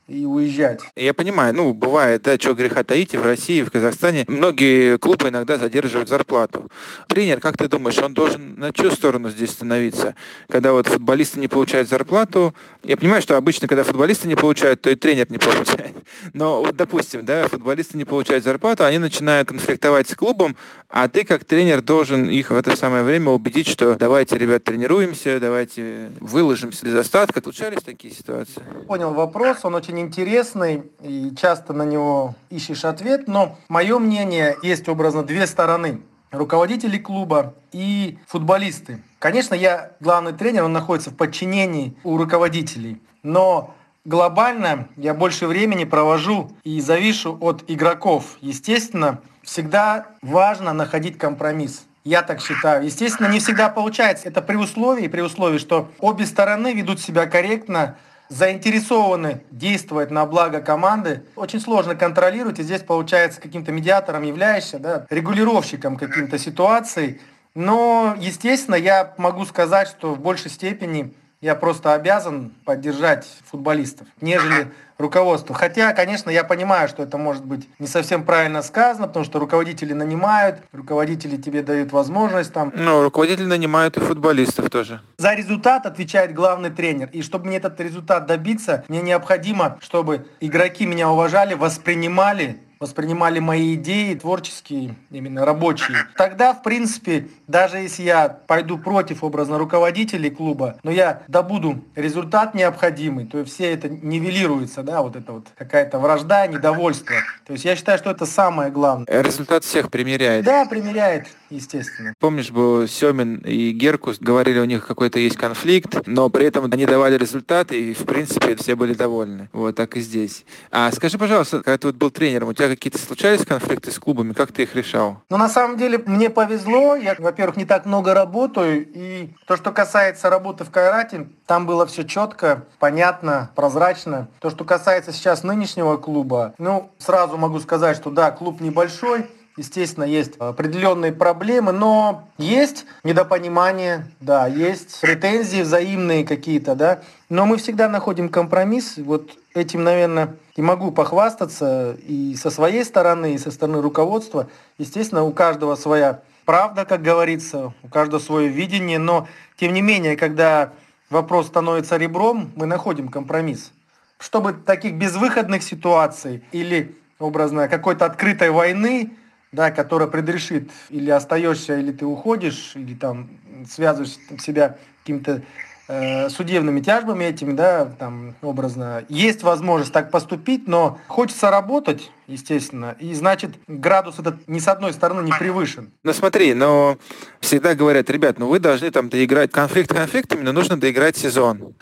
[0.09, 0.81] и уезжать.
[0.97, 5.59] Я понимаю, ну, бывает, да, что греха таить, в России, в Казахстане многие клубы иногда
[5.59, 6.71] задерживают зарплату.
[7.09, 10.15] Тренер, как ты думаешь, он должен на чью сторону здесь становиться?
[10.49, 14.89] Когда вот футболисты не получают зарплату, я понимаю, что обычно, когда футболисты не получают, то
[14.89, 15.95] и тренер не получает.
[16.33, 20.57] Но вот, допустим, да, футболисты не получают зарплату, они начинают конфликтовать с клубом,
[20.89, 25.39] а ты как тренер должен их в это самое время убедить, что давайте, ребят, тренируемся,
[25.39, 27.43] давайте выложимся без остатка.
[27.43, 28.63] Случались такие ситуации?
[28.87, 34.89] Понял вопрос, он очень интересный, и часто на него ищешь ответ, но мое мнение, есть
[34.89, 36.01] образно две стороны
[36.31, 39.03] руководители клуба и футболисты.
[39.19, 45.85] Конечно, я главный тренер, он находится в подчинении у руководителей, но глобально я больше времени
[45.85, 48.37] провожу и завишу от игроков.
[48.41, 51.85] Естественно, всегда важно находить компромисс.
[52.05, 52.85] Я так считаю.
[52.85, 54.29] Естественно, не всегда получается.
[54.29, 57.97] Это при условии, при условии, что обе стороны ведут себя корректно,
[58.29, 61.23] заинтересованы действовать на благо команды.
[61.37, 67.21] Очень сложно контролировать, и здесь получается каким-то медиатором являешься, да, регулировщиком каким-то ситуаций.
[67.55, 74.73] Но, естественно, я могу сказать, что в большей степени я просто обязан поддержать футболистов, нежели
[74.99, 75.55] руководство.
[75.55, 79.93] Хотя, конечно, я понимаю, что это может быть не совсем правильно сказано, потому что руководители
[79.93, 82.73] нанимают, руководители тебе дают возможность там.
[82.75, 85.01] Ну, руководители нанимают и футболистов тоже.
[85.19, 87.09] За результат отвечает главный тренер.
[87.13, 93.75] И чтобы мне этот результат добиться, мне необходимо, чтобы игроки меня уважали, воспринимали воспринимали мои
[93.75, 95.97] идеи творческие, именно рабочие.
[96.17, 102.55] Тогда, в принципе, даже если я пойду против образно руководителей клуба, но я добуду результат
[102.55, 107.17] необходимый, то все это нивелируется, да, вот это вот какая-то вражда, недовольство.
[107.47, 109.07] То есть я считаю, что это самое главное.
[109.09, 110.45] Результат всех примеряет.
[110.45, 112.15] Да, примеряет, естественно.
[112.19, 116.87] Помнишь, был Семин и Геркус, говорили, у них какой-то есть конфликт, но при этом они
[116.87, 119.49] давали результаты, и, в принципе, все были довольны.
[119.53, 120.45] Вот так и здесь.
[120.71, 124.33] А скажи, пожалуйста, когда ты вот был тренером, у тебя какие-то случались конфликты с клубами?
[124.33, 125.23] Как ты их решал?
[125.31, 126.97] Ну, на самом деле, мне повезло.
[126.97, 128.87] Я, во-первых, не так много работаю.
[128.93, 134.29] И то, что касается работы в Кайрате, там было все четко, понятно, прозрачно.
[134.41, 139.27] То, что касается сейчас нынешнего клуба, ну, сразу могу сказать, что да, клуб небольшой,
[139.59, 147.01] Естественно, есть определенные проблемы, но есть недопонимание, да, есть претензии взаимные какие-то, да.
[147.29, 148.99] Но мы всегда находим компромисс.
[148.99, 154.49] Вот этим, наверное, и могу похвастаться и со своей стороны, и со стороны руководства.
[154.79, 159.27] Естественно, у каждого своя правда, как говорится, у каждого свое видение, но
[159.57, 160.73] тем не менее, когда
[161.11, 163.73] вопрос становится ребром, мы находим компромисс.
[164.21, 169.11] Чтобы таких безвыходных ситуаций или образно какой-то открытой войны
[169.53, 173.29] да, которая предрешит, или остаешься, или ты уходишь, или там
[173.69, 175.43] связываешь себя каким-то
[175.89, 179.05] э, судебными тяжбами этими, да, там образно.
[179.09, 184.93] Есть возможность так поступить, но хочется работать, естественно, и значит градус этот ни с одной
[184.93, 185.91] стороны не превышен.
[186.05, 186.99] Ну смотри, но
[187.41, 191.75] всегда говорят, ребят, ну вы должны там доиграть конфликт конфликтами, но нужно доиграть сезон.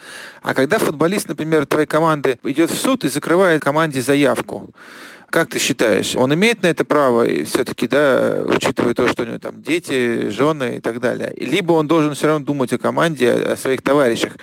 [0.43, 4.71] А когда футболист, например, твоей команды идет в суд и закрывает команде заявку,
[5.37, 9.27] как ты считаешь, он имеет на это право, и все-таки, да, учитывая то, что у
[9.27, 11.31] него там дети, жены и так далее?
[11.37, 14.39] Либо он должен все равно думать о команде, о своих товарищах?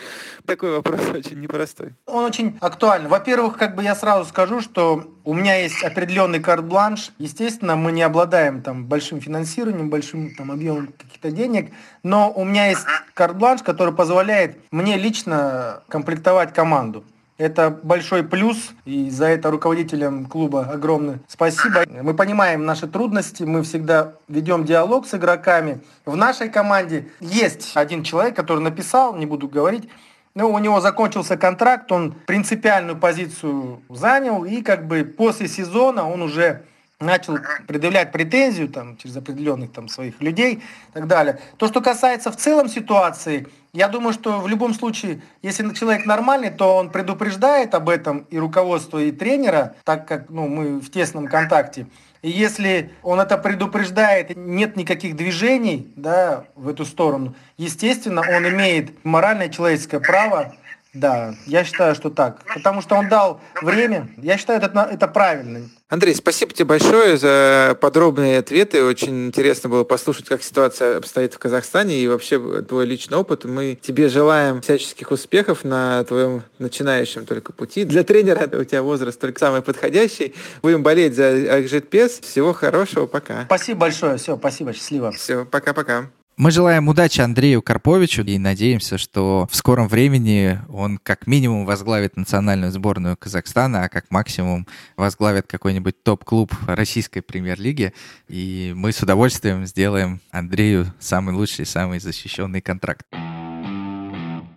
[0.45, 1.95] Такой вопрос очень непростой.
[2.05, 3.09] Он очень актуальный.
[3.09, 7.09] Во-первых, как бы я сразу скажу, что у меня есть определенный карт-бланш.
[7.17, 11.71] Естественно, мы не обладаем там большим финансированием, большим там объемом каких-то денег,
[12.03, 17.03] но у меня есть карт-бланш, который позволяет мне лично комплектовать команду.
[17.38, 21.84] Это большой плюс, и за это руководителям клуба огромное спасибо.
[21.88, 25.81] Мы понимаем наши трудности, мы всегда ведем диалог с игроками.
[26.05, 29.89] В нашей команде есть один человек, который написал, не буду говорить,
[30.35, 36.22] но у него закончился контракт, он принципиальную позицию занял, и как бы после сезона он
[36.22, 36.65] уже
[37.03, 41.39] начал предъявлять претензию там, через определенных там, своих людей и так далее.
[41.57, 46.51] То, что касается в целом ситуации, я думаю, что в любом случае, если человек нормальный,
[46.51, 51.27] то он предупреждает об этом и руководство, и тренера, так как ну, мы в тесном
[51.27, 51.88] контакте.
[52.21, 59.03] И если он это предупреждает, нет никаких движений да, в эту сторону, естественно, он имеет
[59.03, 60.55] моральное человеческое право
[60.93, 62.43] да, я считаю, что так.
[62.53, 64.09] Потому что он дал время.
[64.17, 65.61] Я считаю, это, это правильно.
[65.89, 68.83] Андрей, спасибо тебе большое за подробные ответы.
[68.83, 73.45] Очень интересно было послушать, как ситуация обстоит в Казахстане и вообще твой личный опыт.
[73.45, 77.85] Мы тебе желаем всяческих успехов на твоем начинающем только пути.
[77.85, 80.35] Для тренера у тебя возраст только самый подходящий.
[80.61, 82.19] Будем болеть за Акжитпес.
[82.19, 83.45] Всего хорошего, пока.
[83.45, 84.17] Спасибо большое.
[84.17, 85.11] Все, спасибо, счастливо.
[85.11, 86.09] Все, пока-пока.
[86.35, 92.18] Мы желаем удачи Андрею Карповичу и надеемся, что в скором времени он как минимум возглавит
[92.18, 97.93] национальную сборную Казахстана, а как максимум возглавит какой-нибудь топ-клуб российской премьер-лиги.
[98.27, 103.05] И мы с удовольствием сделаем Андрею самый лучший, самый защищенный контракт.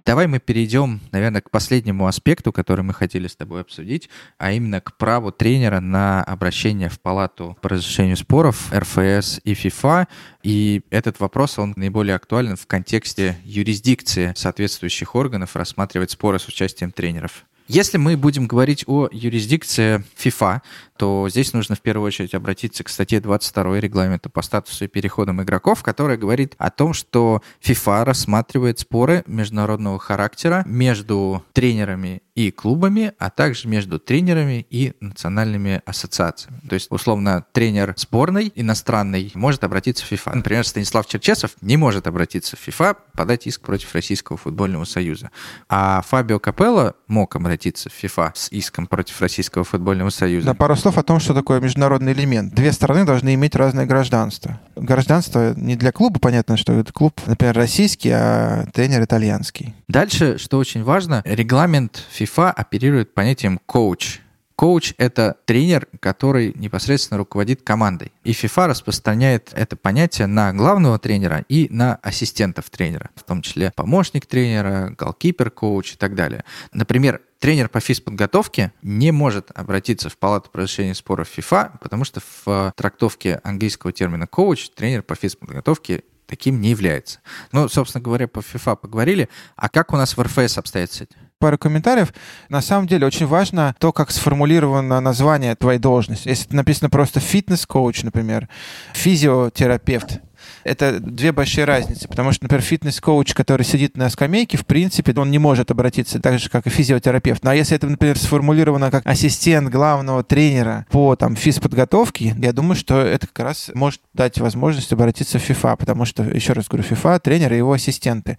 [0.07, 4.09] Давай мы перейдем, наверное, к последнему аспекту, который мы хотели с тобой обсудить,
[4.39, 10.07] а именно к праву тренера на обращение в палату по разрешению споров РФС и ФИФА.
[10.45, 16.93] И этот вопрос, он наиболее актуален в контексте юрисдикции соответствующих органов рассматривать споры с участием
[16.93, 17.45] тренеров.
[17.69, 20.61] Если мы будем говорить о юрисдикции FIFA,
[20.97, 25.43] то здесь нужно в первую очередь обратиться к статье 22 регламента по статусу и переходам
[25.43, 33.13] игроков, которая говорит о том, что FIFA рассматривает споры международного характера между тренерами и клубами,
[33.19, 36.61] а также между тренерами и национальными ассоциациями.
[36.69, 40.35] То есть, условно, тренер сборной иностранной может обратиться в FIFA.
[40.37, 45.31] Например, Станислав Черчесов не может обратиться в FIFA, подать иск против Российского футбольного союза.
[45.71, 50.49] А Фабио Капелло мог обратиться в FIFA с иском против Российского футбольного союза.
[50.49, 52.55] Да, пару слов о том, что такое международный элемент.
[52.55, 54.61] Две стороны должны иметь разное гражданство.
[54.77, 59.75] Гражданство не для клуба, понятно, что это клуб, например, российский, а тренер итальянский.
[59.89, 64.21] Дальше, что очень важно, регламент FIFA FIFA оперирует понятием коуч.
[64.57, 68.13] Коуч— это тренер, который непосредственно руководит командой.
[68.25, 73.71] И FIFA распространяет это понятие на главного тренера и на ассистентов тренера, в том числе
[73.77, 76.45] помощник тренера, голкипер, коуч и так далее.
[76.73, 82.23] Например, тренер по физподготовке не может обратиться в палату по разрешению споров FIFA, потому что
[82.45, 87.21] в трактовке английского термина коуч тренер по физподготовке таким не является.
[87.53, 89.29] Ну, собственно говоря, по FIFA поговорили.
[89.55, 91.19] А как у нас в РФС обстоит с этим?
[91.39, 92.13] Пару комментариев.
[92.49, 96.29] На самом деле очень важно то, как сформулировано название твоей должности.
[96.29, 98.49] Если написано просто фитнес-коуч, например,
[98.95, 100.21] физиотерапевт,
[100.67, 105.31] это две большие разницы, потому что, например, фитнес-коуч, который сидит на скамейке, в принципе, он
[105.31, 107.45] не может обратиться так же, как и физиотерапевт.
[107.45, 113.01] Но если это, например, сформулировано как ассистент главного тренера по там, физподготовке, я думаю, что
[113.01, 117.21] это как раз может дать возможность обратиться в ФИФА, потому что, еще раз говорю, ФИФА,
[117.21, 118.39] тренер и его ассистенты.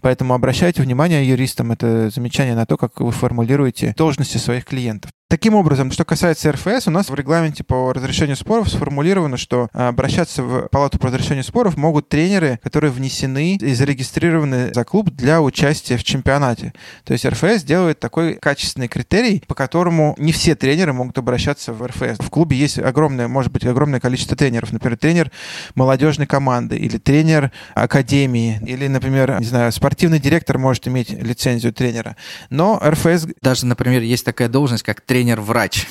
[0.00, 5.10] Поэтому обращайте внимание юристам, это замечание на то, как вы формулируете должности своих клиентов.
[5.28, 10.44] Таким образом, что касается РФС, у нас в регламенте по разрешению споров сформулировано, что обращаться
[10.44, 15.96] в палату по разрешению споров могут тренеры, которые внесены и зарегистрированы за клуб для участия
[15.96, 16.74] в чемпионате.
[17.02, 21.84] То есть РФС делает такой качественный критерий, по которому не все тренеры могут обращаться в
[21.84, 22.20] РФС.
[22.20, 24.70] В клубе есть огромное, может быть, огромное количество тренеров.
[24.70, 25.32] Например, тренер
[25.74, 32.14] молодежной команды или тренер академии, или, например, не знаю, спортивный директор может иметь лицензию тренера.
[32.48, 33.26] Но РФС...
[33.42, 35.86] Даже, например, есть такая должность, как тренер тренер-врач.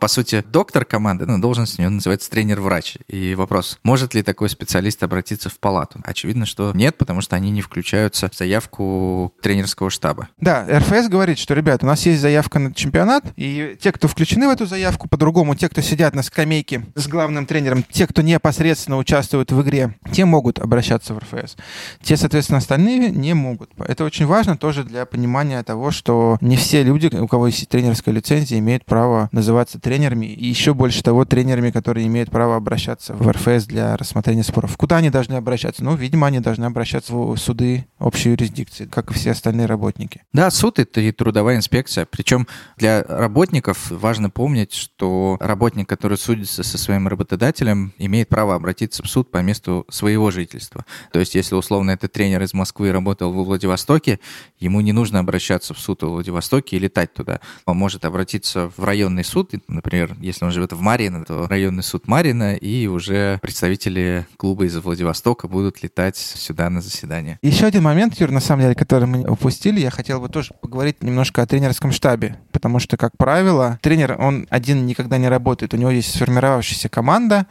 [0.00, 2.98] По сути, доктор команды, ну, должность у него называется тренер-врач.
[3.08, 6.00] И вопрос, может ли такой специалист обратиться в палату?
[6.04, 10.28] Очевидно, что нет, потому что они не включаются в заявку тренерского штаба.
[10.38, 14.48] Да, РФС говорит, что, ребят, у нас есть заявка на чемпионат, и те, кто включены
[14.48, 18.98] в эту заявку, по-другому, те, кто сидят на скамейке с главным тренером, те, кто непосредственно
[18.98, 21.56] участвуют в игре, те могут обращаться в РФС.
[22.02, 23.70] Те, соответственно, остальные не могут.
[23.78, 28.12] Это очень важно тоже для понимания того, что не все люди, у кого есть тренерская
[28.12, 33.30] лицензия, имеют право называться тренерами, и еще больше того, тренерами, которые имеют право обращаться в
[33.30, 34.76] РФС для рассмотрения споров.
[34.76, 35.84] Куда они должны обращаться?
[35.84, 40.22] Ну, видимо, они должны обращаться в суды общей юрисдикции, как и все остальные работники.
[40.32, 42.06] Да, суд— это и трудовая инспекция.
[42.06, 42.46] Причем
[42.76, 49.06] для работников важно помнить, что работник, который судится со своим работодателем, имеет право обратиться в
[49.06, 50.84] суд по месту своего жительства.
[51.12, 54.20] То есть, если условно этот тренер из Москвы работал во Владивостоке,
[54.58, 57.40] ему не нужно обращаться в суд во Владивостоке и летать туда.
[57.66, 59.52] Он может обратиться обращаются в районный суд.
[59.68, 64.76] Например, если он живет в Марино, то районный суд Марина, и уже представители клуба из
[64.76, 67.38] Владивостока будут летать сюда на заседание.
[67.42, 71.02] Еще один момент, Юр, на самом деле, который мы упустили, я хотел бы тоже поговорить
[71.02, 75.74] немножко о тренерском штабе, потому что, как правило, тренер, он один никогда не работает.
[75.74, 77.46] У него есть сформировавшаяся команда,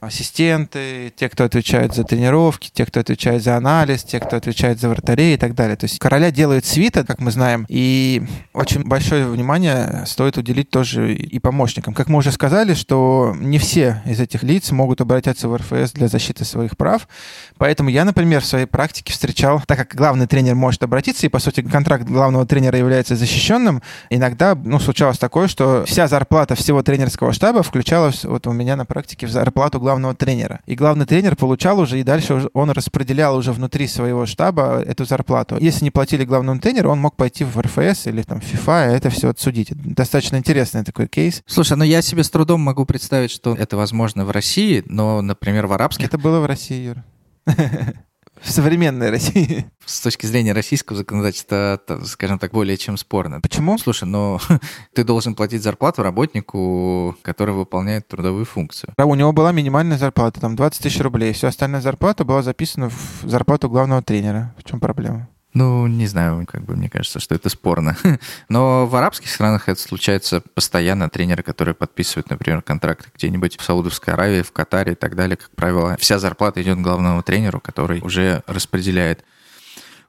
[0.00, 4.88] ассистенты, те, кто отвечает за тренировки, те, кто отвечает за анализ, те, кто отвечает за
[4.88, 5.76] вратарей и так далее.
[5.76, 8.22] То есть короля делает свита, как мы знаем, и
[8.52, 11.94] очень большое внимание стоит уделить тоже и помощникам.
[11.94, 16.08] Как мы уже сказали, что не все из этих лиц могут обратиться в РФС для
[16.08, 17.08] защиты своих прав,
[17.56, 21.38] поэтому я, например, в своей практике встречал, так как главный тренер может обратиться, и, по
[21.38, 27.32] сути, контракт главного тренера является защищенным, иногда, ну, случалось такое, что вся зарплата всего тренерского
[27.32, 30.60] штаба включалась вот у меня на практике в зарплату главного тренера.
[30.66, 35.56] И главный тренер получал уже, и дальше он распределял уже внутри своего штаба эту зарплату.
[35.60, 39.30] Если не платили главному тренеру, он мог пойти в РФС или там FIFA это все
[39.30, 39.70] отсудить.
[39.74, 41.42] Достаточно интересный такой кейс.
[41.46, 45.66] Слушай, ну я себе с трудом могу представить, что это возможно в России, но, например,
[45.66, 46.06] в арабских...
[46.06, 47.04] Это было в России, Юр.
[48.40, 49.66] в современной России.
[49.84, 53.40] С точки зрения российского законодательства, это, скажем так, более чем спорно.
[53.40, 53.78] Почему?
[53.78, 54.40] Слушай, но
[54.94, 58.94] ты должен платить зарплату работнику, который выполняет трудовую функцию.
[58.96, 61.32] Да, у него была минимальная зарплата, там 20 тысяч рублей.
[61.32, 64.54] Все остальная зарплата была записана в зарплату главного тренера.
[64.58, 65.28] В чем проблема?
[65.52, 67.96] Ну, не знаю, как бы мне кажется, что это спорно.
[68.48, 71.10] Но в арабских странах это случается постоянно.
[71.10, 75.50] Тренеры, которые подписывают, например, контракты где-нибудь в Саудовской Аравии, в Катаре и так далее, как
[75.50, 79.24] правило, вся зарплата идет главному тренеру, который уже распределяет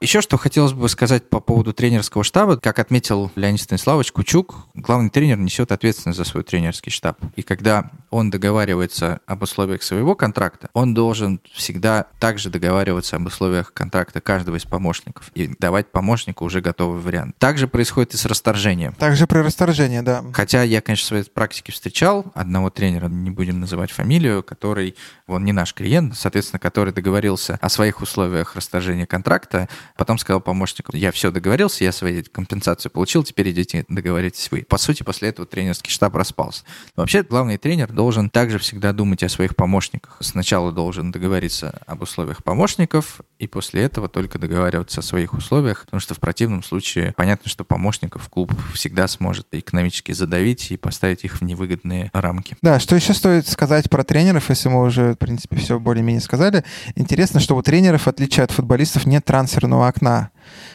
[0.02, 2.56] еще что хотелось бы сказать по поводу тренерского штаба.
[2.56, 7.18] Как отметил Леонид Станиславович Кучук, главный тренер несет ответственность за свой тренерский штаб.
[7.36, 13.72] И когда он договаривается об условиях своего контракта, он должен всегда также договариваться об условиях
[13.72, 17.38] контракта каждого из помощников и давать помощнику уже готовый вариант.
[17.38, 18.94] Также происходит и с расторжением.
[18.94, 20.24] Также при расторжении, да.
[20.32, 24.96] Хотя я, конечно, в своей практике встречал одного тренера, не будем называть фамилию, который,
[25.28, 30.96] он не наш клиент, соответственно, который договорился о своих условиях расторжения контракта, Потом сказал помощнику,
[30.96, 34.62] я все договорился, я свои компенсацию получил, теперь идите договоритесь вы.
[34.62, 36.64] По сути, после этого тренерский штаб распался.
[36.96, 40.16] Вообще, главный тренер должен также всегда думать о своих помощниках.
[40.20, 46.00] Сначала должен договориться об условиях помощников, и после этого только договариваться о своих условиях, потому
[46.00, 51.40] что в противном случае понятно, что помощников клуб всегда сможет экономически задавить и поставить их
[51.40, 52.56] в невыгодные рамки.
[52.62, 56.64] Да, что еще стоит сказать про тренеров, если мы уже, в принципе, все более-менее сказали.
[56.94, 60.28] Интересно, что у тренеров, в отличие от футболистов, нет трансферного окна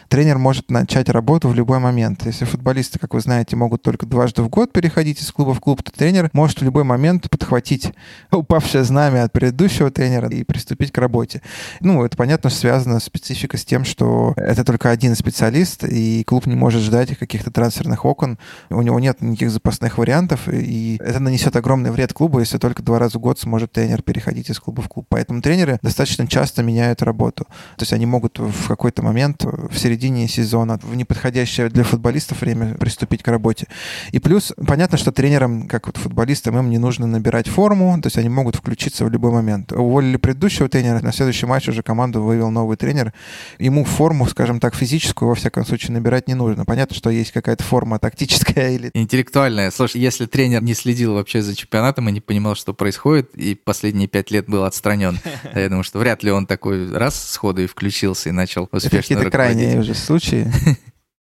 [0.10, 2.26] тренер может начать работу в любой момент.
[2.26, 5.84] Если футболисты, как вы знаете, могут только дважды в год переходить из клуба в клуб,
[5.84, 7.94] то тренер может в любой момент подхватить
[8.32, 11.42] упавшее знамя от предыдущего тренера и приступить к работе.
[11.80, 16.56] Ну, это, понятно, связано специфика с тем, что это только один специалист, и клуб не
[16.56, 18.38] может ждать каких-то трансферных окон.
[18.70, 23.00] У него нет никаких запасных вариантов, и это нанесет огромный вред клубу, если только два
[23.00, 25.06] раза в год сможет тренер переходить из клуба в клуб.
[25.10, 27.46] Поэтому тренеры достаточно часто меняют работу.
[27.78, 32.76] То есть они могут в какой-то момент в середине сезона, в неподходящее для футболистов время
[32.76, 33.68] приступить к работе.
[34.12, 38.18] И плюс, понятно, что тренерам, как вот футболистам, им не нужно набирать форму, то есть
[38.18, 39.72] они могут включиться в любой момент.
[39.72, 43.14] Уволили предыдущего тренера, на следующий матч уже команду вывел новый тренер.
[43.60, 46.66] Ему форму, скажем так, физическую, во всяком случае, набирать не нужно.
[46.66, 48.92] Понятно, что есть какая-то форма тактическая или...
[48.94, 49.72] Интеллектуальная.
[49.72, 54.08] Слушай, если тренер не следил вообще за чемпионатом и не понимал, что происходит, и последние
[54.08, 55.20] пять лет был отстранен,
[55.56, 59.16] я думаю, что вряд ли он такой раз сходу и включился и начал успешно
[59.56, 60.52] крайние же случаи.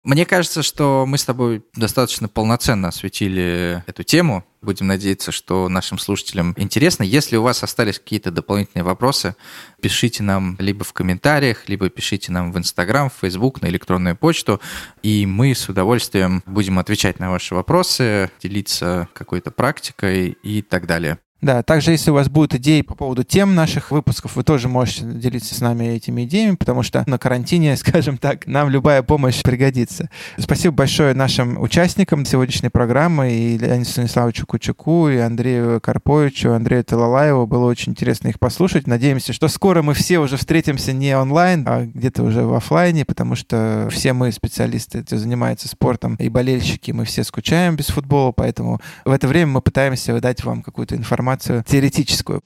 [0.03, 4.45] Мне кажется, что мы с тобой достаточно полноценно осветили эту тему.
[4.61, 7.03] Будем надеяться, что нашим слушателям интересно.
[7.03, 9.35] Если у вас остались какие-то дополнительные вопросы,
[9.81, 14.61] пишите нам либо в комментариях, либо пишите нам в Инстаграм, в Фейсбук, на электронную почту,
[15.03, 21.19] и мы с удовольствием будем отвечать на ваши вопросы, делиться какой-то практикой и так далее.
[21.41, 25.05] Да, также если у вас будут идеи по поводу тем наших выпусков, вы тоже можете
[25.05, 30.09] делиться с нами этими идеями, потому что на карантине, скажем так, нам любая помощь пригодится.
[30.37, 37.47] Спасибо большое нашим участникам сегодняшней программы, и Леониду Станиславовичу Кучуку, и Андрею Карповичу, Андрею Талалаеву.
[37.47, 38.85] Было очень интересно их послушать.
[38.85, 43.35] Надеемся, что скоро мы все уже встретимся не онлайн, а где-то уже в офлайне, потому
[43.35, 48.81] что все мы специалисты, кто занимается спортом, и болельщики, мы все скучаем без футбола, поэтому
[49.05, 52.41] в это время мы пытаемся выдать вам какую-то информацию информацию теоретическую.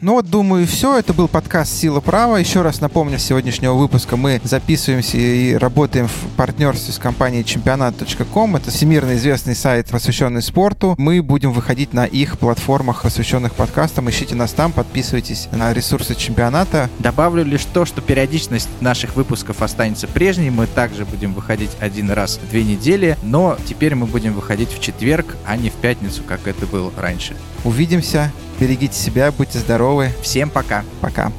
[0.00, 0.96] Ну вот, думаю, все.
[0.96, 2.36] Это был подкаст «Сила права».
[2.36, 8.54] Еще раз напомню, с сегодняшнего выпуска мы записываемся и работаем в партнерстве с компанией чемпионат.ком.
[8.54, 10.94] Это всемирно известный сайт, посвященный спорту.
[10.98, 14.08] Мы будем выходить на их платформах, посвященных подкастам.
[14.08, 16.88] Ищите нас там, подписывайтесь на ресурсы чемпионата.
[17.00, 20.50] Добавлю лишь то, что периодичность наших выпусков останется прежней.
[20.50, 24.80] Мы также будем выходить один раз в две недели, но теперь мы будем выходить в
[24.80, 27.34] четверг, а не в пятницу, как это было раньше.
[27.64, 28.30] Увидимся.
[28.58, 30.10] Берегите себя, будьте здоровы.
[30.22, 30.84] Всем пока.
[31.00, 31.32] Пока.